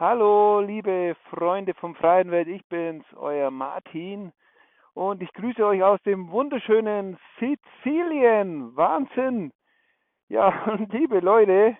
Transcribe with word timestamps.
Hallo, 0.00 0.60
liebe 0.60 1.14
Freunde 1.28 1.74
vom 1.74 1.94
Freien 1.94 2.30
Welt, 2.30 2.48
ich 2.48 2.66
bin's, 2.68 3.04
euer 3.16 3.50
Martin. 3.50 4.32
Und 4.94 5.20
ich 5.20 5.30
grüße 5.34 5.62
euch 5.62 5.82
aus 5.82 6.00
dem 6.04 6.30
wunderschönen 6.30 7.18
Sizilien. 7.38 8.74
Wahnsinn! 8.74 9.52
Ja, 10.30 10.78
liebe 10.90 11.20
Leute, 11.20 11.76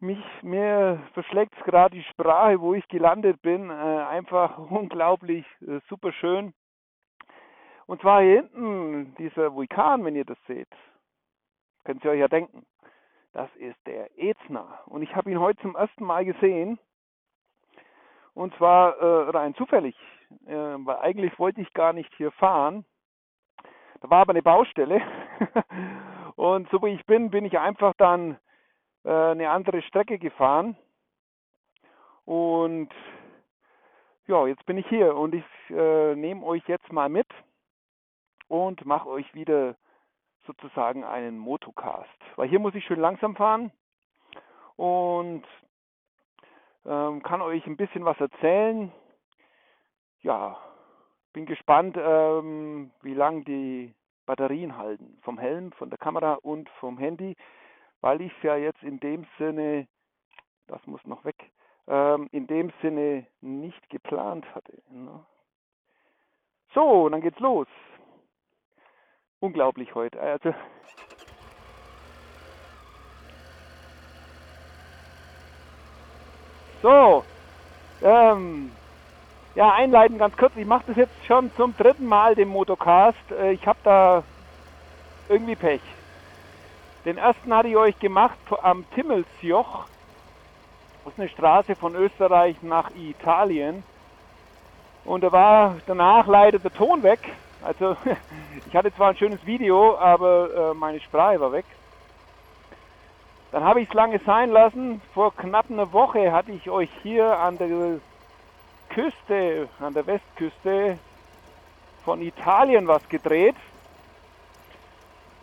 mich, 0.00 0.18
mir 0.42 1.00
verschlägt 1.14 1.54
gerade 1.64 1.94
die 1.94 2.02
Sprache, 2.02 2.60
wo 2.60 2.74
ich 2.74 2.88
gelandet 2.88 3.40
bin. 3.42 3.70
Äh, 3.70 3.72
einfach 3.72 4.58
unglaublich, 4.70 5.46
äh, 5.60 5.78
super 5.88 6.10
schön. 6.10 6.52
Und 7.86 8.00
zwar 8.00 8.22
hier 8.22 8.42
hinten, 8.42 9.14
dieser 9.20 9.54
Vulkan, 9.54 10.04
wenn 10.04 10.16
ihr 10.16 10.24
das 10.24 10.38
seht. 10.48 10.66
Könnt 11.84 12.04
ihr 12.04 12.10
euch 12.10 12.18
ja 12.18 12.26
denken. 12.26 12.66
Das 13.32 13.54
ist 13.56 13.76
der 13.86 14.18
Ezner. 14.18 14.80
Und 14.86 15.02
ich 15.02 15.14
habe 15.14 15.30
ihn 15.30 15.38
heute 15.38 15.60
zum 15.62 15.76
ersten 15.76 16.04
Mal 16.04 16.24
gesehen. 16.24 16.78
Und 18.34 18.54
zwar 18.56 18.96
äh, 18.98 19.30
rein 19.30 19.54
zufällig. 19.54 19.96
Äh, 20.46 20.54
weil 20.54 20.96
eigentlich 20.98 21.38
wollte 21.38 21.60
ich 21.60 21.72
gar 21.72 21.92
nicht 21.92 22.12
hier 22.16 22.32
fahren. 22.32 22.84
Da 24.00 24.10
war 24.10 24.20
aber 24.20 24.30
eine 24.30 24.42
Baustelle. 24.42 25.02
und 26.36 26.68
so 26.70 26.82
wie 26.82 26.94
ich 26.94 27.04
bin, 27.06 27.30
bin 27.30 27.44
ich 27.44 27.58
einfach 27.58 27.94
dann 27.98 28.38
äh, 29.04 29.10
eine 29.10 29.50
andere 29.50 29.82
Strecke 29.82 30.18
gefahren. 30.18 30.76
Und 32.24 32.90
ja, 34.26 34.46
jetzt 34.46 34.66
bin 34.66 34.76
ich 34.76 34.86
hier 34.88 35.16
und 35.16 35.34
ich 35.34 35.44
äh, 35.70 36.14
nehme 36.14 36.44
euch 36.44 36.62
jetzt 36.68 36.92
mal 36.92 37.08
mit 37.08 37.26
und 38.48 38.84
mache 38.84 39.08
euch 39.08 39.32
wieder 39.34 39.76
sozusagen 40.48 41.04
einen 41.04 41.38
Motocast. 41.38 42.08
Weil 42.36 42.48
hier 42.48 42.58
muss 42.58 42.74
ich 42.74 42.84
schön 42.84 42.98
langsam 42.98 43.36
fahren 43.36 43.70
und 44.76 45.44
ähm, 46.86 47.22
kann 47.22 47.42
euch 47.42 47.64
ein 47.66 47.76
bisschen 47.76 48.04
was 48.04 48.18
erzählen. 48.18 48.90
Ja, 50.22 50.58
bin 51.32 51.46
gespannt, 51.46 51.96
ähm, 52.00 52.90
wie 53.02 53.14
lang 53.14 53.44
die 53.44 53.94
Batterien 54.26 54.76
halten. 54.76 55.18
Vom 55.22 55.38
Helm, 55.38 55.70
von 55.72 55.90
der 55.90 55.98
Kamera 55.98 56.34
und 56.34 56.68
vom 56.80 56.98
Handy, 56.98 57.36
weil 58.00 58.20
ich 58.22 58.32
ja 58.42 58.56
jetzt 58.56 58.82
in 58.82 58.98
dem 59.00 59.26
Sinne, 59.36 59.86
das 60.66 60.84
muss 60.86 61.04
noch 61.04 61.24
weg, 61.24 61.52
ähm, 61.86 62.28
in 62.32 62.46
dem 62.46 62.72
Sinne 62.80 63.26
nicht 63.40 63.88
geplant 63.90 64.46
hatte. 64.54 64.82
Ne? 64.90 65.24
So, 66.74 67.08
dann 67.08 67.20
geht's 67.20 67.38
los. 67.38 67.68
Unglaublich 69.40 69.94
heute. 69.94 70.20
Also 70.20 70.52
So, 76.82 77.24
ähm, 78.02 78.70
ja, 79.56 79.72
einleiten 79.72 80.18
ganz 80.18 80.36
kurz. 80.36 80.52
Ich 80.56 80.66
mache 80.66 80.84
das 80.86 80.96
jetzt 80.96 81.26
schon 81.26 81.52
zum 81.56 81.76
dritten 81.76 82.06
Mal, 82.06 82.36
den 82.36 82.48
Motocast. 82.48 83.18
Äh, 83.32 83.52
ich 83.52 83.66
habe 83.66 83.78
da 83.82 84.22
irgendwie 85.28 85.56
Pech. 85.56 85.80
Den 87.04 87.18
ersten 87.18 87.52
hatte 87.52 87.68
ich 87.68 87.76
euch 87.76 87.98
gemacht 87.98 88.38
am 88.62 88.88
Timmelsjoch. 88.92 89.86
Das 91.04 91.12
ist 91.14 91.18
eine 91.18 91.28
Straße 91.28 91.74
von 91.74 91.96
Österreich 91.96 92.62
nach 92.62 92.90
Italien. 92.94 93.82
Und 95.04 95.24
da 95.24 95.32
war 95.32 95.76
danach 95.86 96.26
leider 96.28 96.60
der 96.60 96.72
Ton 96.72 97.02
weg. 97.02 97.20
Also 97.62 97.96
ich 98.66 98.74
hatte 98.74 98.94
zwar 98.94 99.10
ein 99.10 99.16
schönes 99.16 99.44
Video, 99.44 99.96
aber 99.96 100.72
äh, 100.72 100.74
meine 100.74 101.00
Sprache 101.00 101.40
war 101.40 101.52
weg. 101.52 101.64
Dann 103.50 103.64
habe 103.64 103.80
ich 103.80 103.88
es 103.88 103.94
lange 103.94 104.18
sein 104.20 104.50
lassen. 104.50 105.00
Vor 105.14 105.34
knapp 105.34 105.70
einer 105.70 105.92
Woche 105.92 106.32
hatte 106.32 106.52
ich 106.52 106.68
euch 106.68 106.90
hier 107.02 107.38
an 107.38 107.56
der 107.56 107.98
Küste, 108.90 109.68
an 109.80 109.94
der 109.94 110.06
Westküste 110.06 110.98
von 112.04 112.20
Italien 112.20 112.86
was 112.88 113.06
gedreht. 113.08 113.56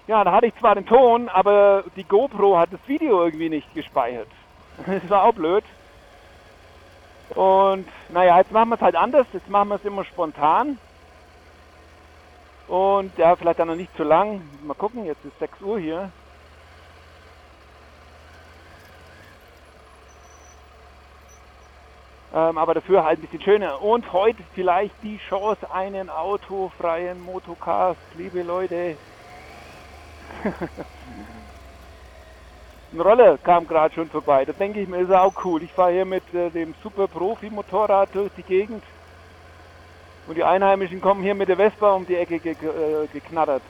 Ja, 0.08 0.24
da 0.24 0.32
hatte 0.32 0.48
ich 0.48 0.56
zwar 0.58 0.76
den 0.76 0.86
Ton, 0.86 1.30
aber 1.30 1.84
die 1.96 2.04
GoPro 2.04 2.58
hat 2.58 2.72
das 2.72 2.80
Video 2.86 3.24
irgendwie 3.24 3.50
nicht 3.50 3.74
gespeichert. 3.74 4.28
Das 4.86 5.10
war 5.10 5.24
auch 5.24 5.34
blöd. 5.34 5.64
Und 7.30 7.88
naja, 8.10 8.38
jetzt 8.38 8.52
machen 8.52 8.70
wir 8.70 8.76
es 8.76 8.82
halt 8.82 8.96
anders. 8.96 9.26
Jetzt 9.34 9.50
machen 9.50 9.70
wir 9.70 9.76
es 9.76 9.86
immer 9.86 10.04
spontan. 10.04 10.78
Und 12.68 13.18
ja, 13.18 13.36
vielleicht 13.36 13.60
dann 13.60 13.68
noch 13.68 13.76
nicht 13.76 13.96
zu 13.96 14.04
lang. 14.04 14.42
Mal 14.64 14.74
gucken, 14.74 15.06
jetzt 15.06 15.24
ist 15.24 15.38
6 15.40 15.62
Uhr 15.62 15.80
hier. 15.80 16.12
ähm, 22.36 22.58
aber 22.58 22.74
dafür 22.74 23.06
halt 23.06 23.20
ein 23.20 23.22
bisschen 23.22 23.42
schöner. 23.42 23.82
Und 23.82 24.12
heute 24.12 24.44
vielleicht 24.54 24.96
die 25.02 25.18
Chance, 25.30 25.72
einen 25.72 26.10
autofreien 26.10 27.24
Motocast, 27.24 28.00
liebe 28.16 28.44
Leute. 28.44 28.98
Ein 32.92 33.02
Roller 33.02 33.38
kam 33.38 33.66
gerade 33.68 33.94
schon 33.96 34.10
vorbei. 34.10 34.44
Da 34.46 34.52
denke 34.54 34.82
ich 34.82 34.88
mir, 34.88 35.00
ist 35.00 35.12
auch 35.12 35.34
cool. 35.46 35.64
Ich 35.64 35.72
fahre 35.72 35.94
hier 35.94 36.06
mit 36.06 36.24
äh, 36.34 36.50
dem 36.50 36.76
Super 36.84 37.08
Profi-Motorrad 37.08 38.10
durch 38.14 38.32
die 38.38 38.44
Gegend. 38.44 38.84
Und 40.28 40.36
die 40.36 40.44
Einheimischen 40.44 41.02
kommen 41.02 41.22
hier 41.22 41.36
mit 41.36 41.50
der 41.50 41.58
Vespa 41.58 41.94
um 41.94 42.06
die 42.06 42.16
Ecke 42.16 42.40
ge 42.40 42.54
äh, 42.54 43.08
geknattert. 43.08 43.62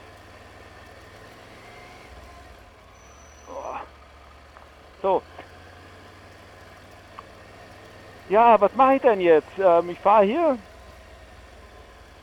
Oh. 3.48 3.76
So, 5.02 5.22
ja, 8.28 8.60
was 8.60 8.74
mache 8.74 8.96
ich 8.96 9.02
denn 9.02 9.20
jetzt? 9.20 9.58
Ähm, 9.58 9.90
ich 9.90 9.98
fahre 10.00 10.24
hier. 10.24 10.58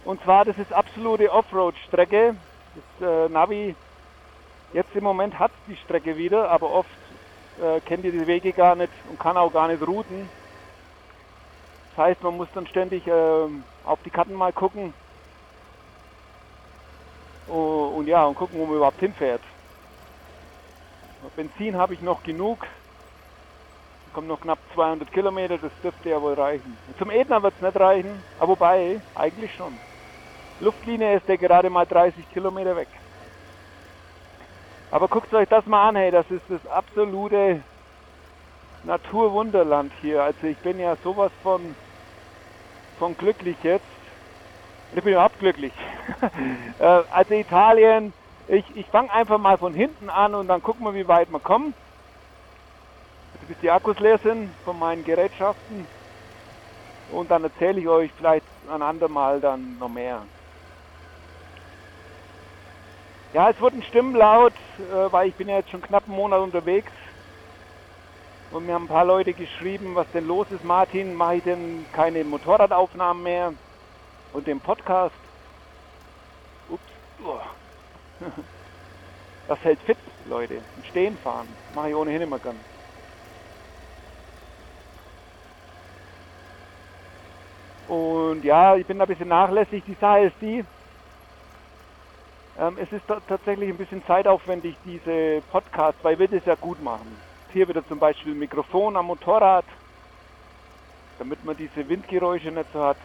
Und 0.03 0.21
zwar, 0.23 0.43
das 0.43 0.57
ist 0.57 0.73
absolute 0.73 1.31
Offroad-Strecke. 1.31 2.35
Das 2.99 3.07
äh, 3.07 3.29
Navi, 3.29 3.73
jetzt 4.73 4.93
im 4.95 5.03
Moment 5.05 5.39
hat 5.39 5.51
die 5.67 5.77
Strecke 5.77 6.17
wieder, 6.17 6.49
aber 6.49 6.71
oft 6.71 6.89
äh, 7.61 7.79
kennt 7.81 8.03
ihr 8.03 8.11
die 8.11 8.27
Wege 8.27 8.51
gar 8.51 8.75
nicht 8.75 8.91
und 9.09 9.17
kann 9.17 9.37
auch 9.37 9.53
gar 9.53 9.69
nicht 9.69 9.85
routen. 9.87 10.27
Das 11.95 12.05
heißt, 12.05 12.23
man 12.23 12.35
muss 12.35 12.49
dann 12.53 12.67
ständig 12.67 13.07
äh, 13.07 13.47
auf 13.85 13.99
die 14.03 14.09
Karten 14.09 14.33
mal 14.33 14.53
gucken. 14.53 14.93
Oh, 17.47 17.93
und 17.97 18.07
ja, 18.07 18.25
und 18.25 18.35
gucken, 18.35 18.59
wo 18.59 18.65
man 18.65 18.77
überhaupt 18.77 18.99
hinfährt. 18.99 19.41
Benzin 21.35 21.77
habe 21.77 21.93
ich 21.93 22.01
noch 22.01 22.23
genug 22.23 22.59
kommen 24.13 24.27
noch 24.27 24.39
knapp 24.39 24.59
200 24.73 25.11
Kilometer, 25.11 25.57
das 25.57 25.71
dürfte 25.81 26.09
ja 26.09 26.21
wohl 26.21 26.33
reichen. 26.33 26.77
Zum 26.97 27.09
Ätna 27.09 27.41
wird 27.41 27.53
es 27.55 27.61
nicht 27.61 27.79
reichen, 27.79 28.23
aber 28.39 28.49
wobei, 28.49 29.01
eigentlich 29.15 29.53
schon. 29.55 29.77
Luftlinie 30.59 31.15
ist 31.15 31.27
der 31.27 31.37
gerade 31.37 31.69
mal 31.69 31.85
30 31.85 32.31
Kilometer 32.31 32.75
weg. 32.75 32.87
Aber 34.91 35.07
guckt 35.07 35.33
euch 35.33 35.49
das 35.49 35.65
mal 35.65 35.89
an, 35.89 35.95
hey, 35.95 36.11
das 36.11 36.29
ist 36.29 36.43
das 36.47 36.65
absolute 36.67 37.61
Naturwunderland 38.83 39.91
hier. 40.01 40.23
Also 40.23 40.45
ich 40.45 40.57
bin 40.57 40.79
ja 40.79 40.95
sowas 41.03 41.31
von, 41.41 41.75
von 43.03 43.17
glücklich 43.17 43.57
jetzt. 43.63 43.85
Ich 44.91 45.03
bin 45.03 45.11
überhaupt 45.13 45.37
glücklich. 45.39 45.73
Äh, 46.79 47.03
also 47.11 47.33
Italien, 47.33 48.13
ich, 48.47 48.65
ich 48.75 48.87
fange 48.87 49.11
einfach 49.11 49.37
mal 49.37 49.57
von 49.57 49.73
hinten 49.73 50.09
an 50.09 50.33
und 50.35 50.47
dann 50.47 50.61
gucken 50.61 50.83
wir, 50.85 50.93
wie 50.93 51.07
weit 51.07 51.29
wir 51.29 51.39
kommen 51.39 51.75
bis 53.45 53.57
die 53.57 53.69
Akkus 53.69 53.99
leer 53.99 54.19
sind 54.23 54.55
von 54.63 54.79
meinen 54.79 55.03
Gerätschaften. 55.03 55.89
Und 57.07 57.29
dann 57.29 57.43
erzähle 57.43 57.81
ich 57.81 57.87
euch 57.89 58.11
vielleicht 58.13 58.45
ein 58.69 58.81
andermal 58.81 59.41
dann 59.41 59.77
noch 59.77 59.89
mehr. 59.89 60.27
Ja, 63.33 63.49
es 63.49 63.59
wurden 63.59 63.83
Stimmen 63.83 64.15
laut, 64.15 64.55
äh, 64.77 65.11
weil 65.11 65.27
ich 65.27 65.35
bin 65.35 65.49
ja 65.49 65.57
jetzt 65.57 65.71
schon 65.71 65.81
knapp 65.81 66.05
einen 66.05 66.15
Monat 66.15 66.39
unterwegs. 66.39 66.91
Und 68.53 68.67
mir 68.67 68.75
haben 68.75 68.83
ein 68.83 68.87
paar 68.87 69.03
Leute 69.03 69.33
geschrieben, 69.33 69.95
was 69.95 70.05
denn 70.13 70.27
los 70.27 70.45
ist. 70.51 70.63
Martin, 70.63 71.15
mache 71.15 71.37
ich 71.37 71.43
denn 71.43 71.87
keine 71.91 72.23
Motorradaufnahmen 72.23 73.23
mehr? 73.23 73.51
Und 74.31 74.45
den 74.45 74.59
Podcast? 74.59 75.15
Ups. 76.69 76.81
Das 79.45 79.59
hält 79.59 79.79
fit, 79.81 79.97
Leute. 80.29 80.53
Ein 80.53 80.83
Stehen 80.89 81.17
fahren. 81.17 81.49
Mache 81.75 81.89
ich 81.89 81.95
ohnehin 81.95 82.21
immer 82.21 82.39
gern. 82.39 82.55
Und 87.89 88.45
ja, 88.45 88.77
ich 88.77 88.85
bin 88.85 88.99
da 88.99 89.03
ein 89.03 89.07
bisschen 89.09 89.27
nachlässig. 89.27 89.83
Die 89.85 89.97
Sache 89.99 90.27
ist 90.27 90.35
die, 90.39 90.63
ähm, 92.57 92.77
es 92.79 92.89
ist 92.93 93.03
tatsächlich 93.27 93.67
ein 93.67 93.77
bisschen 93.77 94.01
zeitaufwendig, 94.05 94.77
diese 94.85 95.41
Podcasts, 95.51 96.01
weil 96.03 96.17
wir 96.17 96.29
das 96.29 96.45
ja 96.45 96.55
gut 96.55 96.81
machen. 96.81 97.32
Hier 97.53 97.67
wieder 97.67 97.87
zum 97.87 97.99
Beispiel 97.99 98.33
Mikrofon 98.33 98.97
am 98.97 99.05
Motorrad, 99.05 99.65
damit 101.19 101.45
man 101.45 101.55
diese 101.55 101.87
Windgeräusche 101.87 102.51
nicht 102.51 102.65
so 102.73 102.83
hat. 102.83 102.97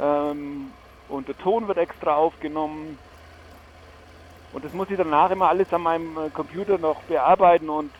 Ähm, 0.00 0.72
und 1.08 1.28
der 1.28 1.38
Ton 1.38 1.68
wird 1.68 1.78
extra 1.78 2.16
aufgenommen. 2.16 2.98
Und 4.52 4.64
das 4.64 4.72
muss 4.72 4.90
ich 4.90 4.96
danach 4.96 5.30
immer 5.30 5.48
alles 5.48 5.72
an 5.72 5.82
meinem 5.82 6.18
äh, 6.18 6.30
Computer 6.30 6.76
noch 6.78 7.02
bearbeiten 7.02 7.70
und 7.70 7.90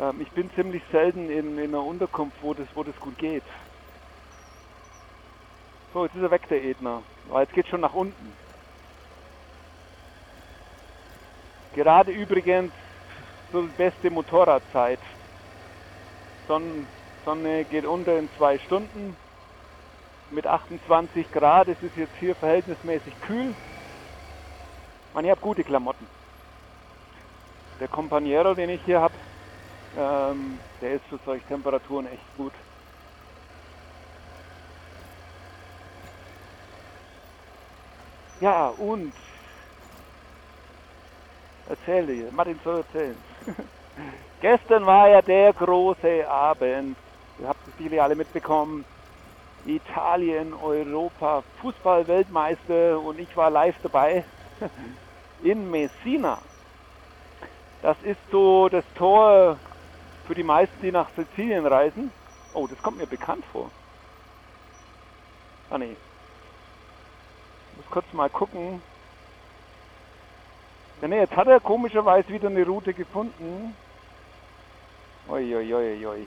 Ähm, 0.00 0.20
ich 0.20 0.30
bin 0.30 0.50
ziemlich 0.54 0.82
selten 0.90 1.28
in, 1.28 1.58
in 1.58 1.74
einer 1.74 1.84
Unterkunft, 1.84 2.36
wo 2.42 2.54
das, 2.54 2.66
wo 2.74 2.82
das 2.82 2.98
gut 3.00 3.18
geht. 3.18 3.42
So, 5.92 6.04
jetzt 6.04 6.14
ist 6.14 6.22
er 6.22 6.30
weg, 6.30 6.48
der 6.48 6.64
Edner. 6.64 7.02
Aber 7.28 7.42
jetzt 7.42 7.52
geht 7.52 7.68
schon 7.68 7.82
nach 7.82 7.92
unten. 7.92 8.32
Gerade 11.74 12.12
übrigens 12.12 12.72
so 13.52 13.62
die 13.62 13.68
beste 13.76 14.10
Motorradzeit. 14.10 14.98
Sonne, 16.46 16.86
Sonne 17.24 17.64
geht 17.64 17.84
unter 17.84 18.18
in 18.18 18.28
zwei 18.36 18.58
Stunden 18.58 19.16
mit 20.30 20.46
28 20.46 21.30
Grad. 21.32 21.68
Es 21.68 21.82
ist 21.82 21.96
jetzt 21.96 22.14
hier 22.18 22.34
verhältnismäßig 22.34 23.12
kühl. 23.26 23.54
Man, 25.14 25.24
ich 25.24 25.30
habe 25.30 25.40
gute 25.40 25.64
Klamotten. 25.64 26.06
Der 27.80 27.88
Companiero, 27.88 28.54
den 28.54 28.70
ich 28.70 28.82
hier 28.84 29.00
habe, 29.00 29.14
ähm, 29.98 30.58
der 30.80 30.94
ist 30.94 31.04
für 31.06 31.18
solche 31.24 31.46
Temperaturen 31.46 32.06
echt 32.06 32.36
gut. 32.36 32.52
Ja, 38.40 38.68
und 38.68 39.12
erzähle 41.68 42.14
dir, 42.14 42.32
Martin 42.32 42.58
soll 42.64 42.78
erzählen. 42.78 43.29
Gestern 44.40 44.86
war 44.86 45.08
ja 45.08 45.22
der 45.22 45.52
große 45.52 46.28
Abend. 46.28 46.96
Ihr 47.38 47.48
habt 47.48 47.66
es 47.68 47.74
viele 47.76 48.02
alle 48.02 48.14
mitbekommen. 48.14 48.84
Italien, 49.66 50.54
Europa, 50.54 51.42
Fußball-Weltmeister 51.60 52.98
und 52.98 53.18
ich 53.18 53.36
war 53.36 53.50
live 53.50 53.76
dabei 53.82 54.24
in 55.42 55.70
Messina. 55.70 56.38
Das 57.82 57.96
ist 58.02 58.20
so 58.30 58.68
das 58.68 58.84
Tor 58.94 59.58
für 60.26 60.34
die 60.34 60.42
meisten, 60.42 60.80
die 60.82 60.92
nach 60.92 61.08
Sizilien 61.16 61.66
reisen. 61.66 62.10
Oh, 62.54 62.66
das 62.66 62.82
kommt 62.82 62.98
mir 62.98 63.06
bekannt 63.06 63.44
vor. 63.52 63.70
Ah 65.70 65.78
nee. 65.78 65.96
Ich 67.70 67.76
muss 67.76 67.90
kurz 67.90 68.12
mal 68.12 68.28
gucken. 68.28 68.82
Ja, 71.00 71.08
jetzt 71.08 71.34
hat 71.34 71.48
er 71.48 71.60
komischerweise 71.60 72.28
wieder 72.28 72.48
eine 72.48 72.66
Route 72.66 72.92
gefunden. 72.92 73.74
Oi, 75.28 75.56
oi, 75.56 75.74
oi, 75.74 76.06
oi. 76.06 76.26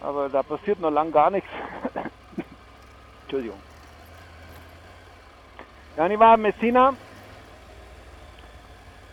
Aber 0.00 0.28
da 0.28 0.42
passiert 0.42 0.78
noch 0.78 0.90
lang 0.90 1.10
gar 1.10 1.30
nichts. 1.30 1.48
Entschuldigung. 3.22 3.58
Ja, 5.96 6.06
ich 6.06 6.18
war 6.18 6.36
in 6.36 6.42
Messina, 6.42 6.94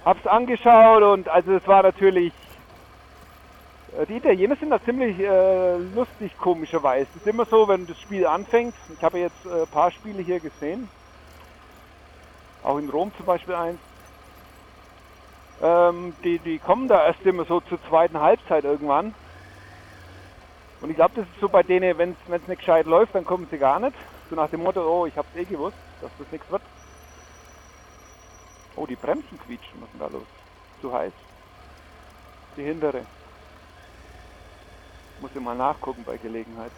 hab's 0.05 0.27
angeschaut 0.27 1.01
und 1.01 1.27
also 1.29 1.53
es 1.53 1.67
war 1.67 1.81
natürlich, 1.81 2.31
die 4.07 4.17
Italiener 4.17 4.55
sind 4.57 4.71
da 4.71 4.83
ziemlich 4.83 5.17
äh, 5.19 5.77
lustig 5.77 6.37
komischerweise. 6.37 7.07
Es 7.15 7.21
ist 7.21 7.27
immer 7.27 7.45
so, 7.45 7.67
wenn 7.67 7.87
das 7.87 7.99
Spiel 7.99 8.25
anfängt, 8.27 8.75
ich 8.93 9.03
habe 9.03 9.19
jetzt 9.19 9.45
ein 9.45 9.63
äh, 9.63 9.65
paar 9.65 9.91
Spiele 9.91 10.21
hier 10.21 10.39
gesehen, 10.39 10.89
auch 12.63 12.77
in 12.77 12.89
Rom 12.89 13.11
zum 13.15 13.25
Beispiel 13.25 13.55
eins, 13.55 13.79
ähm, 15.61 16.13
die, 16.23 16.39
die 16.39 16.59
kommen 16.59 16.87
da 16.87 17.05
erst 17.05 17.25
immer 17.25 17.45
so 17.45 17.61
zur 17.61 17.81
zweiten 17.83 18.19
Halbzeit 18.19 18.65
irgendwann 18.65 19.13
und 20.81 20.89
ich 20.89 20.97
glaube, 20.97 21.15
das 21.15 21.25
ist 21.25 21.39
so 21.39 21.49
bei 21.49 21.63
denen, 21.63 21.97
wenn 21.97 22.15
es 22.29 22.47
nicht 22.47 22.59
gescheit 22.59 22.85
läuft, 22.85 23.15
dann 23.15 23.25
kommen 23.25 23.47
sie 23.49 23.57
gar 23.57 23.79
nicht. 23.79 23.95
So 24.29 24.35
nach 24.35 24.49
dem 24.49 24.61
Motto, 24.61 24.81
oh, 24.81 25.05
ich 25.05 25.17
habe 25.17 25.27
es 25.33 25.41
eh 25.41 25.45
gewusst, 25.45 25.77
dass 26.01 26.11
das 26.19 26.31
nichts 26.31 26.49
wird. 26.51 26.61
Oh, 28.75 28.85
die 28.85 28.95
Bremsen 28.95 29.39
quietschen, 29.39 29.81
was 29.81 29.87
ist 29.87 29.93
denn 29.93 29.99
da 29.99 30.07
los? 30.07 30.27
Zu 30.81 30.93
heiß. 30.93 31.13
Die 32.57 32.63
hintere. 32.63 33.05
Muss 35.21 35.31
ich 35.33 35.41
mal 35.41 35.55
nachgucken 35.55 36.03
bei 36.05 36.17
Gelegenheit. 36.17 36.71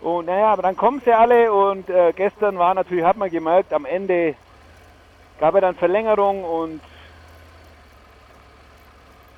Und 0.00 0.26
naja, 0.26 0.52
aber 0.52 0.62
dann 0.62 0.76
kommen 0.76 1.02
sie 1.04 1.12
alle 1.12 1.52
und 1.52 1.88
äh, 1.88 2.12
gestern 2.14 2.58
war 2.58 2.74
natürlich, 2.74 3.04
hat 3.04 3.16
man 3.16 3.30
gemerkt, 3.30 3.72
am 3.72 3.84
Ende 3.84 4.36
gab 5.40 5.54
er 5.54 5.62
dann 5.62 5.74
Verlängerung 5.74 6.44
und 6.44 6.80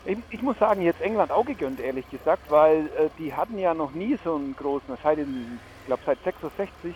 ich, 0.04 0.18
ich, 0.30 0.42
muss 0.42 0.58
sagen, 0.58 0.82
jetzt 0.82 1.00
England 1.00 1.32
auch 1.32 1.44
gegönnt, 1.44 1.80
ehrlich 1.80 2.08
gesagt, 2.10 2.50
weil 2.50 2.86
äh, 2.98 3.08
die 3.18 3.34
hatten 3.34 3.58
ja 3.58 3.74
noch 3.74 3.92
nie 3.92 4.18
so 4.24 4.34
einen 4.34 4.54
großen, 4.56 4.96
seit, 5.02 5.18
ich 5.18 5.26
glaube 5.86 6.02
seit 6.04 6.22
66 6.24 6.94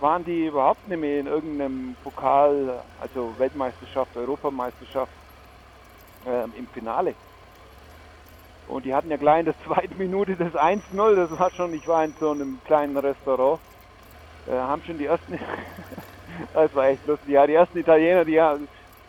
waren 0.00 0.24
die 0.24 0.46
überhaupt 0.46 0.86
nicht 0.88 0.98
mehr 0.98 1.20
in 1.20 1.26
irgendeinem 1.26 1.96
Pokal, 2.02 2.80
also 3.00 3.34
Weltmeisterschaft, 3.38 4.16
Europameisterschaft 4.16 5.12
äh, 6.26 6.44
im 6.58 6.66
Finale. 6.68 7.14
Und 8.68 8.84
die 8.84 8.94
hatten 8.94 9.10
ja 9.10 9.16
gleich 9.16 9.40
in 9.40 9.46
der 9.46 9.64
zweiten 9.64 9.98
Minute 9.98 10.36
das 10.36 10.54
1-0, 10.54 11.14
das 11.14 11.38
war 11.38 11.50
schon, 11.50 11.74
ich 11.74 11.86
war 11.86 12.04
in 12.04 12.14
so 12.18 12.30
einem 12.30 12.60
kleinen 12.64 12.96
Restaurant, 12.96 13.60
äh, 14.48 14.52
haben 14.52 14.82
schon 14.84 14.98
die 14.98 15.06
ersten, 15.06 15.38
das 16.54 16.74
war 16.74 16.86
echt 16.86 17.06
lustig, 17.06 17.28
ja, 17.30 17.46
die 17.46 17.54
ersten 17.54 17.78
Italiener, 17.78 18.24
die, 18.24 18.40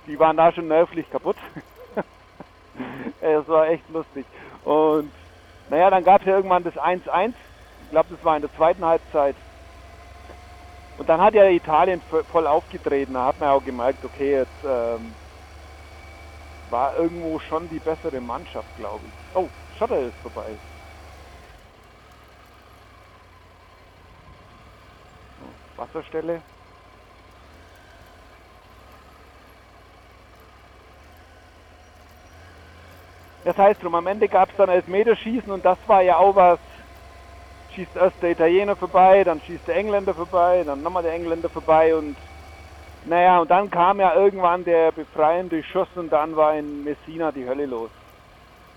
die 0.08 0.20
waren 0.20 0.38
da 0.38 0.52
schon 0.52 0.68
nervlich 0.68 1.10
kaputt. 1.10 1.38
Es 3.22 3.48
war 3.48 3.70
echt 3.70 3.90
lustig. 3.90 4.26
Und 4.66 5.10
naja, 5.70 5.90
dann 5.90 6.04
gab 6.04 6.22
es 6.22 6.28
ja 6.28 6.36
irgendwann 6.36 6.64
das 6.64 6.76
1-1. 6.76 7.34
Ich 7.86 7.90
glaube, 7.92 8.10
das 8.10 8.26
war 8.26 8.36
in 8.36 8.42
der 8.42 8.54
zweiten 8.56 8.84
Halbzeit. 8.84 9.36
Und 10.98 11.08
dann 11.08 11.22
hat 11.22 11.34
ja 11.34 11.48
Italien 11.48 12.02
voll 12.32 12.48
aufgetreten. 12.48 13.14
Da 13.14 13.28
hat 13.28 13.40
man 13.40 13.50
auch 13.50 13.64
gemerkt, 13.64 14.04
okay, 14.04 14.40
jetzt 14.40 14.64
ähm, 14.66 15.14
war 16.74 16.98
irgendwo 16.98 17.38
schon 17.38 17.70
die 17.70 17.80
bessere 17.80 18.20
Mannschaft, 18.20 18.68
glaube 18.76 19.06
ich. 19.06 19.36
Oh, 19.36 19.48
Schotter 19.78 20.00
ist 20.08 20.18
vorbei. 20.24 20.58
Wasserstelle. 25.78 26.42
Das 33.46 33.56
heißt 33.56 33.84
drum, 33.84 33.94
am 33.94 34.08
Ende 34.08 34.28
gab 34.28 34.50
es 34.50 34.58
dann 34.58 34.70
Elfmeterschießen 34.70 35.52
und 35.52 35.64
das 35.64 35.78
war 35.86 36.02
ja 36.02 36.18
auch 36.18 36.36
was. 36.36 36.60
Schießt 37.76 37.96
erst 37.96 38.20
der 38.24 38.32
Italiener 38.32 38.76
vorbei, 38.76 39.24
dann 39.24 39.42
schießt 39.42 39.68
der 39.68 39.76
Engländer 39.76 40.16
vorbei, 40.16 40.64
dann 40.64 40.82
nochmal 40.82 41.04
der 41.04 41.14
Engländer 41.14 41.50
vorbei 41.50 41.96
und 41.96 42.18
naja, 43.06 43.40
und 43.40 43.52
dann 43.52 43.70
kam 43.70 44.00
ja 44.00 44.16
irgendwann 44.16 44.64
der 44.64 44.92
befreiende 44.92 45.64
Schuss 45.64 45.88
und 45.96 46.12
dann 46.12 46.36
war 46.36 46.56
in 46.56 46.84
Messina 46.84 47.32
die 47.32 47.48
Hölle 47.48 47.66
los. 47.66 47.90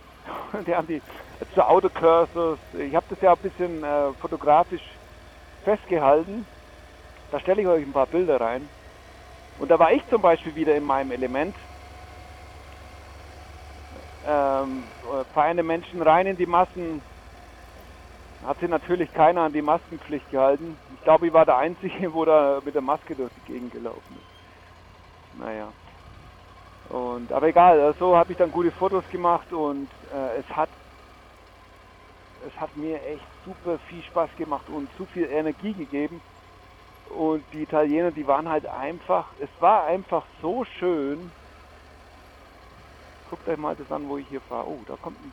die 0.66 0.74
haben 0.74 0.86
die 0.86 1.00
zu 1.54 1.66
Autocursors, 1.66 2.58
ich 2.78 2.94
habe 2.94 3.06
das 3.08 3.20
ja 3.20 3.32
ein 3.32 3.38
bisschen 3.38 3.84
äh, 3.84 4.12
fotografisch 4.20 4.82
festgehalten. 5.64 6.46
Da 7.30 7.40
stelle 7.40 7.62
ich 7.62 7.68
euch 7.68 7.84
ein 7.84 7.92
paar 7.92 8.06
Bilder 8.06 8.40
rein. 8.40 8.68
Und 9.58 9.70
da 9.70 9.78
war 9.78 9.92
ich 9.92 10.02
zum 10.08 10.22
Beispiel 10.22 10.54
wieder 10.54 10.76
in 10.76 10.84
meinem 10.84 11.12
Element 11.12 11.54
ähm, 14.26 14.82
feine 15.32 15.62
Menschen 15.62 16.02
rein 16.02 16.26
in 16.26 16.36
die 16.36 16.46
Massen. 16.46 17.00
Hat 18.44 18.60
sich 18.60 18.68
natürlich 18.68 19.12
keiner 19.12 19.42
an 19.42 19.52
die 19.52 19.62
Maskenpflicht 19.62 20.30
gehalten. 20.30 20.76
Ich 20.94 21.02
glaube, 21.04 21.26
ich 21.26 21.32
war 21.32 21.46
der 21.46 21.56
Einzige, 21.56 22.12
wo 22.12 22.24
da 22.24 22.60
mit 22.64 22.74
der 22.74 22.82
Maske 22.82 23.14
durch 23.14 23.30
die 23.36 23.52
Gegend 23.52 23.72
gelaufen 23.72 24.16
ist. 24.16 25.40
Naja. 25.40 25.68
Und, 26.88 27.32
aber 27.32 27.48
egal, 27.48 27.94
so 27.98 28.16
habe 28.16 28.32
ich 28.32 28.38
dann 28.38 28.52
gute 28.52 28.70
Fotos 28.70 29.04
gemacht 29.10 29.52
und 29.52 29.88
äh, 30.14 30.38
es 30.38 30.56
hat 30.56 30.68
es 32.46 32.60
hat 32.60 32.76
mir 32.76 33.02
echt 33.02 33.24
super 33.44 33.76
viel 33.88 34.02
Spaß 34.04 34.30
gemacht 34.38 34.68
und 34.68 34.88
zu 34.96 35.04
viel 35.06 35.24
Energie 35.24 35.72
gegeben. 35.72 36.20
Und 37.08 37.42
die 37.52 37.62
Italiener, 37.62 38.12
die 38.12 38.26
waren 38.26 38.48
halt 38.48 38.66
einfach, 38.66 39.26
es 39.40 39.48
war 39.58 39.84
einfach 39.86 40.22
so 40.40 40.64
schön, 40.78 41.32
Guckt 43.28 43.48
euch 43.48 43.58
mal 43.58 43.74
das 43.74 43.90
an, 43.90 44.08
wo 44.08 44.18
ich 44.18 44.28
hier 44.28 44.40
fahre. 44.40 44.68
Oh, 44.68 44.78
da 44.86 44.96
kommt 44.96 45.18
ein 45.18 45.32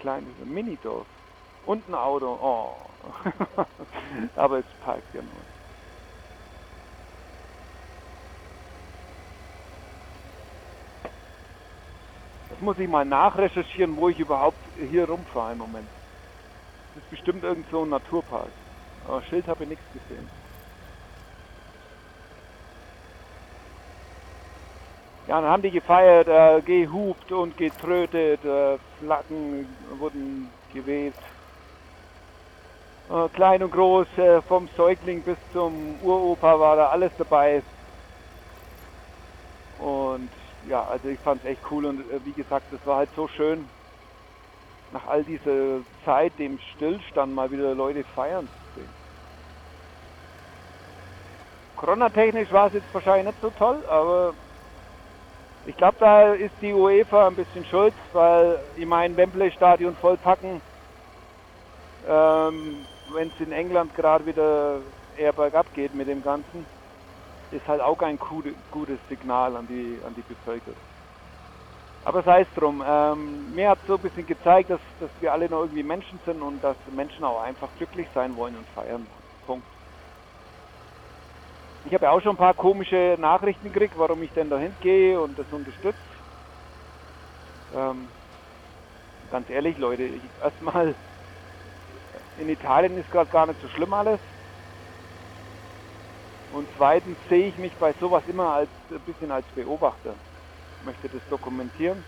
kleines 0.00 0.28
Minidorf. 0.44 1.06
Und 1.66 1.88
ein 1.88 1.94
Auto. 1.94 2.38
Oh. 2.40 2.74
Aber 4.36 4.58
es 4.58 4.64
parkt 4.84 5.14
ja 5.14 5.22
nur. 5.22 5.30
Das 12.50 12.60
muss 12.60 12.78
ich 12.78 12.88
mal 12.88 13.04
nachrecherchieren, 13.04 13.96
wo 13.96 14.08
ich 14.08 14.18
überhaupt 14.18 14.56
hier 14.90 15.08
rumfahre 15.08 15.52
im 15.52 15.58
Moment. 15.58 15.88
Das 16.94 17.02
ist 17.02 17.10
bestimmt 17.10 17.42
irgend 17.42 17.68
so 17.70 17.82
ein 17.82 17.90
Naturpark. 17.90 18.50
Aber 19.08 19.22
Schild 19.22 19.48
habe 19.48 19.64
ich 19.64 19.70
nichts 19.70 19.84
gesehen. 19.92 20.28
Ja, 25.26 25.40
dann 25.40 25.50
haben 25.50 25.62
die 25.62 25.70
gefeiert, 25.70 26.28
äh, 26.28 26.60
gehupt 26.60 27.32
und 27.32 27.56
getrötet, 27.56 28.44
äh, 28.44 28.78
Flaggen 29.00 29.66
wurden 29.98 30.50
geweht. 30.72 31.14
Äh, 33.08 33.28
klein 33.30 33.62
und 33.62 33.70
groß, 33.70 34.08
äh, 34.16 34.42
vom 34.42 34.68
Säugling 34.76 35.22
bis 35.22 35.36
zum 35.52 36.00
Uropa 36.02 36.58
war 36.58 36.76
da 36.76 36.88
alles 36.88 37.12
dabei. 37.18 37.62
Und 39.78 40.30
ja, 40.66 40.84
also 40.86 41.08
ich 41.08 41.20
fand 41.20 41.42
es 41.44 41.50
echt 41.50 41.60
cool 41.70 41.84
und 41.84 42.00
äh, 42.10 42.24
wie 42.24 42.32
gesagt, 42.32 42.72
es 42.72 42.84
war 42.86 42.96
halt 42.96 43.10
so 43.14 43.28
schön, 43.28 43.68
nach 44.90 45.06
all 45.06 45.24
dieser 45.24 45.82
Zeit, 46.04 46.38
dem 46.38 46.58
Stillstand, 46.58 47.34
mal 47.34 47.50
wieder 47.50 47.74
Leute 47.74 48.04
feiern 48.14 48.48
zu 48.48 48.80
sehen. 48.80 48.94
Corona-technisch 51.76 52.50
war 52.52 52.68
es 52.68 52.74
jetzt 52.74 52.94
wahrscheinlich 52.94 53.26
nicht 53.34 53.40
so 53.42 53.50
toll, 53.50 53.84
aber 53.86 54.34
ich 55.66 55.76
glaube, 55.76 55.96
da 55.98 56.32
ist 56.32 56.54
die 56.62 56.72
UEFA 56.72 57.26
ein 57.26 57.36
bisschen 57.36 57.64
schuld, 57.66 57.94
weil 58.12 58.58
ich 58.76 58.86
mein 58.86 59.16
Wembley-Stadion 59.16 59.96
vollpacken, 59.96 60.62
ähm, 62.06 62.86
wenn 63.12 63.28
es 63.28 63.40
in 63.40 63.52
England 63.52 63.94
gerade 63.94 64.26
wieder 64.26 64.82
eher 65.16 65.32
bergab 65.32 65.72
geht 65.74 65.94
mit 65.94 66.08
dem 66.08 66.22
Ganzen, 66.22 66.66
ist 67.50 67.66
halt 67.68 67.80
auch 67.80 67.96
kein 67.96 68.18
gutes 68.18 69.00
Signal 69.08 69.56
an 69.56 69.66
die, 69.66 70.00
an 70.02 70.14
die 70.14 70.22
Bevölkerung. 70.22 70.82
Aber 72.02 72.22
sei 72.22 72.42
es 72.42 72.48
drum. 72.54 72.82
Ähm, 72.86 73.50
mir 73.50 73.70
hat 73.70 73.80
so 73.86 73.94
ein 73.94 74.02
bisschen 74.02 74.26
gezeigt, 74.26 74.68
dass, 74.70 74.80
dass 74.98 75.10
wir 75.20 75.32
alle 75.32 75.48
noch 75.48 75.62
irgendwie 75.62 75.82
Menschen 75.82 76.20
sind 76.26 76.42
und 76.42 76.60
dass 76.62 76.76
Menschen 76.90 77.24
auch 77.24 77.40
einfach 77.40 77.72
glücklich 77.74 78.08
sein 78.14 78.36
wollen 78.36 78.56
und 78.56 78.68
feiern. 78.70 79.10
Punkt. 79.42 79.66
Ich 81.84 81.94
habe 81.94 82.06
ja 82.06 82.10
auch 82.10 82.20
schon 82.20 82.32
ein 82.32 82.36
paar 82.38 82.54
komische 82.54 83.16
Nachrichten 83.18 83.72
gekriegt, 83.72 83.96
warum 83.96 84.22
ich 84.22 84.32
denn 84.32 84.50
dahin 84.50 84.76
gehe 84.80 85.20
und 85.20 85.38
das 85.38 85.50
unterstütze. 85.50 85.98
Ähm, 87.72 88.10
ganz 89.30 89.48
ehrlich, 89.50 89.78
Leute, 89.78 90.20
erstmal 90.42 90.96
in 92.38 92.48
Italien 92.48 92.98
ist 92.98 93.10
gerade 93.10 93.30
gar 93.30 93.46
nicht 93.46 93.60
so 93.60 93.68
schlimm 93.68 93.92
alles. 93.92 94.20
Und 96.52 96.68
zweitens 96.76 97.16
sehe 97.28 97.48
ich 97.48 97.58
mich 97.58 97.74
bei 97.78 97.92
sowas 98.00 98.22
immer 98.28 98.52
als 98.52 98.70
ein 98.90 99.00
bisschen 99.00 99.30
als 99.30 99.46
Beobachter. 99.54 100.14
Ich 100.78 100.86
möchte 100.86 101.08
das 101.08 101.22
dokumentieren. 101.28 102.04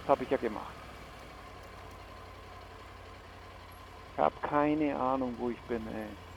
Das 0.00 0.08
habe 0.08 0.24
ich 0.24 0.30
ja 0.30 0.36
gemacht. 0.36 0.74
Ich 4.12 4.18
habe 4.18 4.34
keine 4.42 4.98
Ahnung, 4.98 5.34
wo 5.38 5.50
ich 5.50 5.60
bin, 5.62 5.86
ey. 5.86 6.27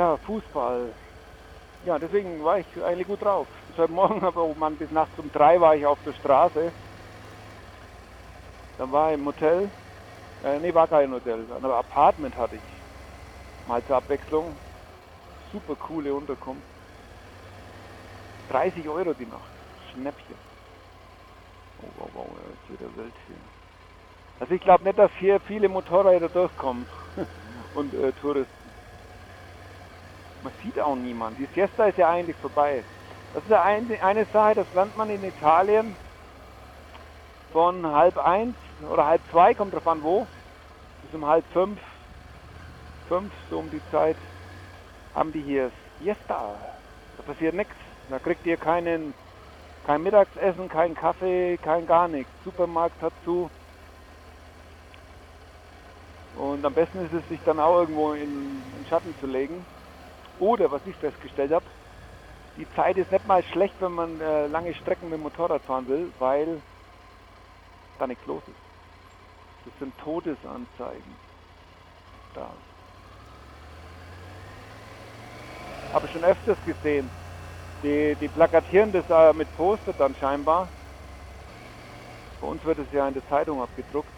Ja, 0.00 0.16
Fußball. 0.16 0.94
Ja, 1.82 1.98
deswegen 1.98 2.42
war 2.42 2.58
ich 2.58 2.66
eigentlich 2.82 3.06
gut 3.06 3.20
drauf. 3.20 3.46
Bis 3.66 3.76
heute 3.76 3.92
Morgen, 3.92 4.24
aber 4.24 4.42
oh 4.44 4.54
Mann, 4.54 4.78
bis 4.78 4.90
nachts 4.90 5.18
um 5.18 5.30
drei 5.30 5.60
war 5.60 5.76
ich 5.76 5.84
auf 5.84 6.00
der 6.04 6.14
Straße. 6.14 6.72
Dann 8.78 8.92
war 8.92 9.10
ich 9.10 9.18
im 9.18 9.26
Hotel. 9.26 9.70
Äh, 10.42 10.58
nee, 10.60 10.72
war 10.72 10.88
kein 10.88 11.12
Hotel. 11.12 11.52
Ein 11.52 11.66
Apartment 11.66 12.34
hatte 12.34 12.56
ich. 12.56 12.82
Mal 13.66 13.84
zur 13.84 13.96
Abwechslung. 13.96 14.58
Super 15.52 15.76
coole 15.76 16.14
Unterkunft. 16.14 16.66
30 18.48 18.88
Euro 18.88 19.12
die 19.12 19.26
Nacht. 19.26 19.52
Schnäppchen. 19.92 20.38
Oh, 21.76 21.90
wow, 21.94 22.10
wow, 22.14 22.38
jetzt 22.48 22.70
wieder 22.72 22.96
wild 22.96 23.14
hier. 23.26 23.36
Also 24.38 24.54
ich 24.54 24.62
glaube 24.62 24.84
nicht, 24.84 24.98
dass 24.98 25.12
hier 25.18 25.40
viele 25.40 25.68
Motorräder 25.68 26.30
durchkommen 26.30 26.88
und 27.74 27.92
äh, 27.92 28.14
Touristen. 28.14 28.59
Man 30.42 30.52
sieht 30.62 30.80
auch 30.80 30.96
niemanden. 30.96 31.38
Die 31.38 31.54
Siesta 31.54 31.86
ist 31.86 31.98
ja 31.98 32.10
eigentlich 32.10 32.36
vorbei. 32.36 32.82
Das 33.34 33.42
ist 33.44 33.50
ja 33.50 33.62
eine 33.62 34.26
Sache, 34.32 34.54
das 34.56 34.66
lernt 34.74 34.96
man 34.96 35.10
in 35.10 35.22
Italien 35.22 35.94
von 37.52 37.86
halb 37.86 38.18
eins 38.18 38.56
oder 38.90 39.06
halb 39.06 39.20
zwei, 39.30 39.54
kommt 39.54 39.74
drauf 39.74 39.86
an 39.86 40.02
wo, 40.02 40.26
bis 41.02 41.14
um 41.14 41.26
halb 41.26 41.44
fünf, 41.52 41.78
fünf, 43.08 43.32
so 43.48 43.58
um 43.58 43.70
die 43.70 43.80
Zeit, 43.90 44.16
haben 45.14 45.32
die 45.32 45.42
hier 45.42 45.70
Siesta. 46.00 46.54
Da 47.16 47.22
passiert 47.22 47.54
nichts. 47.54 47.74
Da 48.08 48.18
kriegt 48.18 48.44
ihr 48.46 48.56
keinen, 48.56 49.14
kein 49.86 50.02
Mittagsessen, 50.02 50.68
kein 50.68 50.94
Kaffee, 50.94 51.56
kein 51.58 51.86
gar 51.86 52.08
nichts. 52.08 52.32
Supermarkt 52.44 53.00
hat 53.02 53.12
zu. 53.24 53.48
Und 56.36 56.64
am 56.64 56.72
besten 56.72 57.04
ist 57.04 57.12
es, 57.12 57.28
sich 57.28 57.40
dann 57.44 57.60
auch 57.60 57.80
irgendwo 57.80 58.12
in, 58.12 58.62
in 58.78 58.86
Schatten 58.88 59.14
zu 59.20 59.26
legen. 59.26 59.64
Oder, 60.40 60.70
was 60.70 60.84
ich 60.86 60.96
festgestellt 60.96 61.52
habe, 61.52 61.66
die 62.56 62.68
Zeit 62.70 62.96
ist 62.96 63.12
nicht 63.12 63.26
mal 63.26 63.44
schlecht, 63.52 63.74
wenn 63.80 63.92
man 63.92 64.20
äh, 64.20 64.46
lange 64.46 64.74
Strecken 64.74 65.10
mit 65.10 65.18
dem 65.18 65.22
Motorrad 65.22 65.62
fahren 65.64 65.86
will, 65.86 66.12
weil 66.18 66.62
da 67.98 68.06
nichts 68.06 68.24
los 68.24 68.42
ist. 68.48 69.66
Das 69.66 69.78
sind 69.78 69.96
Todesanzeigen. 69.98 71.14
Da. 72.32 72.56
Habe 75.92 76.06
ich 76.06 76.12
schon 76.12 76.24
öfters 76.24 76.58
gesehen. 76.64 77.10
Die, 77.82 78.16
die 78.16 78.28
plakatieren 78.28 78.92
das 78.92 79.04
äh, 79.10 79.34
mit 79.34 79.52
Poster 79.54 79.92
dann 79.92 80.14
scheinbar. 80.16 80.70
Bei 82.40 82.46
uns 82.46 82.64
wird 82.64 82.78
es 82.78 82.90
ja 82.92 83.06
in 83.06 83.12
der 83.12 83.26
Zeitung 83.28 83.60
abgedruckt. 83.60 84.14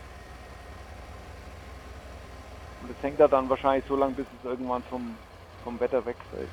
Und 2.81 2.91
das 2.91 3.03
hängt 3.03 3.19
da 3.19 3.27
dann 3.27 3.49
wahrscheinlich 3.49 3.85
so 3.89 3.97
lange, 3.97 4.15
bis 4.15 4.27
es 4.39 4.45
irgendwann 4.45 4.85
vom 4.85 5.19
vom 5.63 5.79
Wetter 5.81 6.05
wegfällt. 6.05 6.49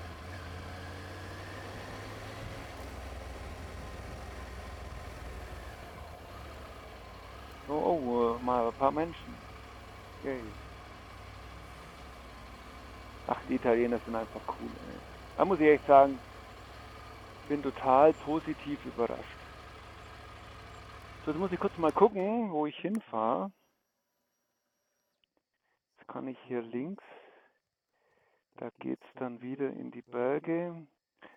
Oh, 7.67 7.73
oh, 7.73 8.35
äh, 8.35 8.43
mal 8.43 8.67
ein 8.67 8.73
paar 8.73 8.91
Menschen. 8.91 9.35
Okay. 10.19 10.41
Ach, 13.27 13.37
die 13.47 13.55
Italiener 13.55 13.99
sind 14.05 14.15
einfach 14.15 14.41
cool. 14.47 14.71
Ey. 14.89 14.99
Da 15.37 15.45
muss 15.45 15.59
ich 15.59 15.67
echt 15.67 15.85
sagen, 15.85 16.19
bin 17.47 17.61
total 17.61 18.13
positiv 18.13 18.83
überrascht. 18.85 19.37
So, 21.25 21.31
jetzt 21.31 21.39
muss 21.39 21.51
ich 21.51 21.59
kurz 21.59 21.77
mal 21.77 21.91
gucken, 21.91 22.51
wo 22.51 22.65
ich 22.65 22.75
hinfahre. 22.77 23.51
Jetzt 25.97 26.07
kann 26.07 26.27
ich 26.27 26.37
hier 26.47 26.61
links 26.61 27.03
da 28.59 28.69
geht 28.79 29.01
es 29.01 29.13
dann 29.15 29.41
wieder 29.41 29.69
in 29.71 29.89
die 29.91 30.01
Berge. 30.01 30.85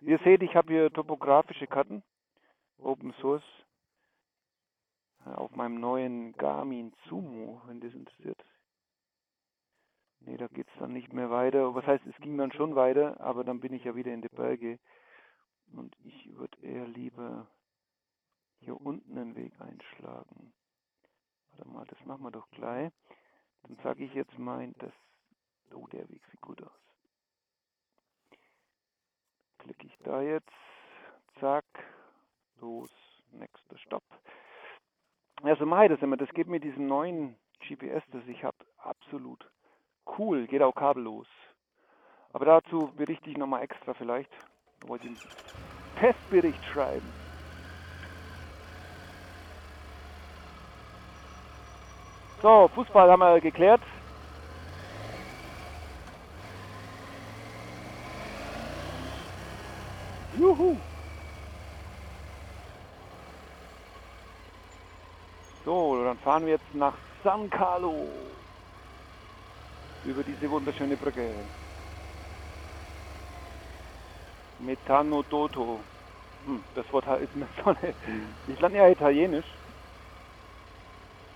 Ihr 0.01 0.19
seht, 0.19 0.43
ich 0.43 0.55
habe 0.55 0.73
hier 0.73 0.91
topografische 0.91 1.67
Karten, 1.67 2.03
Open 2.77 3.13
Source, 3.21 3.45
auf 5.23 5.55
meinem 5.55 5.79
neuen 5.79 6.33
Garmin 6.33 6.93
Sumo, 7.07 7.61
wenn 7.65 7.79
das 7.79 7.93
interessiert. 7.93 8.43
Ne, 10.19 10.35
da 10.35 10.47
geht 10.47 10.67
es 10.67 10.79
dann 10.79 10.91
nicht 10.91 11.13
mehr 11.13 11.29
weiter. 11.29 11.73
Was 11.73 11.87
heißt, 11.87 12.05
es 12.07 12.15
ging 12.17 12.37
dann 12.37 12.51
schon 12.51 12.75
weiter, 12.75 13.19
aber 13.21 13.45
dann 13.45 13.61
bin 13.61 13.71
ich 13.71 13.85
ja 13.85 13.95
wieder 13.95 14.13
in 14.13 14.21
die 14.21 14.27
Berge. 14.27 14.77
Und 15.71 15.95
ich 16.03 16.29
würde 16.35 16.57
eher 16.61 16.87
lieber 16.87 17.47
hier 18.59 18.79
unten 18.79 19.17
einen 19.17 19.35
Weg 19.37 19.53
einschlagen. 19.61 20.53
Warte 21.51 21.69
mal, 21.69 21.85
das 21.85 22.05
machen 22.05 22.23
wir 22.23 22.31
doch 22.31 22.49
gleich. 22.51 22.91
Dann 23.63 23.77
sage 23.81 24.03
ich 24.03 24.13
jetzt 24.13 24.37
mal, 24.37 24.73
das. 24.79 24.91
Oh, 25.73 25.87
der 25.87 26.07
Weg 26.09 26.21
sieht 26.29 26.41
gut 26.41 26.61
aus 26.61 26.83
klicke 29.63 29.87
ich 29.87 29.97
da 30.03 30.21
jetzt, 30.21 30.51
zack, 31.39 31.65
los, 32.61 32.89
nächster 33.31 33.77
Stopp. 33.77 34.03
Ja, 35.43 35.55
so 35.55 35.65
mache 35.65 35.85
ich 35.85 35.91
das 35.91 36.01
immer. 36.01 36.17
Das 36.17 36.29
geht 36.29 36.47
mit 36.47 36.63
diesem 36.63 36.87
neuen 36.87 37.35
GPS, 37.67 38.03
das 38.11 38.27
ich 38.27 38.43
habe, 38.43 38.57
absolut 38.77 39.49
cool. 40.17 40.47
Geht 40.47 40.61
auch 40.61 40.75
kabellos. 40.75 41.27
Aber 42.33 42.45
dazu 42.45 42.91
berichte 42.95 43.29
ich 43.29 43.37
nochmal 43.37 43.63
extra 43.63 43.93
vielleicht. 43.93 44.31
Da 44.81 44.87
wollte 44.87 45.07
ich 45.07 45.11
einen 45.11 45.21
Testbericht 45.99 46.63
schreiben. 46.65 47.07
So, 52.41 52.69
Fußball 52.75 53.09
haben 53.09 53.19
wir 53.19 53.39
geklärt. 53.39 53.81
Juhu. 60.37 60.75
So, 65.63 66.03
dann 66.03 66.12
fahren 66.23 66.45
wir 66.45 66.53
jetzt 66.53 66.75
nach 66.75 66.93
San 67.23 67.49
Carlo. 67.49 68.07
Über 70.05 70.23
diese 70.23 70.49
wunderschöne 70.49 70.95
Brücke. 70.97 71.29
Metano 74.59 75.23
Doto. 75.23 75.79
Hm, 76.45 76.63
das 76.75 76.91
Wort 76.91 77.05
ist 77.21 77.35
mir 77.35 77.47
so. 77.63 77.75
Ich 78.47 78.59
lerne 78.59 78.77
ja 78.77 78.89
Italienisch. 78.89 79.45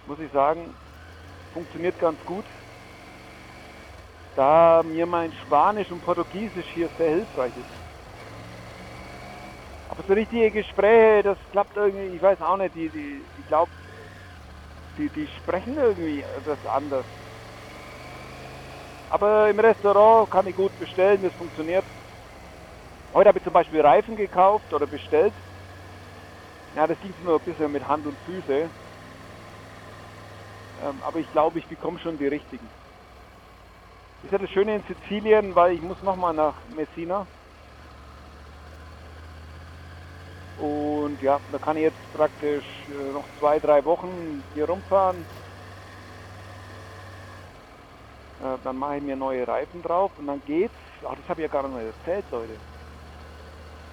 Muss 0.08 0.20
ich 0.20 0.32
sagen, 0.32 0.74
funktioniert 1.54 2.00
ganz 2.00 2.20
gut. 2.26 2.46
da 4.38 4.84
mir 4.84 5.06
mein 5.08 5.34
Spanisch 5.46 5.90
und 5.92 6.02
Portugiesisch 6.06 6.68
hier 6.76 6.90
sehr 6.98 7.10
hilfreich 7.10 7.52
ist. 7.58 7.88
Aber 9.90 10.04
so 10.08 10.14
richtige 10.14 10.52
Gespräche, 10.52 11.24
das 11.24 11.38
klappt 11.52 11.76
irgendwie, 11.76 12.16
ich 12.16 12.22
weiß 12.22 12.40
auch 12.42 12.58
nicht, 12.58 12.76
die, 12.76 12.88
die, 12.90 13.22
ich 13.40 13.48
glaube, 13.48 13.72
die, 14.98 15.10
die 15.10 15.28
sprechen 15.40 15.78
irgendwie 15.78 16.26
das 16.44 16.64
anders. 16.66 17.06
Aber 19.10 19.50
im 19.50 19.60
Restaurant 19.60 20.30
kann 20.30 20.48
ich 20.48 20.56
gut 20.56 20.78
bestellen, 20.78 21.22
das 21.24 21.34
funktioniert. 21.36 21.86
Heute 23.14 23.30
habe 23.30 23.40
ich 23.40 23.44
zum 23.44 23.54
Beispiel 23.54 23.82
Reifen 23.82 24.16
gekauft 24.16 24.74
oder 24.74 24.86
bestellt. 24.86 25.34
Ja, 26.76 26.86
das 26.88 27.00
ging 27.00 27.16
nur 27.24 27.40
ein 27.40 27.46
bisschen 27.46 27.72
mit 27.72 27.88
Hand 27.88 28.06
und 28.06 28.20
Füße. 28.20 28.72
Ähm, 30.82 31.02
aber 31.04 31.20
ich 31.20 31.32
glaube, 31.32 31.60
ich 31.60 31.68
bekomme 31.68 32.00
schon 32.00 32.18
die 32.18 32.28
richtigen. 32.28 32.70
Das 34.18 34.26
ist 34.26 34.32
ja 34.32 34.38
das 34.40 34.50
Schöne 34.50 34.76
in 34.76 34.84
Sizilien, 34.84 35.56
weil 35.56 35.74
ich 35.74 35.82
muss 35.82 36.02
nochmal 36.02 36.34
nach 36.34 36.66
Messina. 36.68 37.28
Und 40.58 41.22
ja, 41.22 41.40
da 41.52 41.60
kann 41.60 41.78
ich 41.78 41.84
jetzt 41.84 42.14
praktisch 42.14 42.66
äh, 42.88 42.92
noch 42.92 43.28
zwei, 43.38 43.60
drei 43.60 43.86
Wochen 43.86 44.44
hier 44.54 44.66
rumfahren. 44.68 45.28
Äh, 48.40 48.58
dann 48.64 48.76
mache 48.78 48.98
ich 48.98 49.04
mir 49.04 49.16
neue 49.16 49.48
Reifen 49.48 49.84
drauf 49.84 50.12
und 50.18 50.28
dann 50.28 50.44
geht's. 50.46 50.74
Ach, 51.04 51.16
das 51.16 51.30
habe 51.30 51.42
ich 51.42 51.52
ja 51.52 51.62
gar 51.62 51.68
nicht 51.68 51.86
erzählt, 51.86 52.26
Leute. 52.32 52.58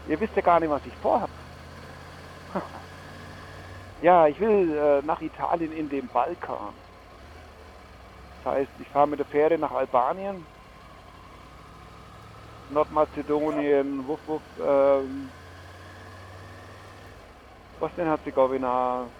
Ihr 0.06 0.20
wisst 0.20 0.34
ja 0.36 0.42
gar 0.42 0.60
nicht, 0.60 0.70
was 0.70 0.84
ich 0.86 0.96
vorhabe. 0.96 1.32
ja, 4.02 4.26
ich 4.26 4.40
will 4.40 4.74
äh, 4.76 5.02
nach 5.06 5.20
Italien 5.20 5.72
in 5.72 5.88
den 5.88 6.08
Balkan. 6.08 6.74
Das 8.42 8.54
heißt, 8.54 8.72
ich 8.78 8.88
fahre 8.88 9.08
mit 9.08 9.18
der 9.18 9.26
Fähre 9.26 9.58
nach 9.58 9.72
Albanien, 9.72 10.46
Nordmazedonien, 12.68 14.06
wuff, 14.06 14.20
wuff, 14.26 14.42
ähm, 14.58 15.30
Bosnien-Herzegowina, 17.78 19.10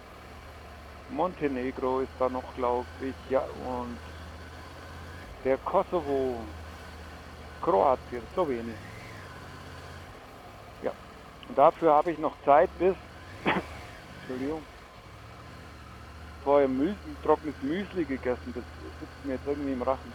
Montenegro 1.09 2.01
ist 2.01 2.13
da 2.19 2.29
noch, 2.29 2.55
glaube 2.55 2.89
ich, 3.01 3.17
ja, 3.29 3.41
und 3.41 3.99
der 5.45 5.59
Kosovo, 5.59 6.47
Kroatien, 7.61 8.27
Slowenien. 8.33 8.79
Ja, 10.83 10.93
und 11.49 11.59
dafür 11.59 11.93
habe 11.93 12.13
ich 12.13 12.19
noch 12.19 12.37
Zeit 12.45 12.71
bis, 12.79 12.97
Entschuldigung, 14.21 14.65
vorher 16.43 16.69
Müsli, 16.69 17.17
trockenes 17.23 17.61
Müsli 17.61 18.05
gegessen, 18.05 18.53
das 18.55 18.65
sitzt 19.01 19.25
mir 19.25 19.35
jetzt 19.35 19.47
irgendwie 19.47 19.73
im 19.73 19.83
Rachen. 19.83 20.15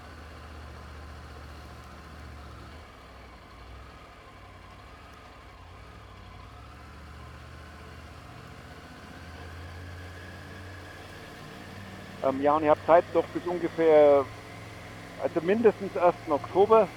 Ähm, 12.29 12.41
ja, 12.41 12.55
und 12.55 12.63
ihr 12.63 12.71
habt 12.71 12.85
Zeit 12.85 13.05
doch 13.13 13.27
bis 13.29 13.45
ungefähr 13.45 14.25
also 15.21 15.41
mindestens 15.41 15.95
1. 15.97 16.15
Oktober. 16.29 16.89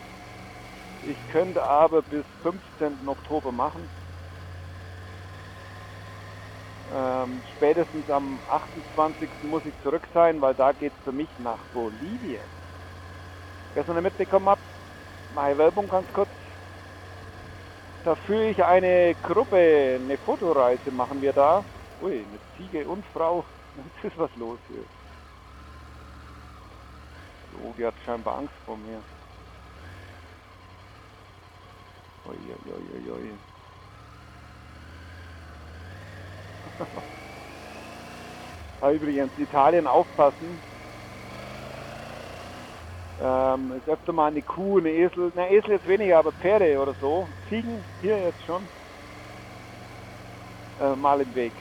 Ich 1.02 1.18
könnte 1.28 1.62
aber 1.62 2.02
bis 2.02 2.24
15. 2.42 3.08
Oktober 3.08 3.50
machen. 3.50 3.88
Ähm, 6.92 7.42
spätestens 7.56 8.08
am 8.10 8.40
28. 8.48 9.28
muss 9.42 9.64
ich 9.64 9.74
zurück 9.82 10.06
sein, 10.14 10.40
weil 10.40 10.54
da 10.54 10.72
geht 10.72 10.92
es 10.96 11.04
für 11.04 11.12
mich 11.12 11.30
nach 11.38 11.64
Bolivien. 11.72 12.44
Wer 13.72 13.82
es 13.82 13.88
noch 13.88 13.94
nicht 13.94 14.04
mitbekommen 14.04 14.50
hat, 14.50 14.60
mache 15.30 15.58
Werbung 15.58 15.88
ganz 15.88 16.12
kurz. 16.12 16.30
Da 18.04 18.14
führe 18.26 18.50
ich 18.50 18.62
eine 18.64 19.14
Gruppe, 19.22 19.96
eine 20.00 20.18
Fotoreise 20.18 20.90
machen 20.90 21.20
wir 21.22 21.32
da. 21.32 21.64
Ui, 22.00 22.20
eine 22.22 22.38
Ziege 22.56 22.86
und 22.88 23.04
Frau. 23.06 23.44
Jetzt 23.76 24.04
ist 24.04 24.18
was 24.18 24.34
los 24.36 24.58
hier. 24.68 25.01
Oh, 27.54 27.74
die 27.76 27.84
hat 27.84 27.94
scheinbar 28.04 28.38
Angst 28.38 28.54
vor 28.64 28.76
mir. 28.76 29.02
Ui, 32.24 32.54
ui, 32.66 32.90
ui, 32.94 33.10
ui. 33.10 33.38
Übrigens, 38.94 39.36
Italien 39.38 39.86
aufpassen. 39.86 40.60
Ähm, 43.18 43.72
ist 43.72 43.88
öfter 43.88 44.12
mal 44.12 44.26
eine 44.28 44.42
Kuh, 44.42 44.78
eine 44.78 44.90
Esel, 44.90 45.30
na 45.34 45.48
Esel 45.48 45.72
jetzt 45.72 45.86
weniger, 45.86 46.18
aber 46.18 46.32
Pferde 46.32 46.78
oder 46.80 46.94
so. 46.94 47.28
Ziegen, 47.48 47.84
hier 48.00 48.18
jetzt 48.18 48.42
schon. 48.42 48.68
Äh, 50.80 50.96
mal 50.96 51.20
im 51.20 51.34
Weg. 51.34 51.54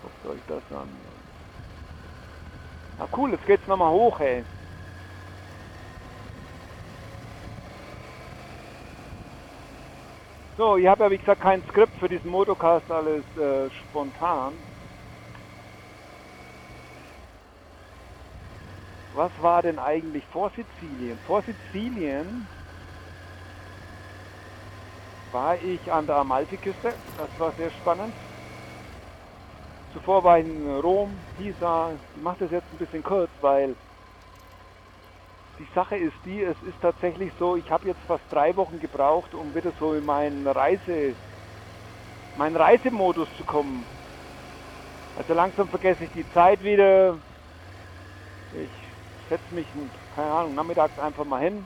Guckt 0.00 0.24
euch 0.26 0.42
das 0.46 0.62
an. 0.72 1.09
Na 3.00 3.08
cool, 3.16 3.30
jetzt 3.30 3.46
geht's 3.46 3.66
nochmal 3.66 3.90
hoch, 3.90 4.20
ey. 4.20 4.44
So, 10.58 10.76
ich 10.76 10.86
habe 10.86 11.04
ja 11.04 11.10
wie 11.10 11.16
gesagt 11.16 11.40
kein 11.40 11.62
Skript 11.70 11.98
für 11.98 12.10
diesen 12.10 12.30
Motocast, 12.30 12.90
alles 12.90 13.24
äh, 13.38 13.70
spontan. 13.70 14.52
Was 19.14 19.30
war 19.40 19.62
denn 19.62 19.78
eigentlich 19.78 20.24
vor 20.30 20.50
Sizilien? 20.50 21.18
Vor 21.26 21.42
Sizilien 21.42 22.46
war 25.32 25.56
ich 25.56 25.90
an 25.90 26.06
der 26.06 26.16
Amalfiküste, 26.16 26.92
das 27.16 27.40
war 27.40 27.52
sehr 27.52 27.70
spannend. 27.70 28.12
Zuvor 29.92 30.22
war 30.22 30.38
in 30.38 30.78
Rom, 30.80 31.10
Pisa. 31.36 31.90
Ich 32.14 32.22
mache 32.22 32.36
das 32.40 32.52
jetzt 32.52 32.66
ein 32.72 32.78
bisschen 32.78 33.02
kurz, 33.02 33.30
weil 33.40 33.74
die 35.58 35.66
Sache 35.74 35.96
ist 35.96 36.14
die, 36.24 36.42
es 36.42 36.56
ist 36.62 36.80
tatsächlich 36.80 37.32
so, 37.38 37.56
ich 37.56 37.70
habe 37.70 37.88
jetzt 37.88 38.00
fast 38.06 38.22
drei 38.30 38.54
Wochen 38.56 38.80
gebraucht, 38.80 39.34
um 39.34 39.54
wieder 39.54 39.72
so 39.80 39.94
in 39.94 40.06
meinen 40.06 40.46
Reise, 40.46 41.14
meinen 42.38 42.56
Reisemodus 42.56 43.28
zu 43.36 43.44
kommen. 43.44 43.84
Also 45.18 45.34
langsam 45.34 45.68
vergesse 45.68 46.04
ich 46.04 46.10
die 46.12 46.32
Zeit 46.32 46.62
wieder. 46.62 47.18
Ich 48.54 49.28
setze 49.28 49.54
mich, 49.54 49.66
keine 50.14 50.30
Ahnung, 50.30 50.54
nachmittags 50.54 50.98
einfach 50.98 51.24
mal 51.24 51.42
hin. 51.42 51.64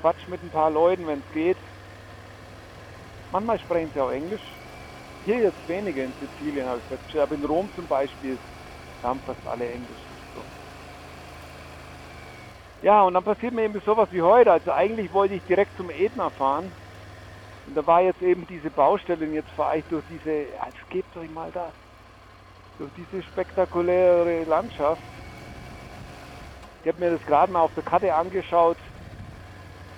Quatsch 0.00 0.28
mit 0.28 0.42
ein 0.42 0.50
paar 0.50 0.70
Leuten, 0.70 1.06
wenn 1.06 1.20
es 1.20 1.34
geht. 1.34 1.56
Manchmal 3.32 3.58
sprechen 3.58 3.90
sie 3.94 4.00
auch 4.00 4.10
Englisch. 4.10 4.42
Hier 5.24 5.38
jetzt 5.38 5.68
weniger 5.68 6.04
in 6.04 6.12
Sizilien, 6.20 6.66
habe 6.66 6.78
ich 6.78 6.84
festgestellt. 6.84 7.24
Aber 7.24 7.34
in 7.34 7.44
Rom 7.44 7.68
zum 7.76 7.86
Beispiel 7.86 8.36
haben 9.02 9.20
fast 9.20 9.46
alle 9.46 9.70
Englisch. 9.70 10.00
So. 10.34 12.86
Ja, 12.86 13.02
und 13.02 13.14
dann 13.14 13.22
passiert 13.22 13.54
mir 13.54 13.62
eben 13.62 13.80
sowas 13.86 14.08
wie 14.10 14.22
heute. 14.22 14.50
Also 14.50 14.72
eigentlich 14.72 15.12
wollte 15.12 15.34
ich 15.34 15.42
direkt 15.42 15.76
zum 15.76 15.90
Ätna 15.90 16.30
fahren. 16.30 16.72
Und 17.66 17.76
da 17.76 17.86
war 17.86 18.02
jetzt 18.02 18.20
eben 18.22 18.44
diese 18.48 18.70
Baustelle 18.70 19.24
und 19.24 19.34
jetzt 19.34 19.50
fahre 19.50 19.78
ich 19.78 19.84
durch 19.84 20.02
diese, 20.10 20.30
jetzt 20.30 20.90
gebt 20.90 21.16
euch 21.16 21.30
mal 21.30 21.50
das, 21.52 21.72
durch 22.78 22.90
diese 22.96 23.22
spektakuläre 23.22 24.42
Landschaft. 24.44 25.02
Ich 26.82 26.88
habe 26.88 26.98
mir 26.98 27.12
das 27.12 27.24
gerade 27.26 27.52
mal 27.52 27.60
auf 27.60 27.70
der 27.76 27.84
Karte 27.84 28.12
angeschaut. 28.12 28.76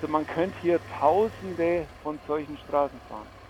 Also 0.02 0.12
man 0.12 0.26
könnte 0.26 0.56
hier 0.60 0.78
tausende 1.00 1.86
von 2.02 2.18
solchen 2.28 2.58
Straßen 2.66 3.00
fahren. 3.08 3.43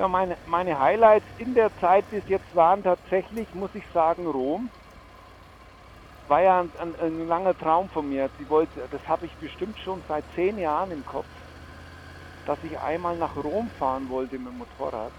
Ja, 0.00 0.08
meine, 0.08 0.38
meine 0.46 0.80
Highlights 0.80 1.26
in 1.36 1.54
der 1.54 1.70
Zeit 1.78 2.08
bis 2.08 2.26
jetzt 2.26 2.56
waren 2.56 2.82
tatsächlich, 2.82 3.46
muss 3.52 3.68
ich 3.74 3.84
sagen, 3.92 4.26
Rom. 4.26 4.70
War 6.26 6.40
ja 6.40 6.60
ein, 6.60 6.70
ein, 6.80 6.96
ein 6.98 7.28
langer 7.28 7.54
Traum 7.54 7.86
von 7.90 8.08
mir. 8.08 8.30
Sie 8.38 8.48
wollte, 8.48 8.88
das 8.90 9.06
habe 9.06 9.26
ich 9.26 9.36
bestimmt 9.36 9.78
schon 9.80 10.02
seit 10.08 10.24
zehn 10.34 10.56
Jahren 10.56 10.90
im 10.90 11.04
Kopf, 11.04 11.26
dass 12.46 12.56
ich 12.62 12.78
einmal 12.78 13.14
nach 13.18 13.36
Rom 13.36 13.68
fahren 13.78 14.08
wollte 14.08 14.38
mit 14.38 14.54
dem 14.54 14.56
Motorrad. 14.56 15.12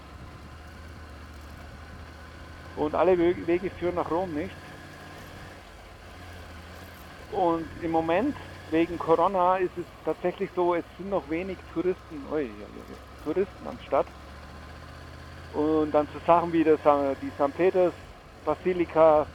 Und 2.74 2.96
alle 2.96 3.16
Wege 3.16 3.70
führen 3.78 3.94
nach 3.94 4.10
Rom 4.10 4.34
nicht. 4.34 4.56
Und 7.30 7.68
im 7.84 7.92
Moment, 7.92 8.36
wegen 8.72 8.98
Corona, 8.98 9.58
ist 9.58 9.78
es 9.78 9.86
tatsächlich 10.04 10.50
so, 10.56 10.74
es 10.74 10.84
sind 10.96 11.10
noch 11.10 11.30
wenig 11.30 11.58
Touristen, 11.72 12.26
oi, 12.32 12.50
Touristen 13.22 13.68
am 13.68 13.78
Start. 13.86 14.08
Und 15.52 15.92
dann 15.92 16.08
so 16.12 16.18
Sachen 16.20 16.52
wie 16.52 16.64
das, 16.64 16.80
die 17.20 17.30
St. 17.32 17.54
Peters 17.54 17.94
Basilika, 18.44 19.28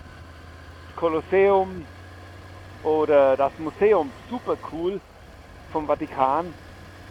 Kolosseum 0.95 1.87
oder 2.81 3.37
das 3.37 3.57
Museum, 3.59 4.13
super 4.29 4.57
cool 4.71 5.01
vom 5.71 5.87
Vatikan. 5.87 6.55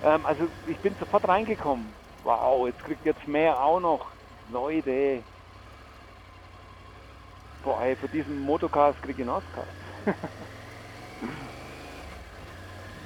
Ähm, 0.02 0.26
also 0.26 0.48
ich 0.66 0.80
bin 0.80 0.94
sofort 0.96 1.26
reingekommen. 1.28 1.94
Wow, 2.22 2.66
jetzt 2.66 2.82
kriegt 2.82 3.04
jetzt 3.04 3.26
mehr 3.26 3.62
auch 3.62 3.80
noch. 3.80 4.12
Leute. 4.48 5.24
Boah, 7.62 7.82
ey, 7.82 7.96
für 7.96 8.08
diesen 8.08 8.38
Motocast 8.38 9.00
krieg 9.02 9.16
ich 9.18 9.22
einen 9.22 9.30
Oscar. 9.30 9.66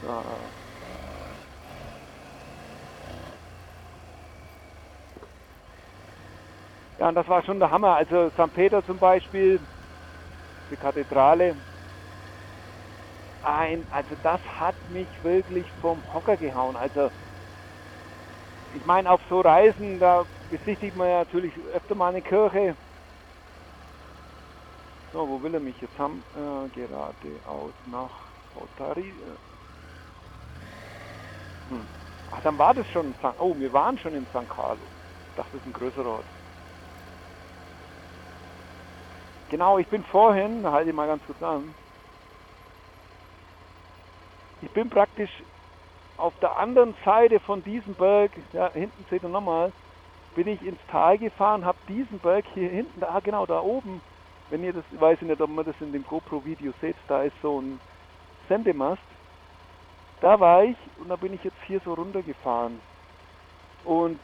ja. 0.03 0.60
Ja, 7.01 7.09
und 7.09 7.15
das 7.15 7.27
war 7.29 7.43
schon 7.43 7.59
der 7.59 7.71
Hammer. 7.71 7.97
Also 7.97 8.29
St. 8.31 8.53
Peter 8.53 8.85
zum 8.85 8.99
Beispiel, 8.99 9.59
die 10.71 10.77
Kathedrale. 10.77 11.57
Ein, 13.43 13.87
also 13.91 14.15
das 14.23 14.41
hat 14.59 14.77
mich 14.87 15.09
wirklich 15.25 15.67
vom 15.81 16.05
Hocker 16.13 16.37
gehauen. 16.37 16.77
Also 16.77 17.11
ich 18.75 18.85
meine, 18.85 19.11
auf 19.11 19.23
so 19.31 19.41
Reisen, 19.41 19.99
da 19.99 20.27
besichtigt 20.51 20.95
man 20.95 21.09
ja 21.09 21.19
natürlich 21.21 21.57
öfter 21.73 21.95
mal 21.95 22.11
eine 22.11 22.21
Kirche. 22.21 22.77
So, 25.13 25.27
wo 25.27 25.43
will 25.43 25.55
er 25.55 25.61
mich 25.61 25.81
jetzt 25.81 25.99
haben? 25.99 26.23
Äh, 26.35 26.69
geradeaus 26.69 27.75
nach 27.87 28.13
Otari. 28.55 29.23
Hm. 31.69 31.89
Ach, 32.31 32.43
dann 32.43 32.59
war 32.59 32.75
das 32.75 32.87
schon 32.89 33.15
St. 33.15 33.39
Oh, 33.39 33.57
wir 33.59 33.73
waren 33.73 33.97
schon 33.99 34.15
in 34.15 34.27
St. 34.27 34.49
Carlo. 34.51 34.87
Ich 35.29 35.35
dachte, 35.35 35.53
das 35.53 35.61
ist 35.63 35.67
ein 35.67 35.73
größerer 35.73 36.07
Ort. 36.07 36.40
Genau, 39.51 39.79
ich 39.79 39.89
bin 39.89 40.05
vorhin, 40.05 40.65
halte 40.71 40.91
ich 40.91 40.97
mal 40.97 41.09
ganz 41.09 41.23
kurz 41.27 41.43
an. 41.43 41.75
Ich 44.63 44.71
bin 44.71 44.89
praktisch 44.89 45.31
auf 46.17 46.33
der 46.41 46.57
anderen 46.57 46.95
Seite 47.05 47.41
von 47.41 47.65
diesem 47.65 47.95
Berg, 47.95 48.31
ja, 48.53 48.71
hinten 48.73 49.05
seht 49.11 49.23
ihr 49.23 49.29
nochmal, 49.29 49.73
bin 50.37 50.47
ich 50.47 50.63
ins 50.63 50.79
Tal 50.89 51.19
gefahren, 51.19 51.65
habe 51.65 51.79
diesen 51.89 52.21
Berg 52.21 52.45
hier 52.55 52.69
hinten, 52.69 53.01
da 53.01 53.19
genau 53.21 53.45
da 53.47 53.61
oben, 53.61 54.01
wenn 54.51 54.63
ihr 54.63 54.73
das, 54.73 54.85
ich 54.93 55.01
weiß 55.01 55.21
nicht, 55.23 55.41
ob 55.41 55.51
man 55.51 55.65
das 55.65 55.75
in 55.81 55.93
dem 55.93 56.07
GoPro-Video 56.07 56.73
seht, 56.81 56.97
da 57.09 57.23
ist 57.23 57.35
so 57.43 57.61
ein 57.61 57.81
Sendemast. 58.49 59.03
Da 60.21 60.39
war 60.39 60.65
ich 60.65 60.77
und 60.99 61.09
da 61.09 61.17
bin 61.17 61.33
ich 61.33 61.43
jetzt 61.43 61.61
hier 61.67 61.81
so 61.85 61.95
runtergefahren. 61.95 62.81
Und 63.85 64.21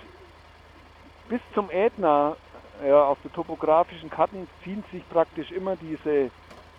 bis 1.28 1.40
zum 1.54 1.70
Ätna, 1.70 2.36
ja, 2.84 3.06
auf 3.06 3.20
den 3.22 3.32
topografischen 3.32 4.10
Karten 4.10 4.48
ziehen 4.62 4.84
sich 4.92 5.06
praktisch 5.08 5.50
immer 5.50 5.76
diese, 5.76 6.30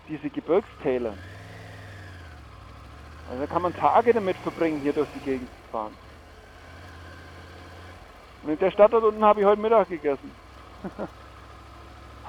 diese 0.08 0.30
Gebirgstäler. 0.30 1.16
Also 3.28 3.40
da 3.40 3.46
kann 3.46 3.62
man 3.62 3.74
Tage 3.74 4.12
damit 4.12 4.36
verbringen, 4.38 4.80
hier 4.80 4.92
durch 4.92 5.10
die 5.12 5.20
Gegend 5.20 5.50
zu 5.50 5.70
fahren. 5.70 5.96
Und 8.42 8.50
in 8.50 8.58
der 8.58 8.70
Stadt 8.70 8.92
dort 8.92 9.04
unten 9.04 9.24
habe 9.24 9.40
ich 9.40 9.46
heute 9.46 9.60
Mittag 9.60 9.88
gegessen. 9.88 10.34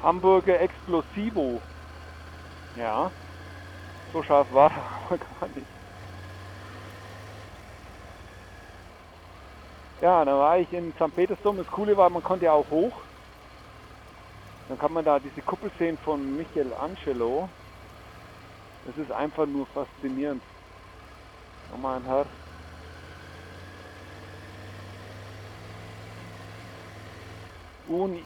Hamburger 0.02 0.60
Explosivo. 0.60 1.62
Ja, 2.76 3.12
so 4.12 4.24
scharf 4.24 4.52
war 4.52 4.72
er 4.72 4.86
aber 5.06 5.18
gar 5.18 5.48
nicht. 5.50 5.68
Ja, 10.02 10.24
da 10.24 10.38
war 10.38 10.58
ich 10.58 10.72
in 10.72 10.94
St. 10.94 11.14
Petersdom. 11.16 11.58
Das 11.58 11.68
Coole 11.68 11.98
war, 11.98 12.10
man 12.10 12.24
konnte 12.24 12.46
ja 12.46 12.54
auch 12.54 12.70
hoch. 12.70 13.09
Dann 14.70 14.78
kann 14.78 14.94
man 14.94 15.04
da 15.04 15.20
diese 15.20 15.42
Kuppel 15.42 15.72
sehen 15.80 15.98
von 16.06 16.38
Michelangelo. 16.38 17.50
Das 18.86 18.96
ist 18.98 19.12
einfach 19.12 19.48
nur 19.48 19.66
faszinierend. 19.68 20.42
Nochmal 21.72 21.98
ein 21.98 22.06
Herz. 22.06 22.28
Uni. 27.90 28.24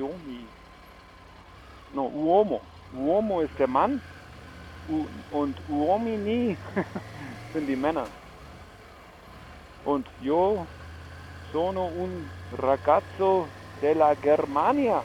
Uomi. 0.00 0.44
No, 1.94 2.08
Uomo. 2.08 2.60
Uomo 2.92 3.40
ist 3.42 3.56
der 3.58 3.68
Mann 3.68 4.00
U 4.88 5.06
und 5.30 5.56
Uomini 5.68 6.56
sind 7.52 7.66
die 7.66 7.76
Männer. 7.76 8.06
Und 9.84 10.06
yo 10.20 10.66
sono 11.52 11.86
un 11.86 12.28
ragazzo 12.52 13.48
della 13.80 14.14
Germania. 14.14 15.02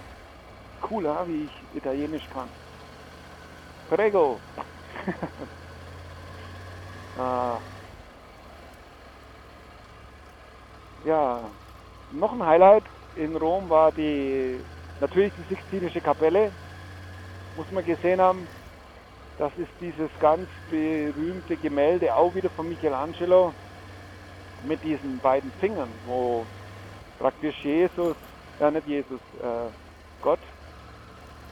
Cool, 0.89 1.05
wie 1.25 1.45
ich 1.45 1.75
Italienisch 1.75 2.27
kann. 2.29 2.49
Prego. 3.89 4.39
ah. 7.17 7.57
Ja, 11.05 11.39
noch 12.11 12.33
ein 12.33 12.45
Highlight 12.45 12.83
in 13.15 13.35
Rom 13.37 13.69
war 13.69 13.91
die 13.91 14.59
natürlich 14.99 15.33
die 15.33 15.53
Sixtinische 15.53 16.01
Kapelle. 16.01 16.51
Muss 17.55 17.69
man 17.71 17.85
gesehen 17.85 18.19
haben. 18.19 18.47
Das 19.37 19.51
ist 19.57 19.69
dieses 19.81 20.09
ganz 20.19 20.47
berühmte 20.69 21.57
Gemälde, 21.57 22.15
auch 22.15 22.33
wieder 22.35 22.49
von 22.51 22.69
Michelangelo, 22.69 23.53
mit 24.67 24.83
diesen 24.83 25.19
beiden 25.19 25.51
Fingern, 25.59 25.89
wo 26.05 26.45
praktisch 27.19 27.55
Jesus, 27.63 28.15
ja 28.59 28.71
nicht 28.71 28.87
Jesus, 28.87 29.19
äh, 29.41 29.69
Gott 30.21 30.39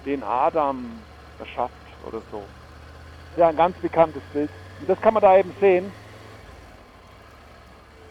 den 0.05 0.23
Adam 0.23 0.99
erschafft 1.39 1.73
oder 2.07 2.21
so. 2.31 2.43
Ja, 3.37 3.47
ein 3.49 3.55
ganz 3.55 3.75
bekanntes 3.77 4.21
Bild. 4.33 4.49
Und 4.79 4.89
das 4.89 4.99
kann 5.01 5.13
man 5.13 5.23
da 5.23 5.37
eben 5.37 5.53
sehen. 5.59 5.91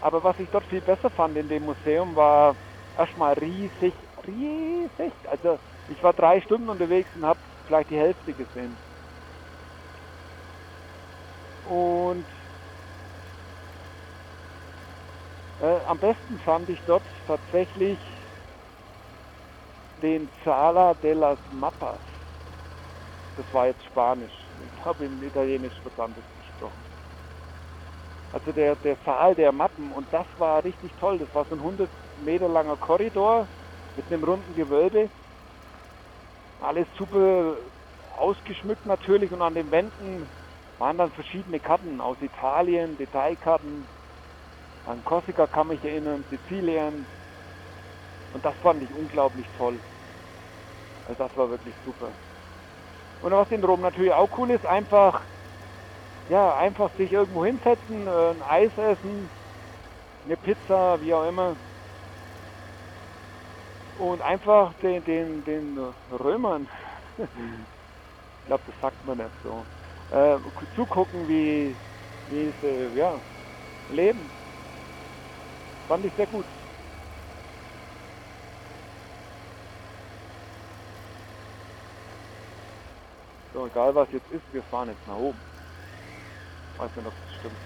Aber 0.01 0.23
was 0.25 0.39
ich 0.39 0.49
dort 0.51 0.65
viel 0.65 0.81
besser 0.81 1.11
fand 1.11 1.37
in 1.37 1.49
dem 1.49 1.65
Museum 1.65 2.17
war 2.17 2.57
erstmal 2.99 3.35
riesig, 3.35 3.93
riesig. 4.27 5.13
Also 5.31 5.59
ich 5.89 6.03
war 6.03 6.13
drei 6.13 6.41
Stunden 6.41 6.69
unterwegs 6.69 7.09
und 7.15 7.25
habe 7.25 7.39
vielleicht 7.67 7.91
die 7.91 7.99
Hälfte 7.99 8.33
gesehen. 8.33 8.77
Und 11.69 12.25
äh, 15.63 15.81
am 15.87 15.99
besten 15.99 16.39
fand 16.41 16.69
ich 16.69 16.83
dort 16.85 17.07
tatsächlich 17.27 18.01
den 20.03 20.31
Sala 20.45 20.95
de 20.95 21.15
las 21.15 21.39
Mapas. 21.51 22.01
Das 23.37 23.47
war 23.53 23.67
jetzt 23.69 23.85
Spanisch. 23.85 24.33
Ich 24.75 24.85
habe 24.85 25.07
in 25.07 25.23
Italienisch 25.23 25.75
anderes 25.97 26.25
gesprochen. 26.37 26.85
Also 28.33 28.51
der, 28.53 28.77
der 28.77 28.97
Saal 29.05 29.35
der 29.35 29.53
Mappen 29.53 29.93
und 29.93 30.13
das 30.13 30.27
war 30.37 30.65
richtig 30.65 30.95
toll. 30.97 31.19
Das 31.19 31.33
war 31.35 31.45
so 31.45 31.55
ein 31.55 31.61
100 31.61 31.91
Meter 32.17 32.49
langer 32.49 32.77
Korridor 32.77 33.49
mit 33.95 34.07
einem 34.07 34.25
runden 34.25 34.55
Gewölbe. 34.55 35.11
Alles 36.61 36.89
super 36.97 37.57
ausgeschmückt 38.17 38.87
natürlich 38.87 39.33
und 39.33 39.43
an 39.43 39.55
den 39.55 39.71
Wänden 39.71 40.31
waren 40.79 40.99
dann 40.99 41.13
verschiedene 41.13 41.61
Karten 41.61 42.01
aus 42.01 42.21
Italien, 42.21 42.97
Detailkarten. 42.97 43.87
An 44.87 45.05
Korsika 45.05 45.47
kann 45.47 45.69
mich 45.69 45.83
erinnern, 45.85 46.25
Sizilien. 46.31 47.07
Und 48.35 48.45
das 48.45 48.55
fand 48.63 48.83
ich 48.83 48.91
unglaublich 48.93 49.47
toll. 49.57 49.79
Also 51.09 51.23
das 51.23 51.37
war 51.37 51.51
wirklich 51.51 51.75
super. 51.85 52.09
Und 53.23 53.33
was 53.33 53.51
in 53.51 53.63
Rom 53.63 53.81
natürlich 53.81 54.13
auch 54.13 54.29
cool 54.39 54.51
ist, 54.51 54.67
einfach, 54.67 55.21
ja, 56.29 56.57
einfach 56.57 56.91
sich 56.97 57.13
irgendwo 57.13 57.45
hinsetzen, 57.45 58.07
äh, 58.07 58.11
ein 58.11 58.43
Eis 58.43 58.73
essen, 58.77 59.29
eine 60.25 60.37
Pizza, 60.37 61.01
wie 61.01 61.15
auch 61.15 61.29
immer. 61.29 61.55
Und 63.99 64.21
einfach 64.23 64.73
den, 64.83 65.05
den, 65.05 65.45
den 65.45 65.79
Römern, 66.11 66.69
ich 67.19 68.47
glaube, 68.47 68.65
das 68.67 68.81
sagt 68.81 69.07
man 69.07 69.19
nicht 69.19 69.31
so, 69.45 69.65
äh, 70.11 70.39
zugucken, 70.75 71.29
wie, 71.29 71.77
wie 72.29 72.53
sie 72.61 72.99
ja, 72.99 73.15
leben. 73.89 74.42
Fand 75.87 76.05
ich 76.07 76.15
sehr 76.15 76.27
gut. 76.27 76.49
So, 83.53 83.67
egal 83.67 83.95
was 83.95 84.11
jetzt 84.13 84.31
ist, 84.31 84.53
wir 84.53 84.65
fahren 84.65 84.89
jetzt 84.89 85.07
nach 85.07 85.17
oben. 85.17 85.43
Weiß 86.77 86.95
nicht, 86.95 87.07
ob 87.07 87.19
das 87.19 87.33
stimmt. 87.33 87.61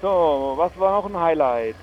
So, 0.00 0.54
was 0.58 0.74
war 0.76 0.92
noch 1.02 1.06
ein 1.06 1.20
Highlight? 1.20 1.78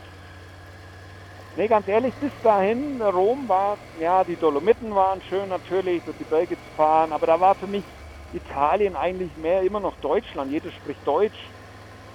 Ne, 1.55 1.67
ganz 1.69 1.87
ehrlich, 1.87 2.15
bis 2.17 2.33
dahin, 2.41 3.01
Rom 3.01 3.47
war, 3.47 3.79
ja, 3.93 4.23
die 4.25 4.37
Dolomiten 4.37 4.93
waren 4.93 5.21
schön 5.21 5.47
natürlich, 5.49 6.03
durch 6.03 6.17
die 6.17 6.25
Berge 6.25 6.59
zu 6.59 6.69
fahren, 6.71 7.13
aber 7.13 7.27
da 7.27 7.39
war 7.39 7.55
für 7.55 7.67
mich 7.67 7.85
Italien 8.31 8.95
eigentlich 8.95 9.35
mehr 9.35 9.63
immer 9.63 9.79
noch 9.79 9.97
Deutschland. 9.97 10.51
Jeder 10.51 10.71
spricht 10.71 11.05
Deutsch. 11.07 11.37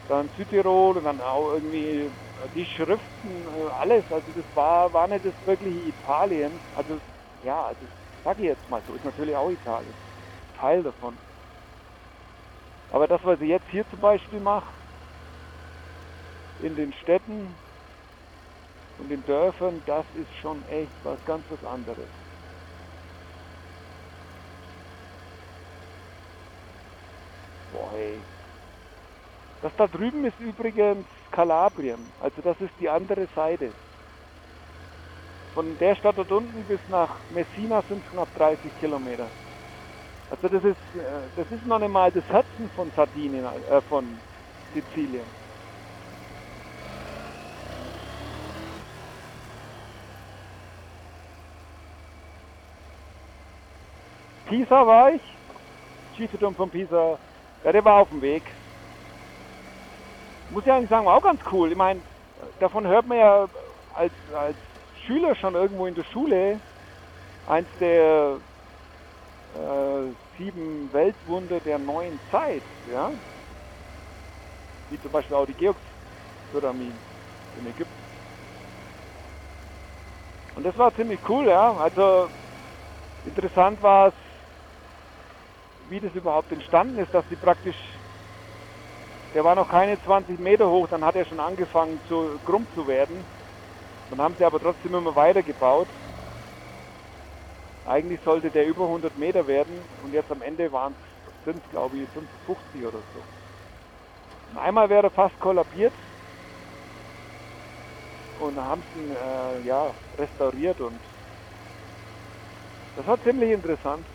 Dann 0.09 0.31
Südtirol 0.31 0.99
und 0.99 1.05
dann 1.05 1.21
auch 1.21 1.53
irgendwie 1.53 2.11
die 2.55 2.67
Schriften, 2.67 3.47
äh, 3.47 3.71
alles. 3.81 4.11
Also 4.11 4.33
das 4.33 4.47
war, 4.55 4.93
war 4.93 5.09
nicht 5.09 5.25
das 5.25 5.35
wirkliche 5.47 5.89
Italien. 5.89 6.61
Also 6.73 7.01
ja, 7.43 7.65
also 7.67 7.87
sag 8.25 8.39
ich 8.39 8.45
jetzt 8.45 8.69
mal 8.69 8.83
so, 8.87 8.95
ist 8.95 9.05
natürlich 9.05 9.37
auch 9.37 9.51
Italien. 9.51 9.97
Teil 10.55 10.83
davon. 10.83 11.19
Aber 12.91 13.07
das, 13.09 13.23
was 13.25 13.39
sie 13.39 13.47
jetzt 13.47 13.69
hier 13.71 13.87
zum 13.89 14.01
Beispiel 14.01 14.41
macht, 14.41 14.75
in 16.59 16.77
den 16.77 16.93
Städten 16.93 17.59
und 18.99 19.09
den 19.09 19.25
Dörfern, 19.25 19.83
das 19.87 20.07
ist 20.13 20.31
schon 20.41 20.65
echt 20.65 20.93
was 21.03 21.25
ganz 21.25 21.49
was 21.51 21.65
anderes. 21.65 22.11
Boah, 27.81 27.93
hey. 27.93 28.23
Das 29.63 29.73
da 29.77 29.89
drüben 29.89 30.25
ist 30.27 30.39
übrigens 30.39 31.07
Kalabrien, 31.31 32.13
also 32.21 32.43
das 32.43 32.61
ist 32.61 32.79
die 32.79 32.91
andere 32.91 33.27
Seite. 33.35 33.73
Von 35.55 35.79
der 35.79 35.97
Stadt 35.97 36.19
dort 36.19 36.31
unten 36.31 36.67
bis 36.67 36.81
nach 36.89 37.23
Messina 37.31 37.83
sind 37.89 38.05
es 38.05 38.11
knapp 38.11 38.35
30 38.35 38.75
Kilometer. 38.77 39.31
Also 40.29 40.49
das 40.49 40.63
ist, 40.63 40.95
äh, 40.95 41.31
das 41.37 41.51
ist 41.51 41.65
noch 41.65 41.79
nicht 41.79 41.91
mal 41.91 42.13
das 42.13 42.25
Herzen 42.27 42.71
von 42.71 42.91
Sardinien, 42.93 43.47
äh, 43.47 43.81
von 43.83 44.21
Sizilien. 44.75 45.27
Pisa 54.45 54.87
war 54.87 55.13
ich, 55.15 55.23
Schieferturm 56.17 56.55
von 56.57 56.71
Pisa, 56.71 57.19
ja, 57.65 57.73
der 57.73 57.85
war 57.85 58.01
auf 58.01 58.09
dem 58.09 58.23
Weg. 58.23 58.43
Muss 60.51 60.65
ich 60.65 60.73
eigentlich 60.73 60.91
sagen, 60.91 61.07
war 61.07 61.17
auch 61.17 61.23
ganz 61.23 61.41
cool. 61.53 61.71
Ich 61.71 61.77
meine, 61.77 62.01
davon 62.59 62.87
hört 62.87 63.07
man 63.07 63.19
ja 63.19 63.49
als, 63.95 64.13
als 64.35 64.57
Schüler 65.07 65.35
schon 65.37 65.55
irgendwo 65.55 65.87
in 65.87 65.95
der 65.95 66.05
Schule. 66.05 66.61
Eins 67.49 67.69
der 67.79 68.39
äh, 69.55 70.39
sieben 70.39 70.93
Weltwunder 70.93 71.61
der 71.61 71.79
neuen 71.79 72.19
Zeit, 72.31 72.63
ja. 72.93 73.11
Wie 74.91 75.01
zum 75.03 75.13
Beispiel 75.13 75.37
auch 75.37 75.47
die 75.47 75.55
Geox-Pyramiden 75.55 76.99
in 77.59 77.67
Ägypten. 77.67 78.01
Und 80.57 80.67
das 80.67 80.77
war 80.79 80.95
ziemlich 80.95 81.21
cool, 81.29 81.47
ja. 81.47 81.73
Also 81.73 82.29
interessant 83.25 83.83
war 83.83 84.09
es, 84.09 84.15
wie 85.91 86.01
das 86.01 86.15
überhaupt 86.15 86.53
entstanden 86.53 86.99
ist, 86.99 87.13
dass 87.13 87.27
die 87.29 87.37
praktisch, 87.37 87.77
der 89.35 89.45
war 89.45 89.57
noch 89.57 89.69
keine 89.69 90.01
20 90.03 90.39
Meter 90.39 90.71
hoch, 90.71 90.87
dann 90.89 91.05
hat 91.05 91.17
er 91.17 91.27
schon 91.27 91.41
angefangen 91.41 92.01
zu 92.07 92.39
krumm 92.45 92.67
zu 92.75 92.87
werden. 92.87 93.27
Dann 94.09 94.21
haben 94.21 94.37
sie 94.39 94.45
aber 94.45 94.61
trotzdem 94.61 94.95
immer 94.95 95.15
weiter 95.17 95.43
gebaut. 95.43 95.89
Eigentlich 97.85 98.21
sollte 98.23 98.51
der 98.51 98.67
über 98.67 98.85
100 98.85 99.17
Meter 99.17 99.47
werden 99.47 99.85
und 100.03 100.13
jetzt 100.13 100.31
am 100.31 100.43
Ende 100.43 100.71
waren 100.71 100.97
sind 101.45 101.63
es 101.65 101.71
glaube 101.71 101.99
ich 101.99 102.11
55 102.11 102.85
oder 102.85 103.03
so. 103.13 103.27
Und 104.49 104.59
einmal 104.59 104.89
wäre 104.91 105.09
er 105.09 105.11
fast 105.11 105.39
kollabiert 105.41 105.95
und 108.39 108.61
haben 108.61 108.85
sie 108.93 108.99
ihn 108.99 109.11
äh, 109.11 109.61
ja, 109.61 109.95
restauriert 110.15 110.81
und 110.81 111.03
das 112.95 113.07
war 113.07 113.21
ziemlich 113.23 113.51
interessant. 113.51 114.09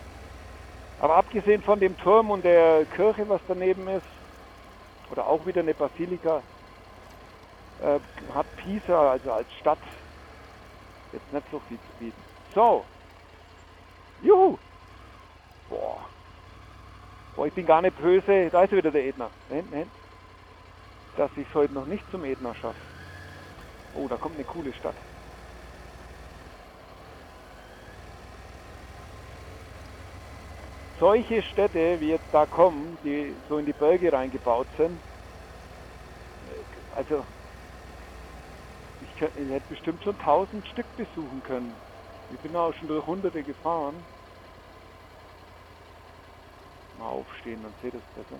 Aber 1.00 1.16
abgesehen 1.18 1.62
von 1.62 1.80
dem 1.80 1.98
Turm 1.98 2.32
und 2.32 2.44
der 2.46 2.86
Kirche, 2.86 3.28
was 3.28 3.42
daneben 3.48 3.88
ist, 3.88 4.06
oder 5.12 5.28
auch 5.28 5.46
wieder 5.46 5.62
eine 5.62 5.74
Basilika, 5.74 6.42
äh, 7.82 8.00
hat 8.34 8.46
Pisa, 8.58 9.12
also 9.12 9.32
als 9.34 9.48
Stadt, 9.60 9.80
jetzt 11.12 11.34
nicht 11.34 11.46
so 11.52 11.60
viel 11.68 11.78
zu 11.78 12.00
bieten. 12.00 12.22
So. 12.54 12.86
Juhu. 14.22 14.58
Boah. 15.70 16.06
Boah, 17.36 17.48
ich 17.48 17.54
bin 17.54 17.66
gar 17.66 17.82
nicht 17.82 17.98
böse. 18.02 18.50
Da 18.50 18.64
ist 18.64 18.72
wieder 18.72 18.92
der 18.92 19.06
Edner. 19.06 19.30
Da 19.50 19.56
hinten. 19.56 19.90
Dass 21.18 21.32
ich 21.36 21.48
es 21.48 21.54
heute 21.54 21.74
noch 21.74 21.86
nicht 21.86 22.04
zum 22.12 22.24
Edner 22.24 22.56
schaffe. 22.56 22.80
Oh, 23.94 24.08
da 24.08 24.16
kommt 24.16 24.36
eine 24.36 24.46
coole 24.46 24.74
Stadt. 24.74 24.96
Solche 31.00 31.42
Städte, 31.44 32.00
wie 32.00 32.10
jetzt 32.10 32.28
da 32.32 32.46
kommen, 32.46 32.98
die 33.04 33.36
so 33.50 33.58
in 33.58 33.66
die 33.66 33.74
Berge 33.74 34.12
reingebaut 34.12 34.68
sind, 34.78 35.00
also 36.96 37.26
ich, 39.02 39.20
könnte, 39.20 39.40
ich 39.40 39.50
hätte 39.50 39.70
bestimmt 39.70 40.04
schon 40.04 40.18
tausend 40.20 40.66
Stück 40.68 40.86
besuchen 40.98 41.44
können. 41.44 41.76
Ich 42.34 42.40
bin 42.40 42.56
auch 42.56 42.74
schon 42.74 42.88
durch 42.88 43.06
hunderte 43.06 43.44
gefahren. 43.44 43.96
Mal 46.98 47.10
aufstehen, 47.10 47.62
dann 47.62 47.74
seht 47.82 47.94
ihr 47.94 48.00
es 48.00 48.24
besser. 48.24 48.40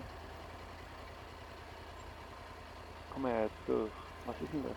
Komm 3.12 3.22
mal 3.22 3.42
jetzt 3.42 3.68
durch. 3.68 3.90
Was 4.26 4.34
ist 4.42 4.52
denn 4.52 4.62
das? 4.62 4.72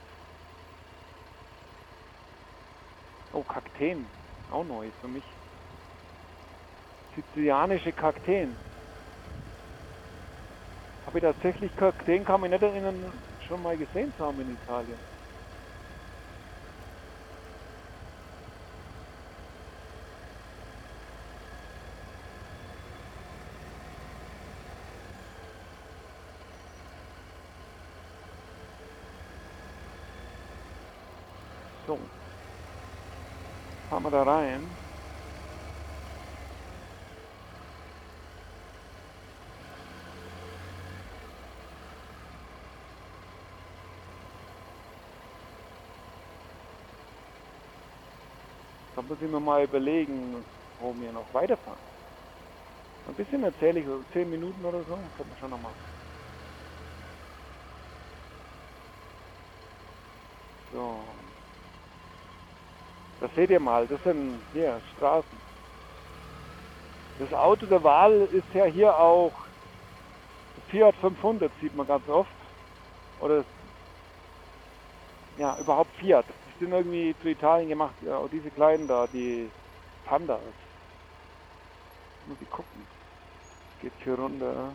Oh, 3.34 3.44
Kakteen. 3.44 4.06
Auch 4.52 4.64
neu 4.64 4.90
für 5.02 5.08
mich 5.08 5.24
sizilianische 7.16 7.92
Kakteen. 7.92 8.56
Habe 11.06 11.18
ich 11.18 11.24
tatsächlich 11.24 11.76
Kakteen, 11.76 12.24
kann 12.24 12.42
mich 12.42 12.52
nicht 12.52 12.62
erinnern, 12.62 12.96
schon 13.48 13.64
mal 13.64 13.76
gesehen 13.76 14.14
zu 14.18 14.26
haben 14.26 14.40
in 14.42 14.54
Italien. 14.64 15.00
So. 31.88 31.98
Fahren 33.90 34.04
wir 34.04 34.12
da 34.12 34.22
rein. 34.22 34.79
Muss 49.10 49.18
ich 49.22 49.30
mir 49.30 49.40
mal 49.40 49.64
überlegen, 49.64 50.46
wo 50.80 50.94
wir 51.00 51.12
noch 51.12 51.26
weiterfahren. 51.34 51.80
Ein 53.08 53.16
bisschen 53.16 53.44
erzähle 53.44 53.80
ich, 53.80 53.86
so 53.88 54.04
10 54.14 54.30
Minuten 54.30 54.64
oder 54.64 54.80
so, 54.84 54.94
können 54.94 55.32
wir 55.32 55.40
schon 55.40 55.50
noch 55.50 55.62
machen. 55.62 55.74
So. 60.72 61.00
Das 63.20 63.32
seht 63.36 63.50
ihr 63.50 63.60
mal, 63.60 63.88
das 63.88 64.02
sind 64.04 64.40
hier 64.54 64.80
Straßen. 64.96 65.50
Das 67.18 67.34
Auto 67.34 67.66
der 67.66 67.84
Wahl 67.84 68.30
ist 68.32 68.54
ja 68.54 68.66
hier 68.66 68.98
auch 68.98 69.34
Fiat 70.70 70.96
500, 71.02 71.52
sieht 71.60 71.76
man 71.76 71.88
ganz 71.88 72.08
oft. 72.08 72.30
Oder 73.22 73.44
ja, 75.40 75.58
überhaupt 75.60 75.92
Fiat 75.96 76.26
sind 76.60 76.74
irgendwie 76.74 77.16
zu 77.22 77.30
Italien 77.30 77.70
gemacht. 77.70 77.96
Ja, 78.06 78.18
auch 78.18 78.30
diese 78.30 78.52
kleinen 78.52 78.88
da, 78.88 79.08
die 79.08 79.50
Pandas. 80.06 80.42
Muss 82.28 82.38
ich 82.42 82.50
gucken. 82.50 82.86
Geht 83.82 83.94
hier 84.04 84.16
runter. 84.16 84.74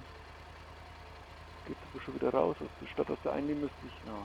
Geht 1.67 1.77
aber 1.93 2.03
schon 2.03 2.15
wieder 2.15 2.33
raus 2.33 2.57
aus 2.61 2.69
der 2.81 2.87
Stadt. 2.87 3.11
Aus 3.11 3.19
der 3.23 3.33
einen 3.35 3.61
müsste 3.61 3.77
ich 3.87 4.07
nachziehen. 4.07 4.25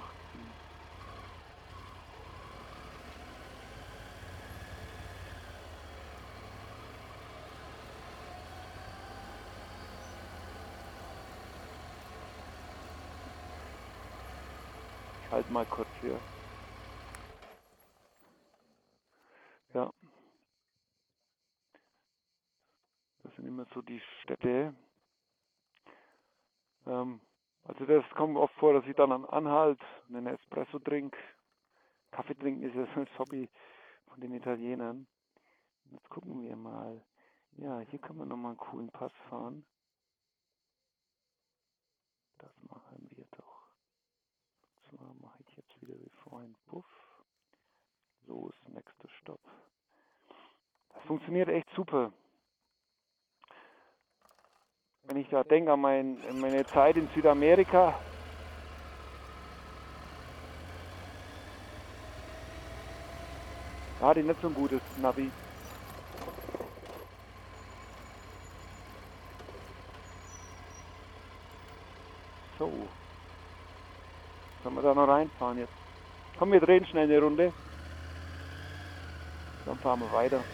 Ich 15.26 15.32
halte 15.32 15.52
mal 15.52 15.66
kurz 15.66 15.88
hier. 16.02 16.20
Ja. 19.74 19.92
Das 23.24 23.36
sind 23.36 23.48
immer 23.48 23.66
so 23.74 23.82
die 23.82 24.02
Städte. 24.24 24.74
Ähm, 26.86 27.22
also 27.64 27.86
das 27.86 28.04
kommt 28.16 28.38
oft 28.38 28.54
vor, 28.56 28.74
dass 28.74 28.86
ich 28.86 28.96
dann 28.96 29.12
an 29.12 29.26
Anhalt 29.26 29.80
einen 30.08 30.28
Espresso 30.28 30.80
trinke. 30.80 31.18
Kaffee 32.12 32.36
trinken 32.36 32.64
ist 32.64 32.76
ja 32.76 32.88
so 32.96 33.02
ein 33.02 33.20
Hobby 33.20 33.50
von 34.08 34.20
den 34.20 34.34
Italienern. 34.34 35.06
Jetzt 35.92 36.10
gucken 36.10 36.42
wir 36.42 36.56
mal. 36.56 37.04
Ja, 37.58 37.80
hier 37.80 38.00
kann 38.00 38.18
man 38.18 38.28
nochmal 38.28 38.52
einen 38.52 38.58
coolen 38.58 38.90
Pass 38.90 39.12
fahren. 39.30 39.66
Das 42.38 42.52
machen 42.64 43.08
wir 43.12 43.26
doch. 43.32 43.68
Und 44.74 44.98
zwar 44.98 45.14
mache 45.16 45.44
ich 45.48 45.58
jetzt 45.58 45.82
wieder 45.82 46.00
wie 46.00 46.10
vorhin. 46.24 46.56
Puff. 46.68 46.99
Los, 48.30 48.54
nächster 48.68 49.10
Stopp. 49.20 49.40
Das 50.94 51.04
funktioniert 51.06 51.50
echt 51.50 51.68
super. 51.76 52.12
Wenn 55.06 55.18
ich 55.18 55.28
da 55.30 55.44
denke 55.44 55.74
an 55.74 55.82
mein, 55.82 56.20
meine 56.40 56.64
Zeit 56.68 56.96
in 56.96 57.10
Südamerika, 57.16 58.00
da 64.00 64.06
hatte 64.06 64.20
ich 64.20 64.28
nicht 64.28 64.40
so 64.42 64.48
ein 64.48 64.54
gutes 64.54 64.82
Navi. 64.98 65.32
So. 72.60 72.72
Sollen 74.62 74.76
wir 74.76 74.84
da 74.84 74.94
noch 74.94 75.08
reinfahren 75.08 75.58
jetzt? 75.58 75.74
Komm, 76.38 76.52
wir 76.52 76.60
drehen 76.60 76.86
schnell 76.86 77.06
eine 77.06 77.20
Runde. 77.20 77.52
Dann 79.66 79.80
fahren 79.80 80.00
wir 80.00 80.12
weiter. 80.12 80.46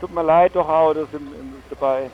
Tut 0.00 0.10
mir 0.10 0.22
leid, 0.24 0.56
doch 0.56 0.68
Autos 0.68 1.12
im, 1.12 1.32
im, 1.32 1.64
dabei. 1.68 2.12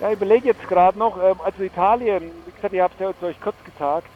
Ja, 0.00 0.08
ich 0.10 0.16
überlege 0.16 0.48
jetzt 0.48 0.66
gerade 0.68 0.98
noch, 0.98 1.18
ähm, 1.22 1.40
also 1.42 1.62
Italien, 1.62 2.46
wie 2.46 2.52
gesagt, 2.52 2.72
ihr 2.74 2.82
habt 2.82 2.94
es 3.00 3.20
ja 3.20 3.28
euch 3.28 3.40
kurz 3.40 3.62
gesagt. 3.64 4.12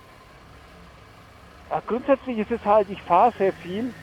Ja, 1.71 1.81
grundsätzlich 1.81 2.39
ist 2.39 2.51
es 2.51 2.65
halt, 2.65 2.89
ich 2.89 3.03
fahre 3.03 3.35
sehr 3.39 3.53
viel 3.55 3.95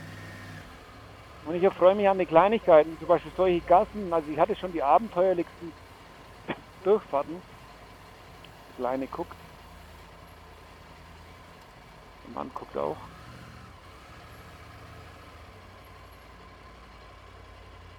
und 1.43 1.55
ich 1.55 1.63
erfreue 1.63 1.95
mich 1.95 2.07
an 2.07 2.19
die 2.19 2.25
Kleinigkeiten, 2.27 2.97
zum 2.99 3.07
Beispiel 3.07 3.31
solche 3.35 3.61
Gassen, 3.61 4.13
also 4.13 4.27
ich 4.29 4.37
hatte 4.39 4.55
schon 4.55 4.71
die 4.73 4.83
abenteuerlichsten 4.83 5.73
Durchfahrten. 6.83 7.41
Kleine 8.77 9.07
guckt. 9.07 9.35
Der 12.25 12.33
Mann 12.35 12.51
guckt 12.53 12.75
auch. 12.77 12.97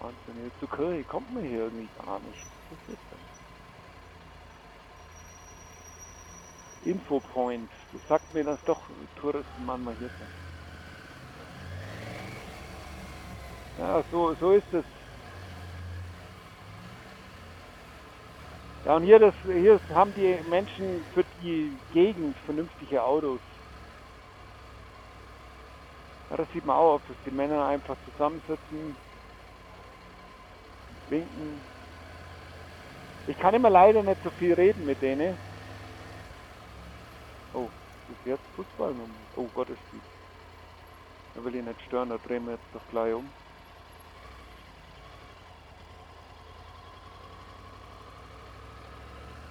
Wahnsinn, 0.00 0.44
jetzt 0.44 0.58
zur 0.58 0.70
Kirche 0.70 1.04
kommt 1.04 1.32
man 1.32 1.44
hier 1.44 1.60
irgendwie 1.60 1.88
gar 2.04 2.18
nicht. 2.20 2.46
Was 2.70 2.94
ist 2.94 3.02
das? 3.10 3.20
Infopoint, 6.84 7.70
das 7.92 8.08
sagt 8.08 8.34
mir, 8.34 8.42
dass 8.42 8.58
doch 8.64 8.80
Touristen 9.20 9.64
manchmal 9.64 9.94
hier 9.94 10.08
sind. 10.08 10.42
Ja, 13.78 14.02
so, 14.10 14.34
so 14.34 14.52
ist 14.52 14.74
es. 14.74 14.84
Ja, 18.84 18.96
und 18.96 19.04
hier, 19.04 19.18
das, 19.18 19.34
hier 19.44 19.78
haben 19.94 20.12
die 20.14 20.36
Menschen 20.50 21.04
für 21.14 21.24
die 21.42 21.72
Gegend 21.92 22.36
vernünftige 22.44 23.02
Autos. 23.02 23.38
Ja, 26.30 26.36
das 26.38 26.48
sieht 26.52 26.66
man 26.66 26.76
auch, 26.76 27.00
dass 27.06 27.16
die 27.24 27.30
Männer 27.30 27.66
einfach 27.66 27.96
zusammensitzen, 28.10 28.96
winken. 31.10 31.60
Ich 33.28 33.38
kann 33.38 33.54
immer 33.54 33.70
leider 33.70 34.02
nicht 34.02 34.22
so 34.24 34.30
viel 34.30 34.54
reden 34.54 34.84
mit 34.84 35.00
denen. 35.00 35.36
Oh, 37.54 37.68
ist 38.10 38.26
jetzt 38.26 38.42
Fußball? 38.56 38.94
Oh 39.36 39.46
Gott, 39.54 39.68
ist 39.68 39.78
die. 39.92 40.00
Da 41.34 41.44
will 41.44 41.54
ich 41.54 41.64
nicht 41.64 41.80
stören, 41.86 42.08
da 42.08 42.18
drehen 42.18 42.46
wir 42.46 42.54
jetzt 42.54 42.64
doch 42.74 42.80
gleich 42.90 43.14
um. 43.14 43.28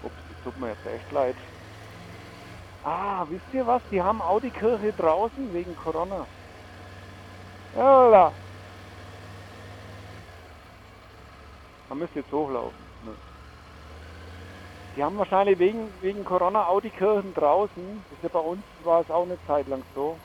Ups, 0.04 0.16
das 0.30 0.44
tut 0.44 0.51
mir 0.62 0.70
jetzt 0.70 0.86
echt 0.86 1.12
leid. 1.12 1.36
Ah, 2.84 3.26
wisst 3.30 3.54
ihr 3.54 3.68
was? 3.68 3.82
Die 3.92 4.02
haben 4.02 4.22
auch 4.22 4.40
die 4.40 4.50
Kirche 4.50 4.94
draußen 4.94 5.54
wegen 5.54 5.76
Corona. 5.76 6.26
Hola. 7.76 8.32
Man 11.90 12.00
müsste 12.00 12.20
jetzt 12.20 12.32
hochlaufen. 12.32 12.78
Ne? 13.06 13.12
Die 14.96 15.04
haben 15.04 15.18
wahrscheinlich 15.18 15.60
wegen, 15.60 15.90
wegen 16.02 16.24
Corona 16.26 16.66
auch 16.66 16.82
die 16.82 16.90
Kirchen 16.90 17.34
draußen. 17.34 18.04
Ist 18.12 18.24
ja 18.24 18.30
bei 18.30 18.40
uns 18.40 18.64
war 18.84 19.02
es 19.02 19.12
auch 19.12 19.24
eine 19.24 19.38
Zeit 19.46 19.68
lang 19.68 19.84
so. 19.94 20.18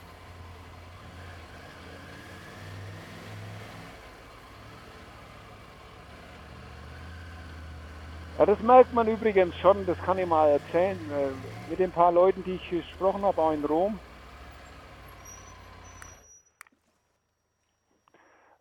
Ja, 8.38 8.46
das 8.46 8.61
merkt 8.61 8.92
man 8.92 9.09
übrigens 9.09 9.55
schon, 9.59 9.87
das 9.87 9.99
kann 9.99 10.18
ich 10.18 10.27
mal 10.27 10.51
erzählen, 10.51 11.11
äh, 11.11 11.35
mit 11.68 11.81
den 11.81 11.92
paar 11.92 12.12
Leuten, 12.12 12.44
die 12.44 12.57
ich 12.57 12.68
gesprochen 12.70 13.25
habe, 13.25 13.42
auch 13.42 13.53
in 13.53 13.64
Rom. 13.64 14.01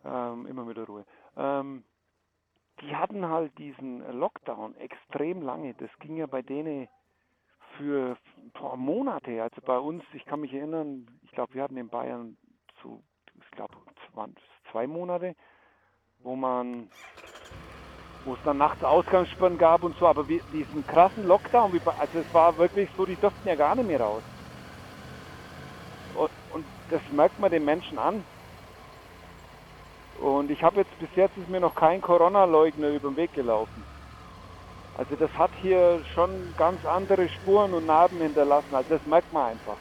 Ähm, 0.06 0.46
immer 0.48 0.66
mit 0.66 0.78
der 0.78 0.86
Ruhe. 0.86 1.06
Ähm, 1.38 1.84
die 2.82 2.96
hatten 2.96 3.28
halt 3.28 3.58
diesen 3.58 4.00
Lockdown 4.20 4.76
extrem 4.78 5.42
lange. 5.44 5.74
Das 5.76 5.90
ging 6.00 6.18
ja 6.18 6.28
bei 6.28 6.42
denen 6.42 6.88
für 7.78 8.18
paar 8.54 8.78
Monate. 8.78 9.44
Also 9.44 9.62
bei 9.62 9.78
uns, 9.80 10.04
ich 10.14 10.26
kann 10.26 10.42
mich 10.42 10.54
erinnern, 10.54 11.08
ich 11.24 11.32
glaube, 11.32 11.54
wir 11.56 11.64
hatten 11.64 11.78
in 11.78 11.90
Bayern 11.90 12.38
so, 12.84 13.02
ich 13.40 13.52
glaube, 13.52 13.76
zwei 14.72 14.88
Monate, 14.88 15.36
wo 16.20 16.36
man 16.36 16.92
wo 18.26 18.34
es 18.34 18.40
dann 18.44 18.58
nachts 18.58 18.84
Ausgangssperren 18.84 19.58
gab 19.58 19.84
und 19.84 19.98
so, 19.98 20.08
aber 20.08 20.28
wie, 20.28 20.42
diesen 20.52 20.86
krassen 20.88 21.28
Lockdown, 21.28 21.74
wie, 21.74 21.82
also 21.86 22.20
es 22.20 22.34
war 22.34 22.58
wirklich 22.58 22.90
so, 22.98 23.06
die 23.06 23.16
durften 23.16 23.48
ja 23.48 23.56
gar 23.56 23.76
nicht 23.76 23.88
mehr 23.88 24.02
raus. 24.02 24.24
Und, 26.16 26.32
und 26.54 26.66
das 26.90 27.02
merkt 27.12 27.40
man 27.40 27.52
den 27.52 27.64
Menschen 27.64 28.00
an. 28.00 28.24
Und 30.20 30.50
ich 30.50 30.64
habe 30.64 30.78
jetzt 30.78 31.00
bis 31.00 31.10
jetzt 31.16 31.38
ist 31.38 31.50
mir 31.50 31.60
noch 31.60 31.76
kein 31.76 32.02
Corona-Leugner 32.02 32.90
über 32.90 33.10
den 33.10 33.18
Weg 33.18 33.34
gelaufen. 33.34 33.84
Also 34.98 35.16
das 35.18 35.30
hat 35.38 35.52
hier 35.62 36.02
schon 36.14 36.54
ganz 36.58 36.84
andere 36.86 37.28
Spuren 37.28 37.74
und 37.74 37.86
Narben 37.86 38.22
hinterlassen. 38.22 38.74
Also 38.74 38.90
das 38.90 39.06
merkt 39.06 39.32
man 39.34 39.52
einfach. 39.52 39.76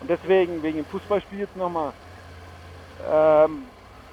Und 0.00 0.10
deswegen, 0.10 0.62
wegen 0.62 0.78
dem 0.78 0.86
Fußballspiel 0.86 1.40
jetzt 1.40 1.56
nochmal, 1.56 1.92
ähm, 3.10 3.64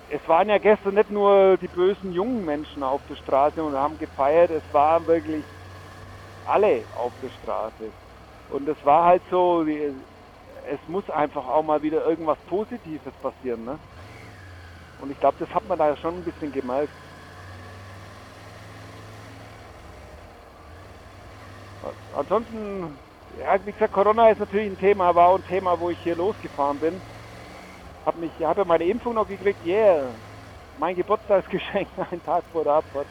es 0.09 0.27
waren 0.27 0.49
ja 0.49 0.57
gestern 0.57 0.95
nicht 0.95 1.11
nur 1.11 1.57
die 1.57 1.67
bösen 1.67 2.11
jungen 2.11 2.43
Menschen 2.43 2.83
auf 2.83 3.01
der 3.07 3.15
Straße 3.15 3.63
und 3.63 3.75
haben 3.75 3.97
gefeiert, 3.97 4.49
es 4.49 4.63
waren 4.73 5.05
wirklich 5.07 5.45
alle 6.45 6.85
auf 6.95 7.13
der 7.21 7.29
Straße. 7.29 7.91
Und 8.49 8.67
es 8.67 8.83
war 8.83 9.05
halt 9.05 9.21
so, 9.29 9.63
es 9.63 10.79
muss 10.87 11.07
einfach 11.11 11.47
auch 11.47 11.63
mal 11.63 11.83
wieder 11.83 12.05
irgendwas 12.05 12.39
Positives 12.47 13.13
passieren. 13.21 13.65
Ne? 13.65 13.79
Und 14.99 15.11
ich 15.11 15.19
glaube, 15.19 15.37
das 15.39 15.49
hat 15.49 15.67
man 15.67 15.77
da 15.77 15.95
schon 15.97 16.17
ein 16.19 16.23
bisschen 16.23 16.51
gemerkt. 16.51 16.93
Ansonsten, 22.13 22.99
ja, 23.37 23.63
wie 23.65 23.71
gesagt, 23.71 23.93
Corona 23.93 24.31
ist 24.31 24.39
natürlich 24.39 24.71
ein 24.71 24.77
Thema, 24.77 25.13
war 25.13 25.29
auch 25.29 25.35
ein 25.35 25.43
Thema, 25.43 25.79
wo 25.79 25.91
ich 25.91 25.99
hier 25.99 26.15
losgefahren 26.15 26.79
bin. 26.79 27.01
Hab 28.09 28.15
mich, 28.15 28.31
habe 28.43 28.65
meine 28.65 28.85
Impfung 28.85 29.13
noch 29.13 29.27
gekriegt, 29.27 29.63
yeah. 29.63 30.11
Mein 30.79 30.95
Geburtstagsgeschenk 30.95 31.87
einen 32.11 32.23
Tag 32.23 32.43
vor 32.51 32.63
der 32.63 32.73
Abfahrt. 32.73 33.05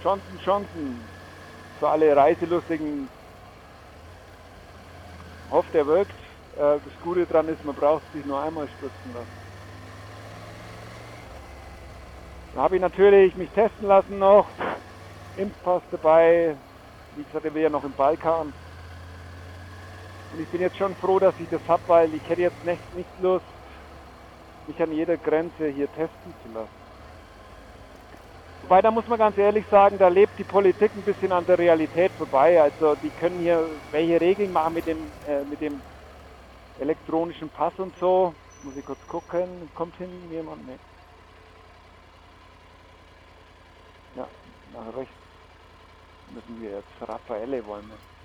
Johnson 0.00 0.40
Johnson. 0.44 1.00
Für 1.80 1.88
alle 1.88 2.14
Reiselustigen. 2.14 3.08
Hofft, 5.50 5.74
er 5.74 5.88
wirkt. 5.88 6.14
Äh, 6.54 6.78
das 6.84 7.00
Gute 7.02 7.26
daran 7.26 7.48
ist, 7.48 7.64
man 7.64 7.74
braucht 7.74 8.04
sich 8.12 8.24
nur 8.24 8.40
einmal 8.40 8.68
spritzen 8.68 9.12
lassen. 9.12 9.40
Dann 12.52 12.62
habe 12.62 12.76
ich 12.76 12.80
natürlich 12.80 13.34
mich 13.34 13.50
testen 13.50 13.88
lassen 13.88 14.20
noch. 14.20 14.46
Impfpass 15.34 15.82
dabei. 15.90 16.54
Wie 17.16 17.24
gesagt, 17.24 17.44
er 17.44 17.52
will 17.52 17.62
ja 17.62 17.70
noch 17.70 17.82
im 17.82 17.92
Balkan. 17.94 18.54
Und 20.30 20.40
ich 20.40 20.48
bin 20.50 20.60
jetzt 20.60 20.76
schon 20.76 20.94
froh, 20.94 21.18
dass 21.18 21.34
ich 21.40 21.48
das 21.48 21.66
habe, 21.66 21.82
weil 21.88 22.14
ich 22.14 22.22
hätte 22.28 22.42
jetzt 22.42 22.62
nicht, 22.62 22.94
nicht 22.94 23.10
Lust, 23.18 23.55
mich 24.68 24.80
an 24.80 24.92
jeder 24.92 25.16
Grenze 25.16 25.68
hier 25.68 25.86
testen 25.94 26.34
zu 26.42 26.52
lassen. 26.52 26.86
Wobei, 28.62 28.82
da 28.82 28.90
muss 28.90 29.06
man 29.06 29.18
ganz 29.18 29.38
ehrlich 29.38 29.64
sagen, 29.70 29.96
da 29.96 30.08
lebt 30.08 30.38
die 30.38 30.44
Politik 30.44 30.90
ein 30.96 31.02
bisschen 31.02 31.30
an 31.30 31.46
der 31.46 31.58
Realität 31.58 32.10
vorbei. 32.12 32.60
Also 32.60 32.96
die 32.96 33.10
können 33.10 33.38
hier 33.38 33.64
welche 33.92 34.20
Regeln 34.20 34.52
machen 34.52 34.74
mit 34.74 34.86
dem, 34.86 34.98
äh, 35.28 35.44
mit 35.44 35.60
dem 35.60 35.80
elektronischen 36.80 37.48
Pass 37.48 37.72
und 37.78 37.96
so. 38.00 38.34
Muss 38.64 38.76
ich 38.76 38.84
kurz 38.84 38.98
gucken, 39.06 39.70
kommt 39.74 39.94
hin 39.96 40.10
jemand? 40.32 40.66
Nee. 40.66 40.78
Ja, 44.16 44.26
nach 44.72 44.96
rechts 44.96 45.14
müssen 46.34 46.60
wir 46.60 46.70
jetzt. 46.70 47.08
Raffaele 47.08 47.64
wollen 47.66 47.88
wir. 47.88 48.15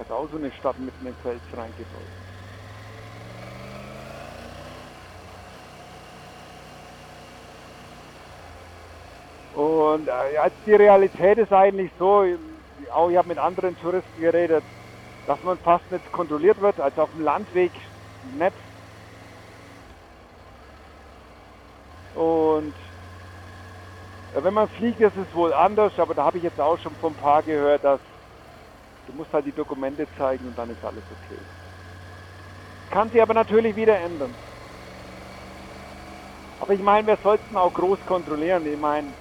Ist 0.00 0.10
auch 0.10 0.30
so 0.30 0.36
eine 0.36 0.50
Stadt 0.52 0.78
mitten 0.78 1.04
im 1.04 1.14
Fels 1.16 1.42
reingebaut. 1.52 2.08
Und 9.52 10.08
äh, 10.08 10.50
die 10.64 10.72
Realität 10.74 11.36
ist 11.36 11.52
eigentlich 11.52 11.92
so, 11.98 12.24
auch 12.92 13.10
ich 13.10 13.16
habe 13.16 13.28
mit 13.28 13.38
anderen 13.38 13.76
Touristen 13.76 14.20
geredet, 14.20 14.64
dass 15.26 15.42
man 15.42 15.58
fast 15.58 15.90
nicht 15.90 16.10
kontrolliert 16.12 16.60
wird, 16.62 16.80
also 16.80 17.02
auf 17.02 17.10
dem 17.10 17.20
Landweg 17.20 17.72
nicht. 18.22 18.56
Und 22.14 22.74
äh, 24.32 24.42
wenn 24.42 24.54
man 24.54 24.68
fliegt, 24.70 25.00
ist 25.00 25.16
es 25.16 25.34
wohl 25.34 25.52
anders, 25.52 25.92
aber 25.98 26.14
da 26.14 26.24
habe 26.24 26.38
ich 26.38 26.44
jetzt 26.44 26.60
auch 26.60 26.78
schon 26.78 26.96
von 26.96 27.12
ein 27.12 27.16
paar 27.16 27.42
gehört, 27.42 27.84
dass 27.84 28.00
du 29.10 29.16
musst 29.16 29.32
halt 29.32 29.44
die 29.44 29.52
Dokumente 29.52 30.08
zeigen 30.16 30.46
und 30.46 30.56
dann 30.56 30.70
ist 30.70 30.84
alles 30.84 31.04
okay. 31.10 31.44
Kann 32.90 33.10
sich 33.10 33.20
aber 33.20 33.34
natürlich 33.34 33.74
wieder 33.74 33.98
ändern. 33.98 34.36
Aber 36.58 36.74
ich 36.74 36.80
meine, 36.80 37.08
wir 37.08 37.18
sollten 37.22 37.56
auch 37.56 37.72
groß 37.72 38.00
kontrollieren. 38.06 38.66
Ich 38.66 38.78
meine, 38.78 39.14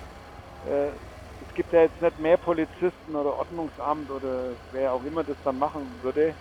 äh, 0.65 0.91
es 1.41 1.53
gibt 1.55 1.73
ja 1.73 1.81
jetzt 1.81 1.99
nicht 2.01 2.19
mehr 2.19 2.37
Polizisten 2.37 3.15
oder 3.15 3.35
Ordnungsamt 3.35 4.11
oder 4.11 4.57
wer 4.71 4.93
auch 4.93 5.03
immer 5.03 5.23
das 5.23 5.37
dann 5.43 5.57
machen 5.57 6.01
würde. 6.03 6.35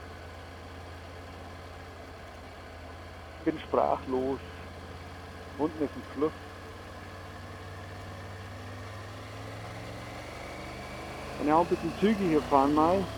Ich 3.39 3.45
bin 3.45 3.59
sprachlos. 3.61 4.41
Unten 5.57 5.81
ist 5.83 5.95
ein 5.97 6.05
Fluss. 6.13 6.35
Und 11.39 11.47
ja, 11.47 11.57
auch 11.57 11.63
ein 11.63 11.69
bisschen 11.69 11.95
zügiger 11.97 12.43
fahren 12.43 12.75
mal. 12.75 13.09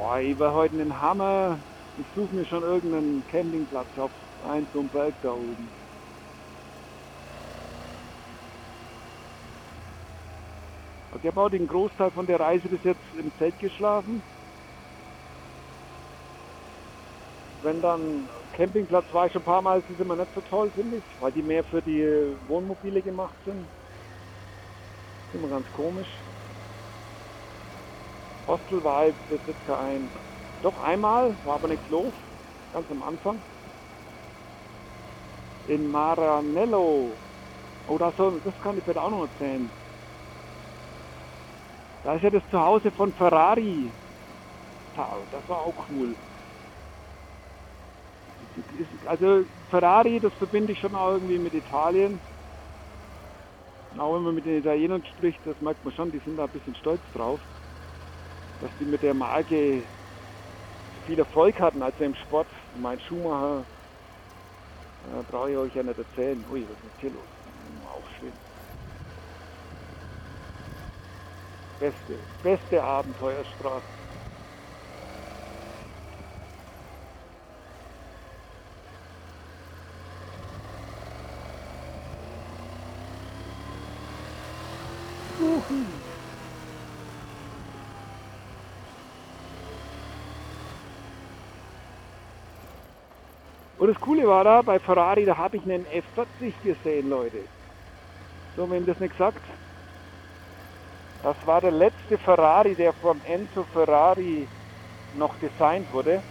Boah, 0.00 0.18
ich 0.18 0.38
war 0.38 0.54
heute 0.54 0.80
ein 0.80 0.98
Hammer. 0.98 1.58
Ich 1.98 2.06
suche 2.14 2.34
mir 2.34 2.46
schon 2.46 2.62
irgendeinen 2.62 3.22
Campingplatz 3.26 3.86
auf 3.98 4.10
ein 4.48 4.66
so 4.72 4.82
Berg 4.84 5.12
da 5.20 5.30
oben. 5.30 5.68
Ich 11.20 11.26
habe 11.26 11.38
auch 11.42 11.50
den 11.50 11.66
Großteil 11.66 12.10
von 12.12 12.26
der 12.26 12.40
Reise 12.40 12.66
bis 12.70 12.82
jetzt 12.82 13.02
im 13.12 13.30
Zelt 13.36 13.58
geschlafen. 13.58 14.22
Wenn 17.62 17.82
dann 17.82 18.26
Campingplatz 18.56 19.04
war 19.12 19.26
ich 19.26 19.34
schon 19.34 19.42
ein 19.42 19.44
paar 19.44 19.60
Mal, 19.60 19.82
ist 19.86 20.00
immer 20.00 20.16
nicht 20.16 20.32
so 20.34 20.40
toll, 20.40 20.70
finde 20.70 20.96
ich, 20.96 21.04
weil 21.20 21.32
die 21.32 21.42
mehr 21.42 21.62
für 21.64 21.82
die 21.82 22.06
Wohnmobile 22.48 23.02
gemacht 23.02 23.36
sind. 23.44 23.68
Immer 25.34 25.48
ganz 25.48 25.70
komisch. 25.72 26.08
Hostel 28.46 28.82
war 28.82 29.08
ich 29.08 29.14
bis 29.28 29.40
jetzt 29.46 29.64
kein. 29.66 30.10
Doch 30.62 30.76
einmal, 30.82 31.36
war 31.44 31.54
aber 31.54 31.68
nichts 31.68 31.88
los, 31.88 32.14
ganz 32.72 32.90
am 32.90 33.02
Anfang. 33.02 33.40
In 35.68 35.86
Maranello. 35.90 37.16
Oh, 37.86 37.98
das, 37.98 38.14
soll, 38.16 38.40
das 38.44 38.54
kann 38.60 38.76
ich 38.76 38.84
vielleicht 38.84 38.98
auch 38.98 39.10
noch 39.10 39.22
erzählen. 39.22 39.70
Da 42.04 42.14
ist 42.14 42.22
ja 42.22 42.30
das 42.30 42.42
Zuhause 42.50 42.90
von 42.92 43.12
Ferrari. 43.14 43.92
Das 44.94 45.48
war 45.48 45.58
auch 45.58 45.88
cool. 45.88 46.16
Also 49.06 49.44
Ferrari, 49.68 50.20
das 50.20 50.32
verbinde 50.34 50.72
ich 50.72 50.78
schon 50.80 50.94
auch 50.94 51.12
irgendwie 51.12 51.38
mit 51.38 51.54
Italien. 51.54 52.20
Auch 53.98 54.14
wenn 54.14 54.22
man 54.22 54.34
mit 54.34 54.46
den 54.46 54.58
Italienern 54.58 55.04
spricht, 55.04 55.44
das 55.44 55.60
merkt 55.60 55.84
man 55.84 55.92
schon, 55.94 56.12
die 56.12 56.20
sind 56.20 56.36
da 56.36 56.44
ein 56.44 56.50
bisschen 56.50 56.74
stolz 56.76 57.02
drauf 57.12 57.40
dass 58.60 58.70
die 58.78 58.84
mit 58.84 59.02
der 59.02 59.14
Marke 59.14 59.82
viel 61.06 61.18
Erfolg 61.18 61.58
hatten, 61.58 61.82
als 61.82 61.98
im 62.00 62.14
Sport. 62.14 62.46
Mein 62.80 63.00
Schumacher, 63.00 63.64
äh, 65.18 65.22
brauche 65.30 65.50
ich 65.50 65.56
euch 65.56 65.74
ja 65.74 65.82
nicht 65.82 65.98
erzählen. 65.98 66.44
Ui, 66.52 66.62
was 66.62 66.76
ist 66.76 67.00
hier 67.00 67.10
los? 67.10 67.24
Schön. 68.18 68.32
Beste, 71.78 72.18
beste 72.42 72.82
Abenteuerstraße. 72.82 73.84
Uhu. 85.40 86.09
Und 93.80 93.88
das 93.88 93.98
Coole 94.02 94.28
war 94.28 94.44
da, 94.44 94.60
bei 94.60 94.78
Ferrari, 94.78 95.24
da 95.24 95.38
habe 95.38 95.56
ich 95.56 95.62
einen 95.62 95.86
F40 95.86 96.52
gesehen, 96.62 97.08
Leute. 97.08 97.38
So, 98.54 98.70
wem 98.70 98.84
das 98.84 99.00
nicht 99.00 99.12
gesagt? 99.12 99.42
Das 101.22 101.34
war 101.46 101.62
der 101.62 101.70
letzte 101.70 102.18
Ferrari, 102.18 102.74
der 102.74 102.92
von 102.92 103.22
Enzo 103.24 103.64
Ferrari 103.72 104.46
noch 105.14 105.34
designt 105.38 105.90
wurde. 105.94 106.22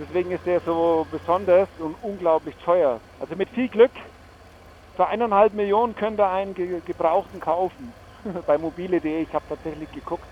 Deswegen 0.00 0.32
ist 0.32 0.44
der 0.46 0.60
so 0.62 1.06
besonders 1.12 1.68
und 1.78 1.94
unglaublich 2.02 2.56
teuer. 2.64 2.98
Also 3.20 3.36
mit 3.36 3.48
viel 3.50 3.68
Glück, 3.68 3.92
für 4.96 5.06
eineinhalb 5.06 5.52
Millionen 5.52 5.94
könnt 5.94 6.18
ihr 6.18 6.28
einen 6.28 6.54
gebrauchten 6.54 7.38
kaufen. 7.38 7.94
bei 8.48 8.58
mobile.de, 8.58 9.22
ich 9.22 9.32
habe 9.32 9.44
tatsächlich 9.48 9.88
geguckt. 9.92 10.26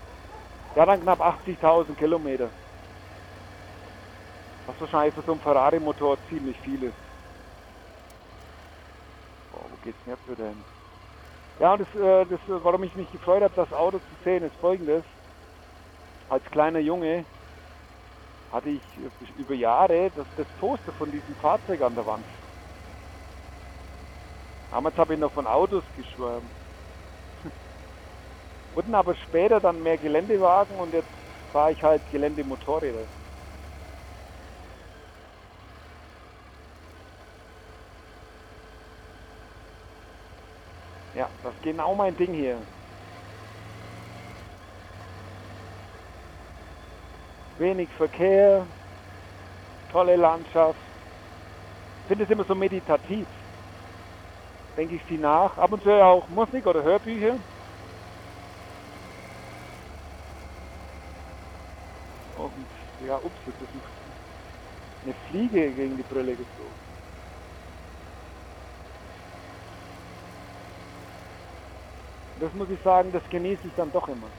Der 0.75 0.81
hat 0.81 0.89
dann 0.89 1.01
knapp 1.03 1.21
80.000 1.21 1.95
Kilometer. 1.95 2.49
Was 4.69 4.81
wahrscheinlich 4.81 5.15
für 5.15 5.23
so 5.23 5.31
ein 5.31 5.39
Ferrari-Motor 5.39 6.19
ziemlich 6.29 6.55
viel 6.59 6.83
ist. 6.83 6.93
Oh, 9.55 9.61
wo 9.63 9.83
geht's 9.83 9.97
denn 10.05 10.13
jetzt 10.13 10.29
wieder 10.29 10.49
hin? 10.49 10.63
Ja, 11.59 11.73
und 11.73 11.81
das, 11.81 11.95
äh, 11.95 12.25
das, 12.25 12.39
warum 12.63 12.83
ich 12.83 12.95
mich 12.95 13.11
gefreut 13.11 13.41
habe, 13.41 13.53
das 13.55 13.73
Auto 13.73 13.97
zu 13.97 14.23
sehen, 14.23 14.43
ist 14.43 14.55
folgendes. 14.61 15.03
Als 16.29 16.45
kleiner 16.51 16.77
Junge 16.77 17.25
hatte 18.51 18.69
ich 18.69 18.81
über 19.39 19.55
Jahre 19.55 20.11
das, 20.15 20.27
das 20.37 20.45
Poster 20.59 20.91
von 20.91 21.11
diesem 21.11 21.35
Fahrzeug 21.41 21.81
an 21.81 21.95
der 21.95 22.05
Wand. 22.05 22.25
Damals 24.69 24.95
habe 24.97 25.15
ich 25.15 25.19
noch 25.19 25.31
von 25.31 25.47
Autos 25.47 25.83
geschwärmt. 25.97 26.43
Wurden 28.75 28.93
aber 28.93 29.15
später 29.15 29.59
dann 29.59 29.81
mehr 29.81 29.97
Geländewagen 29.97 30.75
und 30.77 30.93
jetzt 30.93 31.09
fahre 31.51 31.71
ich 31.71 31.81
halt 31.81 32.03
Geländemotorräder. 32.11 33.05
Ja, 41.19 41.27
das 41.43 41.48
ist 41.48 41.48
genau 41.61 41.95
mein 41.95 42.15
Ding 42.15 42.33
hier. 42.33 42.57
Wenig 47.57 47.89
Verkehr, 47.97 48.65
tolle 49.91 50.15
Landschaft. 50.15 50.79
Finde 52.07 52.23
es 52.23 52.29
immer 52.29 52.45
so 52.45 52.55
meditativ. 52.55 53.27
Denke 54.77 54.95
ich 54.95 55.03
viel 55.03 55.19
nach. 55.19 55.57
Ab 55.57 55.71
und 55.73 55.83
zu 55.83 55.91
auch 55.91 56.27
Musik 56.29 56.65
oder 56.65 56.81
Hörbücher. 56.81 57.35
Und 62.37 63.05
ja, 63.05 63.15
ups, 63.17 63.35
jetzt 63.45 63.61
ist 63.61 63.69
eine 65.03 65.13
Fliege 65.29 65.71
gegen 65.71 65.97
die 65.97 66.03
Brille 66.03 66.31
geflogen. 66.31 66.88
Das 72.39 72.53
muss 72.53 72.69
ich 72.69 72.79
sagen, 72.83 73.11
das 73.11 73.23
genieße 73.29 73.67
ich 73.67 73.73
dann 73.75 73.91
doch 73.91 74.07
immer. 74.07 74.29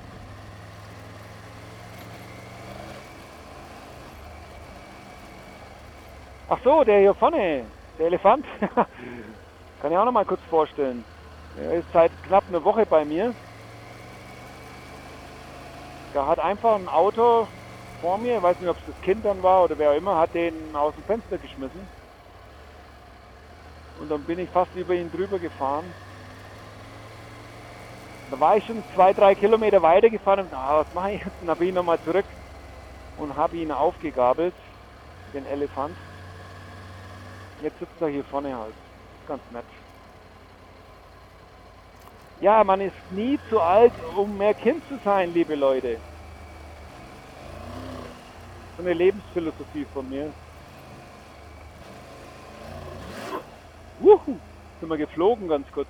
Ach 6.48 6.58
so, 6.64 6.82
der 6.82 6.98
hier 7.00 7.14
vorne, 7.14 7.64
der 7.98 8.06
Elefant, 8.06 8.44
kann 9.80 9.92
ich 9.92 9.98
auch 9.98 10.04
noch 10.04 10.12
mal 10.12 10.24
kurz 10.24 10.40
vorstellen. 10.48 11.04
Er 11.56 11.74
ist 11.74 11.86
seit 11.92 12.10
knapp 12.24 12.48
einer 12.48 12.64
Woche 12.64 12.86
bei 12.86 13.04
mir. 13.04 13.34
Der 16.14 16.26
hat 16.26 16.38
einfach 16.38 16.74
ein 16.74 16.88
Auto 16.88 17.48
vor 18.00 18.18
mir, 18.18 18.38
ich 18.38 18.42
weiß 18.42 18.58
nicht, 18.60 18.68
ob 18.68 18.78
es 18.78 18.86
das 18.86 19.02
Kind 19.02 19.24
dann 19.24 19.42
war 19.42 19.62
oder 19.64 19.78
wer 19.78 19.90
auch 19.90 19.96
immer, 19.96 20.18
hat 20.18 20.34
den 20.34 20.74
aus 20.74 20.94
dem 20.94 21.04
Fenster 21.04 21.38
geschmissen. 21.38 21.86
Und 24.00 24.08
dann 24.08 24.24
bin 24.24 24.38
ich 24.38 24.48
fast 24.50 24.74
über 24.74 24.94
ihn 24.94 25.10
drüber 25.10 25.38
gefahren. 25.38 25.94
Da 28.30 28.38
war 28.38 28.56
ich 28.56 28.64
schon 28.64 28.82
zwei, 28.94 29.12
drei 29.12 29.34
Kilometer 29.34 29.82
weiter 29.82 30.08
gefahren 30.08 30.46
und 30.46 30.54
ah, 30.54 30.80
was 30.80 30.94
mache 30.94 31.12
ich 31.12 31.20
jetzt? 31.24 31.40
Und 31.40 31.48
dann 31.48 31.58
bin 31.58 31.68
ich 31.68 31.74
nochmal 31.74 31.98
zurück. 32.04 32.26
und 33.20 33.36
habe 33.36 33.56
ihn 33.56 33.70
aufgegabelt, 33.70 34.54
den 35.34 35.46
Elefant. 35.46 35.96
Jetzt 37.62 37.78
sitzt 37.78 38.00
er 38.00 38.08
hier 38.08 38.24
vorne 38.24 38.56
halt. 38.56 38.74
Ganz 39.28 39.42
nett. 39.50 39.64
Ja, 42.40 42.64
man 42.64 42.80
ist 42.80 42.94
nie 43.10 43.38
zu 43.50 43.60
alt, 43.60 43.92
um 44.16 44.38
mehr 44.38 44.54
Kind 44.54 44.82
zu 44.88 44.98
sein, 45.04 45.34
liebe 45.34 45.54
Leute. 45.54 45.98
So 48.76 48.82
eine 48.82 48.94
Lebensphilosophie 48.94 49.86
von 49.92 50.08
mir. 50.08 50.32
Wuhu, 53.98 54.36
sind 54.80 54.88
wir 54.88 54.96
geflogen 54.96 55.48
ganz 55.48 55.70
kurz. 55.72 55.88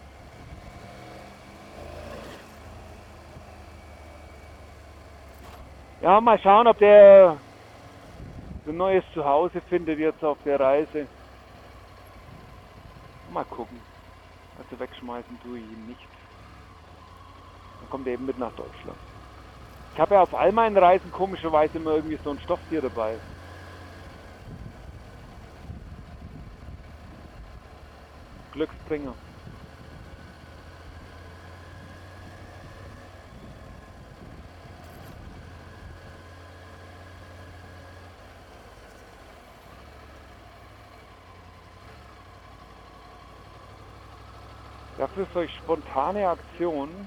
Ja, 6.00 6.18
mal 6.20 6.38
schauen, 6.38 6.66
ob 6.66 6.78
der 6.78 7.42
ein 8.66 8.76
neues 8.76 9.04
Zuhause 9.12 9.60
findet 9.68 9.98
jetzt 9.98 10.24
auf 10.24 10.38
der 10.44 10.58
Reise. 10.58 11.08
Mal 13.28 13.44
gucken. 13.44 13.82
Also 14.56 14.78
wegschmeißen 14.78 15.38
tue 15.40 15.58
ich 15.58 15.72
ihn 15.72 15.86
nicht. 15.86 16.08
Dann 17.80 17.90
kommt 17.90 18.06
er 18.06 18.14
eben 18.14 18.24
mit 18.24 18.38
nach 18.38 18.52
Deutschland. 18.54 18.98
Ich 19.92 20.00
habe 20.00 20.14
ja 20.14 20.22
auf 20.22 20.32
all 20.34 20.52
meinen 20.52 20.78
Reisen 20.78 21.10
komischerweise 21.10 21.76
immer 21.76 21.92
irgendwie 21.96 22.18
so 22.24 22.30
ein 22.30 22.38
Stofftier 22.40 22.80
dabei. 22.80 23.20
Glücksbringer. 28.52 29.16
Dafür 45.20 45.34
solch 45.34 45.54
spontane 45.58 46.26
Aktionen. 46.30 47.06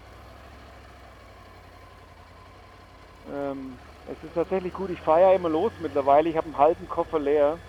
Ähm, 3.27 3.79
es 4.05 4.23
ist 4.23 4.35
tatsächlich 4.35 4.71
gut, 4.71 4.91
ich 4.91 5.01
fahre 5.01 5.21
ja 5.21 5.33
immer 5.33 5.49
los 5.49 5.71
mittlerweile. 5.79 6.29
Ich 6.29 6.37
habe 6.37 6.45
einen 6.45 6.57
halben 6.59 6.87
Koffer 6.87 7.17
leer. 7.17 7.59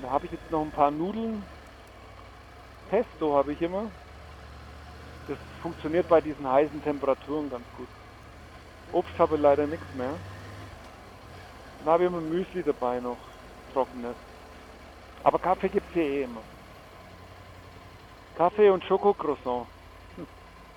Da 0.00 0.08
habe 0.10 0.24
ich 0.24 0.32
jetzt 0.32 0.50
noch 0.50 0.62
ein 0.62 0.72
paar 0.72 0.90
Nudeln. 0.90 1.44
Pesto 2.88 3.34
habe 3.34 3.52
ich 3.52 3.60
immer. 3.60 3.90
Das 5.28 5.36
funktioniert 5.60 6.08
bei 6.08 6.22
diesen 6.22 6.48
heißen 6.48 6.82
Temperaturen 6.82 7.50
ganz 7.50 7.70
gut. 7.74 7.88
Obst 8.92 9.18
habe 9.18 9.34
ich 9.34 9.42
leider 9.42 9.66
nichts 9.66 9.92
mehr. 9.92 10.18
Dann 11.80 11.88
habe 11.88 12.04
ich 12.04 12.06
immer 12.06 12.22
Müsli 12.22 12.62
dabei 12.62 12.98
noch. 13.00 13.18
Trockenes. 13.74 14.16
Aber 15.22 15.38
Kaffee 15.38 15.68
gibt 15.68 15.86
es 15.88 15.92
hier 15.92 16.02
eh 16.02 16.22
immer. 16.22 16.44
Kaffee 18.40 18.70
und 18.70 18.82
Schokocroissant. 18.84 19.68
Hm. 20.16 20.26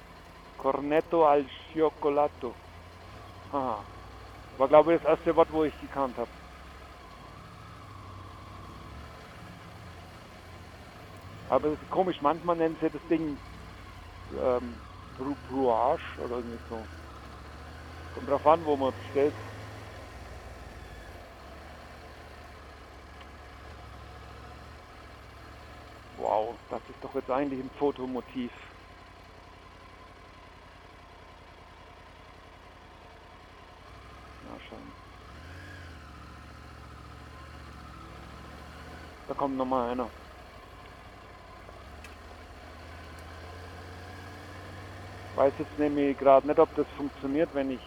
Cornetto 0.57 1.25
al 1.25 1.45
Cioccolato. 1.71 2.53
Aha. 3.51 3.85
War 4.57 4.67
glaube 4.67 4.93
ich 4.93 5.01
das 5.01 5.11
erste 5.11 5.33
Wort, 5.37 5.49
wo 5.49 5.63
ich 5.63 5.79
gekannt 5.79 6.17
habe. 6.17 6.29
Aber 11.47 11.69
es 11.69 11.81
ist 11.81 11.89
komisch, 11.89 12.19
manchmal 12.19 12.57
nennen 12.57 12.77
sie 12.81 12.89
das 12.89 13.01
Ding 13.07 13.39
ähm, 14.37 14.81
Brouage 15.15 16.01
oder 16.17 16.35
irgendwie 16.35 16.59
so. 16.67 16.85
Kommt 18.11 18.27
drauf 18.27 18.45
an, 18.45 18.65
wo 18.65 18.75
man 18.75 18.93
bestellt. 18.93 19.35
Wow, 26.17 26.57
das 26.67 26.81
ist 26.89 26.92
doch 27.03 27.15
jetzt 27.15 27.29
eigentlich 27.29 27.59
ein 27.59 27.69
Fotomotiv. 27.77 28.51
Na 34.45 34.59
schon. 34.69 34.77
Da 39.27 39.33
kommt 39.33 39.57
nochmal 39.57 39.91
einer. 39.91 40.09
Weiß 45.35 45.53
jetzt 45.57 45.77
nämlich 45.79 46.17
gerade 46.17 46.47
nicht, 46.47 46.59
ob 46.59 46.73
das 46.75 46.87
funktioniert, 46.95 47.53
wenn 47.53 47.71
ich... 47.71 47.81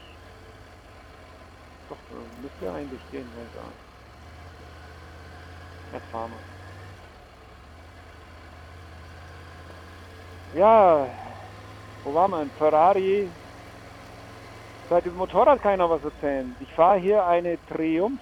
Doch, 1.88 1.98
müsste 2.42 2.72
eigentlich 2.72 3.00
gehen, 3.10 3.30
wenn 3.36 3.46
ich 3.46 3.52
da. 3.54 3.72
Jetzt 5.92 6.10
fahren 6.10 6.32
wir. 6.32 6.55
Ja, 10.56 11.06
wo 12.02 12.14
war 12.14 12.28
man? 12.28 12.50
Ferrari. 12.58 13.28
Seit 14.88 15.04
dem 15.04 15.14
Motorrad 15.14 15.60
kann 15.60 15.78
noch 15.78 15.90
was 15.90 16.02
erzählen. 16.02 16.56
Ich 16.60 16.72
fahre 16.72 16.98
hier 16.98 17.26
eine 17.26 17.58
Triumph 17.66 18.20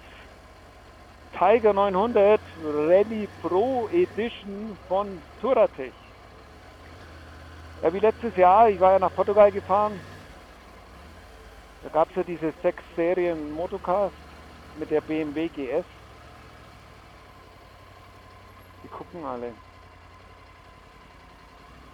Tiger 1.31 1.71
900 1.71 2.41
Rally 2.61 3.29
Pro 3.41 3.87
Edition 3.93 4.77
von 4.89 5.21
Touratech. 5.39 5.93
Ja, 7.81 7.93
wie 7.93 7.99
letztes 7.99 8.35
Jahr, 8.35 8.69
ich 8.69 8.81
war 8.81 8.91
ja 8.93 8.99
nach 8.99 9.15
Portugal 9.15 9.49
gefahren. 9.49 9.97
Da 11.83 11.89
gab 11.89 12.09
es 12.09 12.17
ja 12.17 12.23
diese 12.23 12.51
sechs 12.61 12.83
Serien 12.97 13.53
Motocars 13.53 14.11
mit 14.77 14.91
der 14.91 14.99
BMW 14.99 15.47
GS. 15.47 15.85
Die 18.83 18.89
gucken 18.89 19.23
alle. 19.23 19.53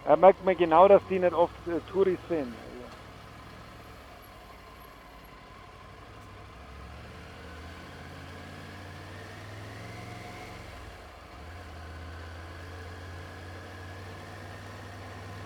Da 0.04 0.16
merkt 0.16 0.44
man 0.44 0.56
genau, 0.56 0.88
dass 0.88 1.02
die 1.08 1.18
nicht 1.18 1.32
oft 1.32 1.54
äh, 1.66 1.78
Touris 1.92 2.18
sind. 2.28 2.52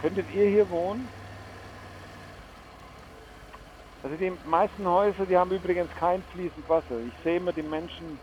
Könntet 0.01 0.27
ihr 0.35 0.49
hier 0.49 0.71
wohnen? 0.71 1.09
Also 4.03 4.17
die 4.17 4.33
meisten 4.49 4.87
Häuser, 4.87 5.27
die 5.27 5.37
haben 5.37 5.51
übrigens 5.51 5.91
kein 5.99 6.23
fließend 6.33 6.69
Wasser. 6.69 7.01
Ich 7.01 7.25
sehe 7.25 7.39
immer 7.39 7.53
die 7.53 7.63
Menschen, 7.63 8.19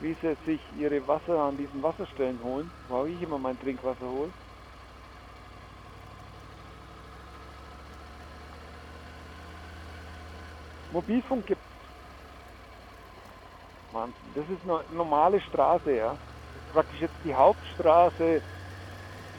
wie 0.00 0.16
sie 0.22 0.34
sich 0.46 0.60
ihre 0.78 1.06
Wasser 1.06 1.38
an 1.38 1.58
diesen 1.58 1.82
Wasserstellen 1.82 2.38
holen, 2.42 2.70
wo 2.88 3.04
ich 3.04 3.20
immer 3.20 3.38
mein 3.38 3.60
Trinkwasser 3.60 4.08
hole. 4.08 4.32
Mobilfunk 10.94 11.44
gibt 11.48 11.60
Wahnsinn. 13.92 14.14
Das 14.36 14.44
ist 14.48 14.62
eine 14.62 14.96
normale 14.96 15.40
Straße, 15.40 15.92
ja. 15.92 16.10
Das 16.10 16.62
ist 16.62 16.72
praktisch 16.72 17.00
jetzt 17.00 17.24
die 17.24 17.34
Hauptstraße 17.34 18.40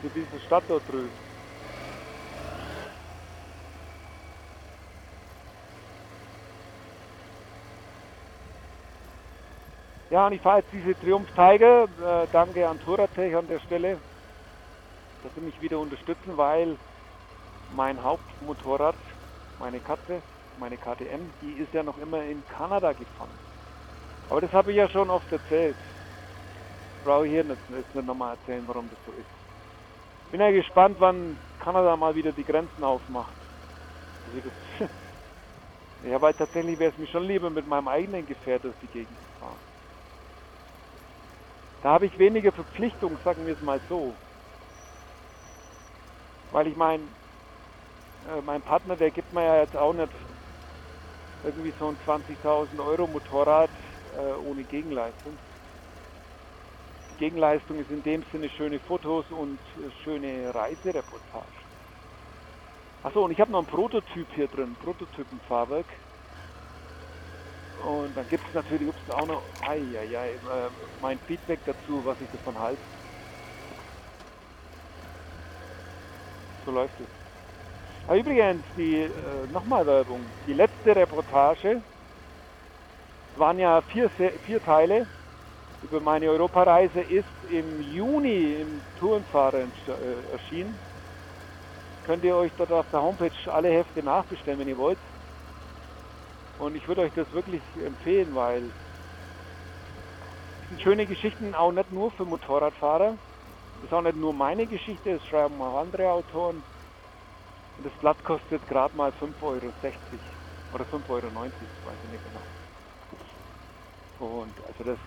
für 0.02 0.10
diese 0.10 0.40
Stadt 0.48 0.66
dort 0.68 0.86
drüben. 0.90 1.12
Ja, 10.12 10.28
und 10.28 10.34
ich 10.34 10.42
fahre 10.42 10.60
jetzt 10.60 10.74
diese 10.74 10.94
Triumph 11.00 11.30
Tiger. 11.36 11.84
Äh, 11.84 12.28
danke 12.34 12.68
an 12.68 12.80
Touratech 12.82 13.34
an 13.34 13.48
der 13.48 13.60
Stelle, 13.60 13.98
dass 15.24 15.34
sie 15.36 15.42
mich 15.42 15.62
wieder 15.62 15.80
unterstützen, 15.80 16.36
weil 16.36 16.78
mein 17.76 18.02
Hauptmotorrad, 18.04 18.96
meine 19.60 19.80
Katze, 19.80 20.22
meine 20.58 20.78
KTM, 20.78 21.32
die 21.42 21.54
ist 21.54 21.74
ja 21.74 21.84
noch 21.84 21.98
immer 21.98 22.24
in 22.24 22.46
Kanada 22.48 22.94
gefahren. 22.94 23.38
Aber 24.30 24.42
das 24.42 24.52
habe 24.52 24.72
ich 24.72 24.78
ja 24.78 24.90
schon 24.90 25.10
oft 25.10 25.32
erzählt. 25.32 25.78
Brauche 27.04 27.28
ich 27.28 27.32
hier 27.34 27.44
nicht, 27.44 27.70
nicht 27.70 27.94
nochmal 27.94 28.36
erzählen, 28.38 28.68
warum 28.68 28.90
das 28.90 29.00
so 29.06 29.12
ist. 29.14 29.30
Bin 30.32 30.42
ja 30.42 30.52
gespannt, 30.52 30.98
wann 31.00 31.40
Kanada 31.60 31.96
mal 31.96 32.16
wieder 32.16 32.32
die 32.32 32.44
Grenzen 32.44 32.84
aufmacht. 32.84 33.38
Also 34.26 34.42
das, 34.42 34.90
habe 36.14 36.26
halt 36.28 36.38
tatsächlich, 36.38 36.80
wäre 36.80 36.92
es 36.92 36.98
mir 36.98 37.08
schon 37.08 37.24
lieber, 37.24 37.50
mit 37.50 37.68
meinem 37.68 37.88
eigenen 37.88 38.26
Gefährt 38.26 38.64
durch 38.64 38.78
die 38.80 38.88
Gegend 38.88 39.20
zu 39.20 39.40
fahren. 39.40 39.60
Da 41.82 41.90
habe 41.90 42.08
ich 42.08 42.18
weniger 42.18 42.52
Verpflichtung, 42.52 43.20
sagen 43.24 43.46
wir 43.46 43.54
es 43.54 43.62
mal 43.62 43.80
so. 43.88 44.18
Weil 46.52 46.68
ich 46.68 46.76
meine, 46.76 47.10
äh, 48.28 48.42
mein 48.42 48.62
Partner, 48.64 48.96
der 48.96 49.12
gibt 49.12 49.32
mir 49.32 49.44
ja 49.44 49.62
jetzt 49.62 49.76
auch 49.76 49.94
nicht 49.94 50.12
irgendwie 51.46 51.74
so 51.80 51.88
ein 51.88 51.98
20.000 52.00 52.84
Euro 52.84 53.08
Motorrad 53.08 53.72
äh, 54.18 54.34
ohne 54.34 54.66
Gegenleistung. 54.66 55.38
Die 57.12 57.16
Gegenleistung 57.18 57.80
ist 57.80 57.90
in 57.92 58.04
dem 58.04 58.24
Sinne 58.32 58.50
schöne 58.50 58.80
Fotos 58.80 59.30
und 59.32 59.60
äh, 59.78 59.92
schöne 60.04 60.54
Reisereportage. 60.54 61.56
Achso, 63.04 63.24
und 63.24 63.32
ich 63.32 63.40
habe 63.40 63.52
noch 63.52 63.60
einen 63.60 63.68
Prototyp 63.68 64.28
hier 64.34 64.48
drin, 64.48 64.76
Prototypenfahrwerk. 64.78 65.88
Und 67.84 68.16
dann 68.16 68.28
gibt 68.28 68.48
es 68.48 68.54
natürlich 68.54 68.88
ups, 68.88 69.08
auch 69.10 69.28
noch 69.28 69.44
ei, 69.62 70.00
ei, 70.00 70.18
ei, 70.18 70.34
äh, 70.36 70.72
mein 71.00 71.20
Feedback 71.20 71.60
dazu, 71.66 72.04
was 72.06 72.20
ich 72.22 72.30
davon 72.32 72.58
halte. 72.58 72.84
So 76.66 76.72
läuft 76.72 77.00
es. 77.00 77.25
Übrigens, 78.14 78.64
die 78.78 79.02
äh, 79.02 79.10
nochmal 79.52 79.86
Werbung. 79.88 80.20
Die 80.46 80.54
letzte 80.54 80.96
Reportage 80.96 81.82
waren 83.36 83.58
ja 83.58 83.82
vier, 83.82 84.10
vier 84.46 84.64
Teile 84.64 85.08
über 85.82 86.00
meine 86.00 86.30
Europareise, 86.30 87.02
ist 87.02 87.26
im 87.52 87.82
Juni 87.94 88.58
im 88.62 88.82
Tourenfahrer 89.00 89.62
äh, 89.62 90.32
erschienen. 90.32 90.78
Könnt 92.06 92.24
ihr 92.24 92.36
euch 92.36 92.52
dort 92.58 92.72
auf 92.72 92.86
der 92.92 93.02
Homepage 93.02 93.32
alle 93.52 93.70
Hefte 93.70 94.04
nachbestellen, 94.04 94.60
wenn 94.60 94.68
ihr 94.68 94.78
wollt. 94.78 95.00
Und 96.60 96.76
ich 96.76 96.88
würde 96.88 97.02
euch 97.02 97.12
das 97.16 97.32
wirklich 97.34 97.62
empfehlen, 97.84 98.36
weil 98.36 98.62
es 100.62 100.70
sind 100.70 100.82
schöne 100.82 101.08
Geschichten, 101.08 101.56
auch 101.56 101.72
nicht 101.72 101.92
nur 101.92 102.12
für 102.12 102.24
Motorradfahrer. 102.24 103.16
Das 103.16 103.84
ist 103.84 103.94
auch 103.94 104.02
nicht 104.02 104.18
nur 104.18 104.32
meine 104.32 104.68
Geschichte, 104.68 105.16
das 105.16 105.26
schreiben 105.28 105.60
auch 105.60 105.80
andere 105.80 106.12
Autoren. 106.12 106.62
Und 107.78 107.86
das 107.86 107.94
Blatt 108.00 108.24
kostet 108.24 108.66
gerade 108.68 108.96
mal 108.96 109.12
5,60 109.12 109.42
Euro 109.42 109.74
oder 110.72 110.86
5,90 110.86 111.10
Euro, 111.10 111.32
weiß 111.84 112.00
ich 112.04 112.10
nicht 112.10 112.24
genau. 112.24 112.48
Und 114.20 114.64
also 114.66 114.84
das, 114.84 115.00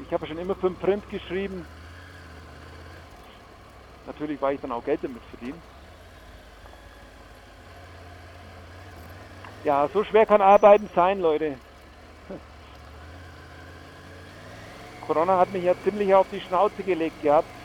ich 0.00 0.12
habe 0.12 0.26
schon 0.26 0.38
immer 0.38 0.54
für 0.56 0.68
den 0.68 0.76
Print 0.76 1.08
geschrieben. 1.08 1.66
Natürlich, 4.04 4.40
weil 4.40 4.54
ich 4.54 4.60
dann 4.60 4.72
auch 4.72 4.84
Geld 4.84 5.02
damit 5.02 5.24
verdiene. 5.24 5.62
Ja, 9.62 9.88
so 9.92 10.04
schwer 10.04 10.26
kann 10.26 10.40
Arbeiten 10.40 10.88
sein, 10.94 11.18
Leute. 11.18 11.60
Corona 15.00 15.38
hat 15.38 15.50
mich 15.50 15.64
ja 15.64 15.74
ziemlich 15.82 16.14
auf 16.14 16.28
die 16.28 16.40
Schnauze 16.40 16.84
gelegt 16.84 17.20
gehabt. 17.20 17.55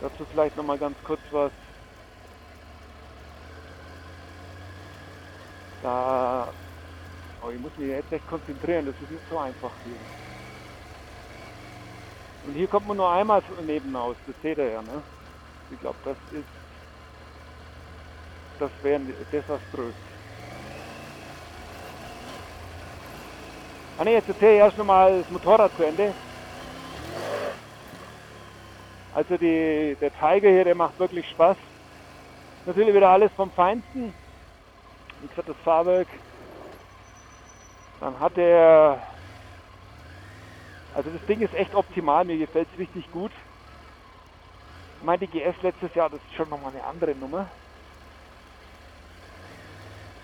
Dazu 0.00 0.24
vielleicht 0.30 0.56
nochmal 0.56 0.78
ganz 0.78 0.96
kurz 1.04 1.20
was. 1.30 1.52
Da, 5.82 6.48
oh, 7.42 7.50
ich 7.50 7.60
muss 7.60 7.76
mich 7.76 7.88
jetzt 7.88 8.12
echt 8.12 8.28
konzentrieren, 8.28 8.86
das 8.86 8.94
ist 9.02 9.10
nicht 9.10 9.22
so 9.30 9.38
einfach 9.38 9.70
hier. 9.84 9.96
Und 12.46 12.54
hier 12.54 12.66
kommt 12.66 12.88
man 12.88 12.96
nur 12.96 13.10
einmal 13.10 13.42
neben 13.66 13.94
aus, 13.96 14.16
das 14.26 14.36
seht 14.42 14.58
ihr 14.58 14.70
ja, 14.70 14.82
ne? 14.82 15.02
Ich 15.70 15.80
glaube, 15.80 15.96
das 16.04 16.16
ist 16.32 16.44
das 18.60 18.70
wäre 18.82 19.00
desaströs. 19.32 19.94
Ah 23.98 24.04
ne, 24.04 24.12
jetzt 24.12 24.28
erzähle 24.28 24.52
ich 24.52 24.58
erst 24.58 24.76
nochmal 24.76 25.20
das 25.20 25.30
Motorrad 25.30 25.74
zu 25.76 25.82
Ende. 25.82 26.14
Also 29.12 29.36
die, 29.36 29.96
der 30.00 30.12
Tiger 30.12 30.50
hier, 30.50 30.64
der 30.64 30.74
macht 30.74 30.98
wirklich 30.98 31.28
Spaß. 31.30 31.56
Natürlich 32.66 32.94
wieder 32.94 33.08
alles 33.08 33.32
vom 33.32 33.50
Feinsten. 33.52 34.14
Wie 35.20 35.28
gesagt, 35.28 35.48
das 35.48 35.56
Fahrwerk. 35.64 36.08
Dann 38.00 38.18
hat 38.18 38.38
er, 38.38 39.02
also 40.94 41.10
das 41.10 41.26
Ding 41.26 41.42
ist 41.42 41.52
echt 41.54 41.74
optimal, 41.74 42.24
mir 42.24 42.38
gefällt 42.38 42.68
es 42.72 42.78
richtig 42.78 43.10
gut. 43.10 43.32
Ich 44.98 45.04
meine, 45.04 45.26
die 45.26 45.28
GS 45.28 45.60
letztes 45.62 45.94
Jahr, 45.94 46.08
das 46.08 46.20
ist 46.20 46.34
schon 46.34 46.48
nochmal 46.48 46.72
eine 46.72 46.84
andere 46.84 47.14
Nummer. 47.14 47.50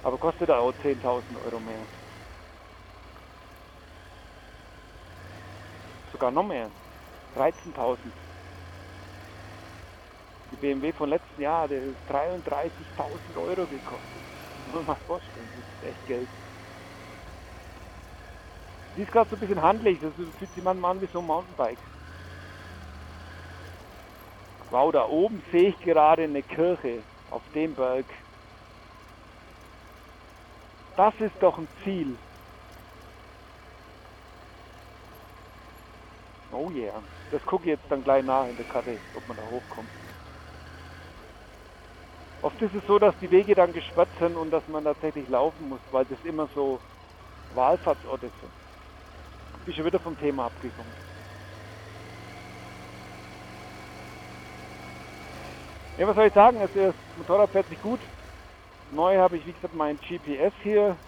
Aber 0.02 0.18
kostet 0.18 0.50
auch 0.50 0.70
10.000 0.70 1.42
Euro 1.44 1.58
mehr. 1.60 1.86
Sogar 6.12 6.30
noch 6.30 6.44
mehr. 6.44 6.70
13.000. 7.34 7.98
Die 10.52 10.56
BMW 10.56 10.92
von 10.92 11.08
letzten 11.08 11.42
Jahr, 11.42 11.70
ist 11.70 11.96
33.000 12.08 13.36
Euro 13.36 13.66
gekostet. 13.66 14.00
Muss 14.66 14.74
man 14.76 14.86
mal 14.86 14.96
vorstellen, 15.06 15.48
das 15.56 15.90
ist 15.90 15.96
echt 15.96 16.06
Geld. 16.06 16.28
Die 18.96 19.02
ist 19.02 19.12
gerade 19.12 19.28
so 19.28 19.36
ein 19.36 19.40
bisschen 19.40 19.60
handlich, 19.60 19.98
das 20.00 20.12
fühlt 20.14 20.54
sich 20.54 20.64
manchmal 20.64 20.92
an 20.92 21.02
wie 21.02 21.08
so 21.12 21.18
ein 21.18 21.26
Mountainbike. 21.26 21.78
Wow, 24.70 24.90
da 24.92 25.06
oben 25.06 25.42
sehe 25.52 25.68
ich 25.68 25.80
gerade 25.80 26.22
eine 26.22 26.42
Kirche 26.42 27.02
auf 27.30 27.42
dem 27.54 27.74
Berg. 27.74 28.06
Das 30.96 31.14
ist 31.20 31.34
doch 31.40 31.58
ein 31.58 31.68
Ziel. 31.84 32.16
Oh 36.52 36.70
yeah. 36.70 37.02
Das 37.30 37.42
gucke 37.44 37.64
ich 37.64 37.70
jetzt 37.70 37.84
dann 37.90 38.02
gleich 38.02 38.24
nach 38.24 38.48
in 38.48 38.56
der 38.56 38.64
Karte, 38.64 38.98
ob 39.14 39.28
man 39.28 39.36
da 39.36 39.42
hochkommt. 39.42 39.90
Oft 42.42 42.60
ist 42.62 42.74
es 42.74 42.86
so, 42.86 42.98
dass 42.98 43.16
die 43.18 43.30
Wege 43.30 43.54
dann 43.54 43.72
gesperrt 43.72 44.10
sind 44.20 44.36
und 44.36 44.50
dass 44.50 44.66
man 44.68 44.84
tatsächlich 44.84 45.28
laufen 45.28 45.68
muss, 45.68 45.80
weil 45.90 46.04
das 46.04 46.18
immer 46.24 46.48
so 46.54 46.80
Wahlfahrtsorte 47.50 48.30
sind. 48.40 48.52
Ich 49.58 49.64
bin 49.64 49.74
schon 49.74 49.84
wieder 49.86 50.00
vom 50.00 50.16
Thema 50.16 50.46
abgekommen. 50.46 50.94
Ja, 55.96 56.06
was 56.06 56.14
soll 56.14 56.26
ich 56.26 56.34
sagen? 56.34 56.60
Also 56.60 56.74
das 56.74 56.94
Motorrad 57.16 57.50
fährt 57.52 57.68
sich 57.68 57.80
gut. 57.80 58.00
Neu 58.90 59.16
habe 59.16 59.38
ich, 59.38 59.46
wie 59.46 59.52
gesagt, 59.54 59.74
mein 59.74 59.98
GPS 59.98 60.52
hier. 60.62 60.98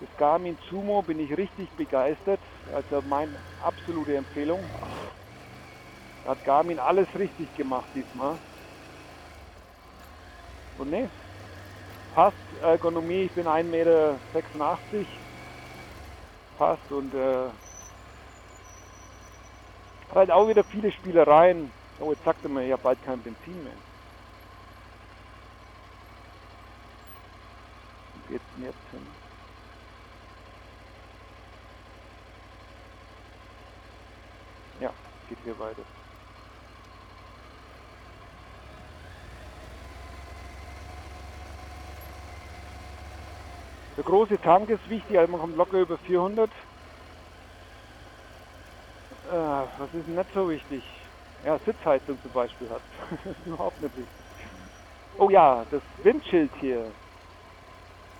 Das 0.00 0.08
Garmin 0.16 0.58
Sumo 0.68 1.02
bin 1.02 1.20
ich 1.20 1.36
richtig 1.36 1.70
begeistert. 1.76 2.40
Also 2.72 3.00
meine 3.02 3.38
absolute 3.58 4.16
Empfehlung. 4.16 4.68
Da 6.24 6.30
hat 6.30 6.44
Garmin 6.44 6.78
alles 6.78 7.08
richtig 7.14 7.54
gemacht 7.54 7.88
diesmal. 7.94 8.40
Und 10.80 10.90
ne, 10.90 11.10
passt. 12.14 12.36
Ergonomie, 12.62 13.24
ich 13.24 13.32
bin 13.32 13.46
1,86 13.46 13.64
Meter. 13.64 14.18
Passt 16.56 16.90
und 16.90 17.14
äh, 17.14 17.48
halt 20.14 20.30
auch 20.30 20.48
wieder 20.48 20.64
viele 20.64 20.90
Spielereien. 20.90 21.70
Oh, 22.00 22.10
jetzt 22.12 22.24
sagte 22.24 22.48
man, 22.48 22.70
habe 22.70 22.82
bald 22.82 23.04
kein 23.04 23.22
Benzin 23.22 23.62
mehr. 23.62 23.72
geht's 28.28 28.44
denn 28.56 28.64
jetzt 28.64 28.90
hin? 28.92 29.06
Ja, 34.80 34.92
geht 35.28 35.38
hier 35.44 35.58
weiter. 35.58 35.82
Der 43.96 44.04
große 44.04 44.40
Tank 44.40 44.70
ist 44.70 44.88
wichtig, 44.88 45.18
also 45.18 45.30
man 45.32 45.40
kommt 45.40 45.56
locker 45.56 45.80
über 45.80 45.98
400. 45.98 46.50
Äh, 49.30 49.32
was 49.32 49.94
ist 49.94 50.08
nicht 50.08 50.34
so 50.34 50.48
wichtig? 50.48 50.82
Ja, 51.44 51.58
Sitzheizung 51.64 52.18
zum 52.22 52.30
Beispiel 52.32 52.68
hat. 52.70 52.82
das 53.24 53.36
ist 53.36 53.46
überhaupt 53.46 53.80
nicht 53.80 53.96
wichtig. 53.96 54.14
Oh 55.18 55.28
ja, 55.30 55.64
das 55.70 55.82
Windschild 56.02 56.50
hier. 56.60 56.86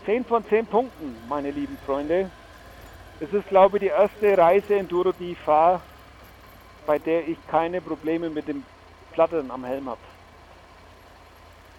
10 0.07 0.25
von 0.25 0.45
10 0.49 0.67
Punkten, 0.67 1.17
meine 1.29 1.51
lieben 1.51 1.79
Freunde. 1.87 2.31
Es 3.21 3.33
ist, 3.33 3.49
glaube 3.49 3.77
ich, 3.77 3.83
die 3.83 3.89
erste 3.89 4.37
Reise 4.37 4.77
Enduro, 4.77 5.13
die 5.13 5.33
ich 5.33 5.39
fahre, 5.39 5.81
bei 6.87 6.99
der 6.99 7.29
ich 7.29 7.37
keine 7.49 7.81
Probleme 7.81 8.31
mit 8.31 8.49
dem 8.49 8.65
Plattern 9.13 9.51
am 9.51 9.65
Helm 9.65 9.89
habe. 9.89 10.01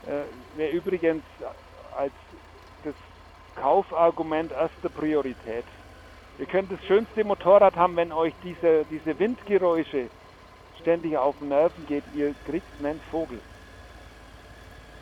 Äh, 0.08 0.58
Wäre 0.58 0.72
übrigens 0.72 1.24
als 1.98 2.14
Kaufargument 3.56 4.52
erste 4.52 4.90
Priorität. 4.90 5.66
Ihr 6.40 6.46
könnt 6.46 6.72
das 6.72 6.84
schönste 6.86 7.24
Motorrad 7.24 7.76
haben, 7.76 7.96
wenn 7.96 8.12
euch 8.12 8.34
diese, 8.44 8.86
diese 8.90 9.18
Windgeräusche 9.20 10.10
ständig 10.80 11.18
auf 11.18 11.38
den 11.40 11.50
Nerven 11.50 11.86
geht. 11.86 12.04
Ihr 12.16 12.34
kriegt 12.46 12.66
einen 12.80 13.00
Vogel. 13.12 13.40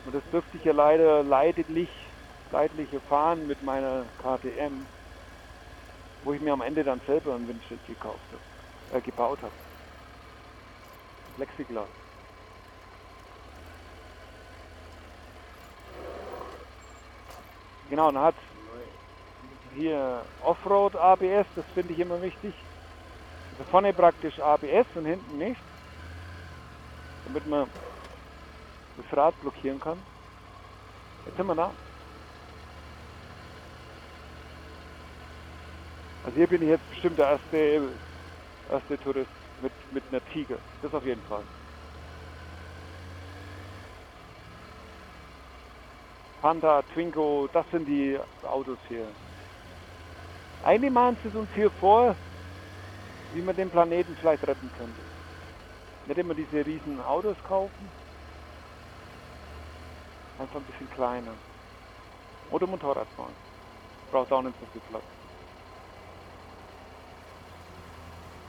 Und 0.04 0.14
das 0.14 0.22
dürfte 0.32 0.56
ich 0.56 0.64
ja 0.64 0.72
leider 0.72 1.22
leidlich 1.22 1.88
seitliche 2.50 3.00
Fahren 3.00 3.46
mit 3.46 3.62
meiner 3.62 4.04
KTM, 4.18 4.86
wo 6.24 6.32
ich 6.32 6.40
mir 6.40 6.52
am 6.52 6.62
Ende 6.62 6.84
dann 6.84 7.00
selber 7.06 7.34
ein 7.34 7.46
Windschild 7.46 7.80
gekauft 7.86 8.18
habe, 8.32 8.98
äh, 8.98 9.00
gebaut 9.00 9.38
habe. 9.42 9.52
Plexiglas. 11.36 11.99
Genau, 17.90 18.12
dann 18.12 18.22
hat 18.22 18.34
hier 19.74 20.22
Offroad 20.44 20.94
ABS, 20.94 21.46
das 21.56 21.64
finde 21.74 21.92
ich 21.92 21.98
immer 21.98 22.22
wichtig. 22.22 22.54
Also 23.58 23.70
vorne 23.70 23.92
praktisch 23.92 24.38
ABS 24.38 24.86
und 24.94 25.06
hinten 25.06 25.38
nicht, 25.38 25.60
damit 27.26 27.46
man 27.48 27.68
das 28.96 29.18
Rad 29.18 29.34
blockieren 29.40 29.80
kann. 29.80 29.98
Jetzt 31.26 31.36
sind 31.36 31.46
wir 31.46 31.54
da. 31.56 31.72
Also 36.24 36.36
hier 36.36 36.46
bin 36.46 36.62
ich 36.62 36.68
jetzt 36.68 36.88
bestimmt 36.90 37.18
der 37.18 37.30
erste, 37.30 37.88
erste 38.70 38.98
Tourist 38.98 39.30
mit, 39.62 39.72
mit 39.92 40.04
einer 40.10 40.24
Tiger. 40.32 40.58
Das 40.82 40.94
auf 40.94 41.04
jeden 41.04 41.22
Fall. 41.22 41.42
Panda, 46.40 46.82
Twingo, 46.94 47.48
das 47.52 47.66
sind 47.70 47.86
die 47.86 48.18
Autos 48.42 48.78
hier. 48.88 49.06
Eigentlich 50.64 50.90
machen 50.90 51.16
sie 51.22 51.28
es 51.28 51.34
uns 51.34 51.48
hier 51.54 51.70
vor, 51.70 52.14
wie 53.34 53.42
man 53.42 53.54
den 53.54 53.68
Planeten 53.68 54.16
vielleicht 54.18 54.46
retten 54.46 54.70
könnte. 54.78 55.00
Nicht 56.06 56.18
immer 56.18 56.34
diese 56.34 56.64
riesen 56.64 57.00
Autos 57.04 57.36
kaufen, 57.46 57.88
einfach 60.38 60.56
ein 60.56 60.64
bisschen 60.64 60.90
kleiner. 60.94 61.32
Oder 62.50 62.66
Motorrad 62.66 63.06
fahren. 63.16 63.34
Braucht 64.10 64.32
auch 64.32 64.42
nicht 64.42 64.56
so 64.58 64.66
viel 64.72 64.82
Platz. 64.88 65.04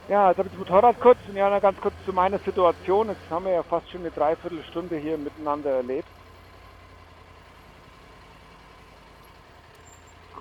Ja, 0.08 0.28
jetzt 0.28 0.38
habe 0.38 0.48
ich 0.48 0.54
das 0.54 0.58
Motorrad 0.58 0.98
kurz 0.98 1.18
und 1.28 1.36
ja, 1.36 1.58
ganz 1.60 1.80
kurz 1.80 1.94
zu 2.04 2.12
meiner 2.12 2.38
Situation. 2.38 3.08
Jetzt 3.08 3.30
haben 3.30 3.44
wir 3.44 3.52
ja 3.52 3.62
fast 3.62 3.88
schon 3.90 4.00
eine 4.00 4.10
Dreiviertelstunde 4.10 4.96
hier 4.96 5.16
miteinander 5.16 5.70
erlebt. 5.70 6.08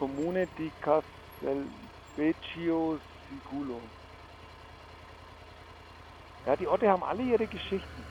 Comune 0.02 0.50
di 0.58 0.74
Castelvecchio 0.80 3.00
Siculo. 3.30 3.92
Ja, 6.44 6.56
die 6.56 6.68
Orte 6.68 6.90
haben 6.90 7.04
alle 7.04 7.22
ihre 7.22 7.48
Geschichten. 7.48 8.04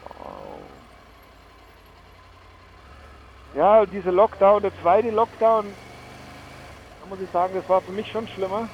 Wow. 0.00 0.82
Ja, 3.54 3.86
dieser 3.86 4.10
Lockdown, 4.10 4.62
der 4.62 4.72
zweite 4.82 5.10
Lockdown, 5.10 5.76
da 6.98 7.06
muss 7.06 7.20
ich 7.20 7.30
sagen, 7.30 7.54
das 7.54 7.68
war 7.68 7.80
für 7.82 7.92
mich 7.92 8.10
schon 8.10 8.26
schlimmer, 8.26 8.68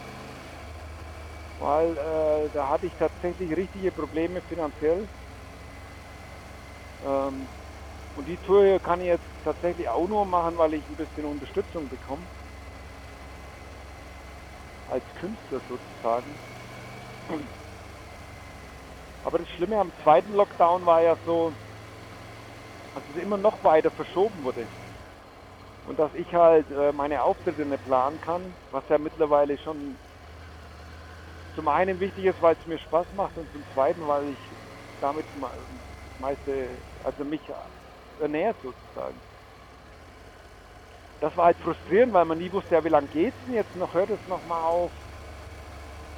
weil 1.58 1.90
äh, 1.98 2.48
da 2.54 2.70
hatte 2.70 2.86
ich 2.86 2.94
tatsächlich 2.94 3.54
richtige 3.54 3.92
Probleme 3.92 4.40
finanziell. 4.48 5.10
Ähm, 7.02 7.50
und 8.18 8.26
die 8.26 8.36
Tour 8.38 8.64
hier 8.64 8.80
kann 8.80 9.00
ich 9.00 9.06
jetzt 9.06 9.24
tatsächlich 9.44 9.88
auch 9.88 10.08
nur 10.08 10.26
machen, 10.26 10.58
weil 10.58 10.74
ich 10.74 10.84
ein 10.88 10.96
bisschen 10.96 11.24
Unterstützung 11.24 11.88
bekomme. 11.88 12.26
Als 14.88 15.04
Künstler 15.14 15.60
sozusagen. 15.68 16.36
Aber 19.22 19.38
das 19.38 19.48
Schlimme 19.50 19.78
am 19.78 19.92
zweiten 20.02 20.32
Lockdown 20.32 20.84
war 20.84 21.00
ja 21.00 21.16
so, 21.24 21.54
dass 22.92 23.04
es 23.14 23.22
immer 23.22 23.36
noch 23.36 23.62
weiter 23.62 23.92
verschoben 23.92 24.42
wurde. 24.42 24.66
Und 25.86 25.96
dass 26.00 26.12
ich 26.14 26.34
halt 26.34 26.68
äh, 26.72 26.90
meine 26.92 27.22
Auftritte 27.22 27.64
nicht 27.64 27.84
planen 27.84 28.20
kann, 28.20 28.56
was 28.72 28.82
ja 28.88 28.98
mittlerweile 28.98 29.56
schon 29.58 29.96
zum 31.54 31.68
einen 31.68 32.00
wichtig 32.00 32.24
ist, 32.24 32.42
weil 32.42 32.56
es 32.58 32.66
mir 32.66 32.78
Spaß 32.80 33.12
macht 33.12 33.36
und 33.36 33.48
zum 33.52 33.64
zweiten, 33.74 34.08
weil 34.08 34.30
ich 34.30 34.40
damit 35.00 35.26
meiste, 36.18 36.80
also 37.04 37.24
mich 37.24 37.42
ernährt 38.20 38.58
sozusagen. 38.62 39.22
Das 41.20 41.36
war 41.36 41.46
halt 41.46 41.58
frustrierend, 41.58 42.12
weil 42.12 42.24
man 42.24 42.38
nie 42.38 42.50
wusste, 42.52 42.74
ja, 42.74 42.84
wie 42.84 42.88
lange 42.88 43.08
geht's 43.08 43.38
denn 43.44 43.52
jetzt 43.54 43.74
noch, 43.74 43.94
hört 43.94 44.10
es 44.10 44.24
nochmal 44.26 44.62
auf 44.64 44.92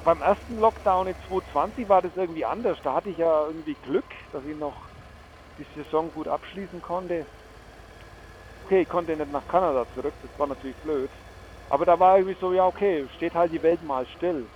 beim 0.03 0.21
ersten 0.21 0.57
Lockdown 0.57 1.07
in 1.07 1.15
2020 1.27 1.87
war 1.87 2.01
das 2.01 2.15
irgendwie 2.15 2.45
anders. 2.45 2.79
Da 2.83 2.93
hatte 2.93 3.09
ich 3.09 3.17
ja 3.17 3.45
irgendwie 3.47 3.75
Glück, 3.75 4.05
dass 4.31 4.43
ich 4.45 4.55
noch 4.55 4.89
die 5.57 5.67
Saison 5.75 6.11
gut 6.11 6.27
abschließen 6.27 6.81
konnte. 6.81 7.27
Okay, 8.63 8.81
ich 8.83 8.87
konnte 8.87 9.15
nicht 9.15 9.29
nach 9.29 9.45
Kanada 9.47 9.85
zurück, 9.93 10.15
das 10.21 10.31
war 10.37 10.47
natürlich 10.47 10.77
blöd. 10.77 11.11
Aber 11.69 11.85
da 11.85 11.99
war 11.99 12.17
irgendwie 12.17 12.39
so, 12.39 12.53
ja 12.53 12.65
okay, 12.67 13.07
steht 13.15 13.33
halt 13.35 13.51
die 13.51 13.61
Welt 13.61 13.81
mal 13.81 14.05
still. 14.07 14.49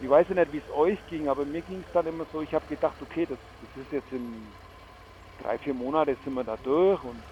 Ich 0.00 0.08
weiß 0.08 0.28
ja 0.28 0.34
nicht, 0.34 0.52
wie 0.52 0.58
es 0.58 0.68
euch 0.70 1.04
ging, 1.06 1.28
aber 1.28 1.46
mir 1.46 1.62
ging 1.62 1.80
es 1.82 1.90
dann 1.92 2.06
immer 2.06 2.26
so, 2.26 2.42
ich 2.42 2.52
habe 2.54 2.66
gedacht, 2.66 3.00
okay, 3.00 3.24
das, 3.26 3.38
das 3.60 3.70
ist 3.76 3.90
jetzt 3.92 4.12
in 4.12 4.54
drei, 5.42 5.58
vier 5.58 5.74
Monaten 5.74 6.16
sind 6.24 6.34
wir 6.34 6.44
da 6.44 6.56
durch 6.62 7.02
und 7.02 7.22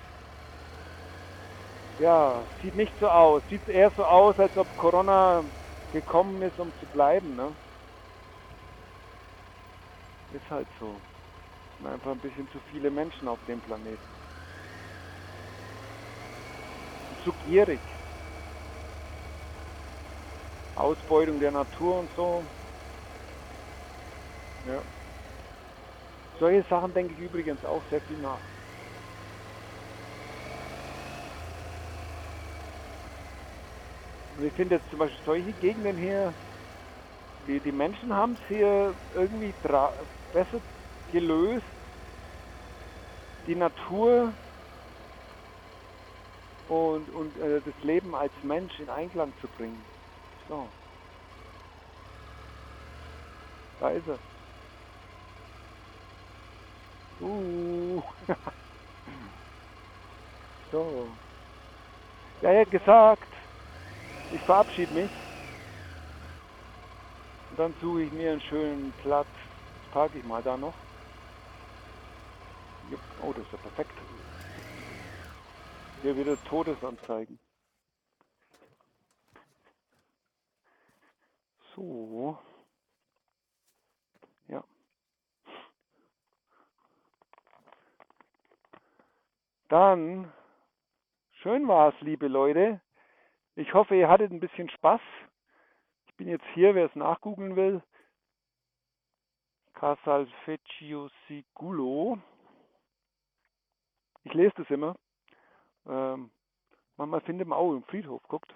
ja, 2.00 2.42
sieht 2.62 2.74
nicht 2.74 2.92
so 2.98 3.08
aus. 3.08 3.42
Sieht 3.50 3.68
eher 3.68 3.90
so 3.96 4.04
aus, 4.04 4.38
als 4.38 4.56
ob 4.56 4.66
Corona 4.78 5.44
gekommen 5.92 6.40
ist, 6.42 6.58
um 6.58 6.72
zu 6.80 6.86
bleiben. 6.86 7.36
Ne? 7.36 7.52
Ist 10.32 10.50
halt 10.50 10.66
so. 10.78 10.94
Sind 11.78 11.92
einfach 11.92 12.12
ein 12.12 12.18
bisschen 12.18 12.48
zu 12.52 12.58
viele 12.70 12.90
Menschen 12.90 13.28
auf 13.28 13.38
dem 13.46 13.61
Planeten. 13.61 13.98
Zu 17.24 17.32
gierig. 17.46 17.80
Ausbeutung 20.76 21.38
der 21.38 21.50
Natur 21.50 22.00
und 22.00 22.08
so. 22.16 22.42
Ja. 24.66 24.99
Solche 26.41 26.66
Sachen 26.70 26.95
denke 26.95 27.12
ich 27.12 27.20
übrigens 27.20 27.62
auch 27.66 27.82
sehr 27.91 28.01
viel 28.01 28.16
nach. 28.16 28.41
Und 34.38 34.47
ich 34.47 34.53
finde 34.55 34.76
jetzt 34.76 34.88
zum 34.88 35.01
Beispiel 35.01 35.24
solche 35.26 35.53
Gegenden 35.61 35.99
hier, 35.99 36.32
die, 37.47 37.61
die 37.61 37.72
Menschen 37.72 38.14
haben 38.14 38.32
es 38.32 38.49
hier 38.49 38.95
irgendwie 39.14 39.53
besser 40.32 40.62
gelöst, 41.12 41.66
die 43.47 43.55
Natur 43.55 44.32
und, 46.70 47.11
und 47.11 47.36
äh, 47.36 47.61
das 47.61 47.84
Leben 47.84 48.14
als 48.14 48.32
Mensch 48.43 48.72
in 48.80 48.88
Einklang 48.88 49.30
zu 49.43 49.49
bringen. 49.59 49.84
So. 50.49 50.66
Da 53.78 53.91
ist 53.91 54.09
er. 54.09 54.29
Uh. 57.20 58.02
so. 60.70 61.18
Ja, 62.40 62.50
er 62.52 62.62
hat 62.62 62.70
gesagt, 62.70 63.34
ich 64.30 64.42
verabschiede 64.42 64.92
mich. 64.94 65.12
Und 67.50 67.58
dann 67.58 67.74
suche 67.80 68.04
ich 68.04 68.12
mir 68.12 68.32
einen 68.32 68.40
schönen 68.42 68.94
Platz. 68.94 69.30
Parke 69.90 70.18
ich 70.18 70.24
mal 70.24 70.42
da 70.42 70.56
noch. 70.56 70.86
Oh, 73.18 73.32
das 73.32 73.44
ist 73.46 73.52
ja 73.52 73.58
perfekt. 73.58 73.98
Hier 76.00 76.16
wieder 76.16 76.42
Todesanzeigen. 76.44 77.38
So. 81.74 82.38
Ja. 84.48 84.64
Dann, 89.70 90.32
schön 91.42 91.68
war 91.68 91.94
es, 91.94 92.00
liebe 92.00 92.26
Leute. 92.26 92.80
Ich 93.54 93.72
hoffe, 93.72 93.94
ihr 93.94 94.08
hattet 94.08 94.32
ein 94.32 94.40
bisschen 94.40 94.68
Spaß. 94.68 95.00
Ich 96.06 96.14
bin 96.16 96.26
jetzt 96.26 96.44
hier, 96.54 96.74
wer 96.74 96.86
es 96.86 96.94
nachgoogeln 96.96 97.54
will. 97.54 97.80
Casalfecchio 99.74 101.08
Sigulo. 101.28 102.18
Ich 104.24 104.34
lese 104.34 104.54
das 104.56 104.68
immer. 104.70 104.96
Ähm, 105.86 106.32
manchmal 106.96 107.20
findet 107.20 107.46
man 107.46 107.58
auch 107.60 107.72
im 107.72 107.84
Friedhof, 107.84 108.24
guckt. 108.24 108.52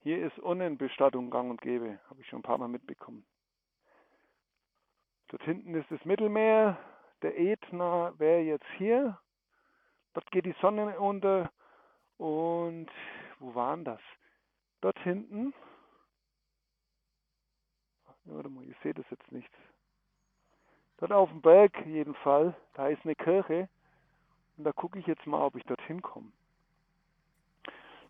Hier 0.00 0.26
ist 0.26 0.38
Urnenbestattung 0.40 1.30
gang 1.30 1.50
und 1.50 1.62
gäbe, 1.62 1.98
habe 2.10 2.20
ich 2.20 2.28
schon 2.28 2.40
ein 2.40 2.42
paar 2.42 2.58
Mal 2.58 2.68
mitbekommen. 2.68 3.24
Dort 5.28 5.42
hinten 5.42 5.74
ist 5.74 5.90
das 5.90 6.04
Mittelmeer, 6.04 6.78
der 7.22 7.38
Ätna 7.38 8.12
wäre 8.18 8.40
jetzt 8.40 8.66
hier. 8.76 9.18
Dort 10.14 10.30
geht 10.30 10.46
die 10.46 10.54
Sonne 10.60 10.98
unter 10.98 11.50
und 12.18 12.88
wo 13.38 13.54
waren 13.54 13.84
das? 13.84 14.00
Dort 14.80 14.98
hinten. 15.00 15.52
Warte 18.24 18.48
mal, 18.48 18.64
ihr 18.64 18.74
seht 18.82 18.98
es 18.98 19.06
jetzt 19.10 19.30
nicht. 19.30 19.50
Dort 20.98 21.12
auf 21.12 21.28
dem 21.28 21.42
Berg 21.42 21.72
jedenfalls, 21.86 22.54
da 22.74 22.88
ist 22.88 23.04
eine 23.04 23.14
Kirche. 23.14 23.68
Und 24.56 24.64
da 24.64 24.72
gucke 24.72 24.98
ich 24.98 25.06
jetzt 25.06 25.26
mal, 25.26 25.44
ob 25.44 25.56
ich 25.56 25.64
dorthin 25.64 26.00
komme. 26.00 26.32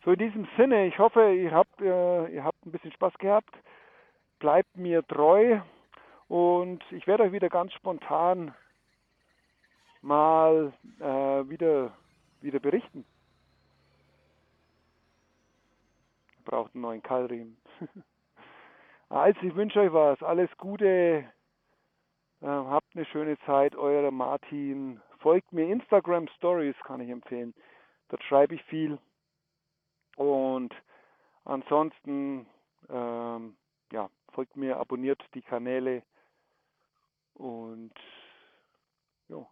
So 0.05 0.13
in 0.13 0.19
diesem 0.19 0.47
Sinne, 0.57 0.87
ich 0.87 0.99
hoffe, 0.99 1.33
ihr 1.33 1.51
habt, 1.51 1.81
äh, 1.81 2.29
ihr 2.29 2.45
habt 2.45 2.65
ein 2.65 2.71
bisschen 2.71 2.93
Spaß 2.93 3.15
gehabt. 3.19 3.53
Bleibt 4.39 4.77
mir 4.77 5.05
treu 5.07 5.61
und 6.29 6.85
ich 6.93 7.07
werde 7.07 7.25
euch 7.25 7.33
wieder 7.33 7.49
ganz 7.49 7.73
spontan 7.73 8.55
mal 10.07 10.73
äh, 11.01 11.49
wieder, 11.51 11.93
wieder 12.41 12.61
berichten. 12.61 13.05
braucht 16.47 16.75
einen 16.75 16.83
neuen 16.83 17.03
Keilriemen. 17.03 17.59
also, 19.11 19.39
ich 19.43 19.55
wünsche 19.55 19.81
euch 19.81 19.93
was. 19.93 20.23
Alles 20.23 20.49
Gute. 20.57 21.31
Äh, 22.41 22.47
habt 22.47 22.97
eine 22.97 23.05
schöne 23.05 23.37
Zeit. 23.41 23.77
Euer 23.77 24.11
Martin. 24.11 25.03
Folgt 25.19 25.53
mir 25.53 25.71
Instagram 25.71 26.29
Stories, 26.37 26.77
kann 26.85 27.01
ich 27.01 27.11
empfehlen. 27.11 27.53
Dort 28.09 28.23
schreibe 28.23 28.55
ich 28.55 28.63
viel. 28.65 28.99
Und 30.17 30.75
ansonsten, 31.45 32.47
ähm, 32.89 33.57
ja, 33.93 34.09
folgt 34.33 34.57
mir, 34.57 34.79
abonniert 34.79 35.23
die 35.35 35.43
Kanäle 35.43 36.03
und 37.35 37.93
ja, 39.29 39.47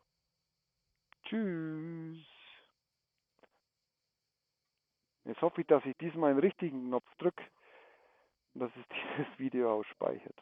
tschüss. 1.24 2.18
Jetzt 5.24 5.40
hoffe 5.40 5.62
ich, 5.62 5.66
dass 5.66 5.84
ich 5.86 5.96
diesmal 5.96 6.30
einen 6.30 6.40
richtigen 6.40 6.86
Knopf 6.88 7.08
drücke 7.16 7.44
und 8.54 8.60
dass 8.60 8.70
es 8.76 8.84
dieses 9.18 9.38
Video 9.38 9.72
ausspeichert. 9.72 10.36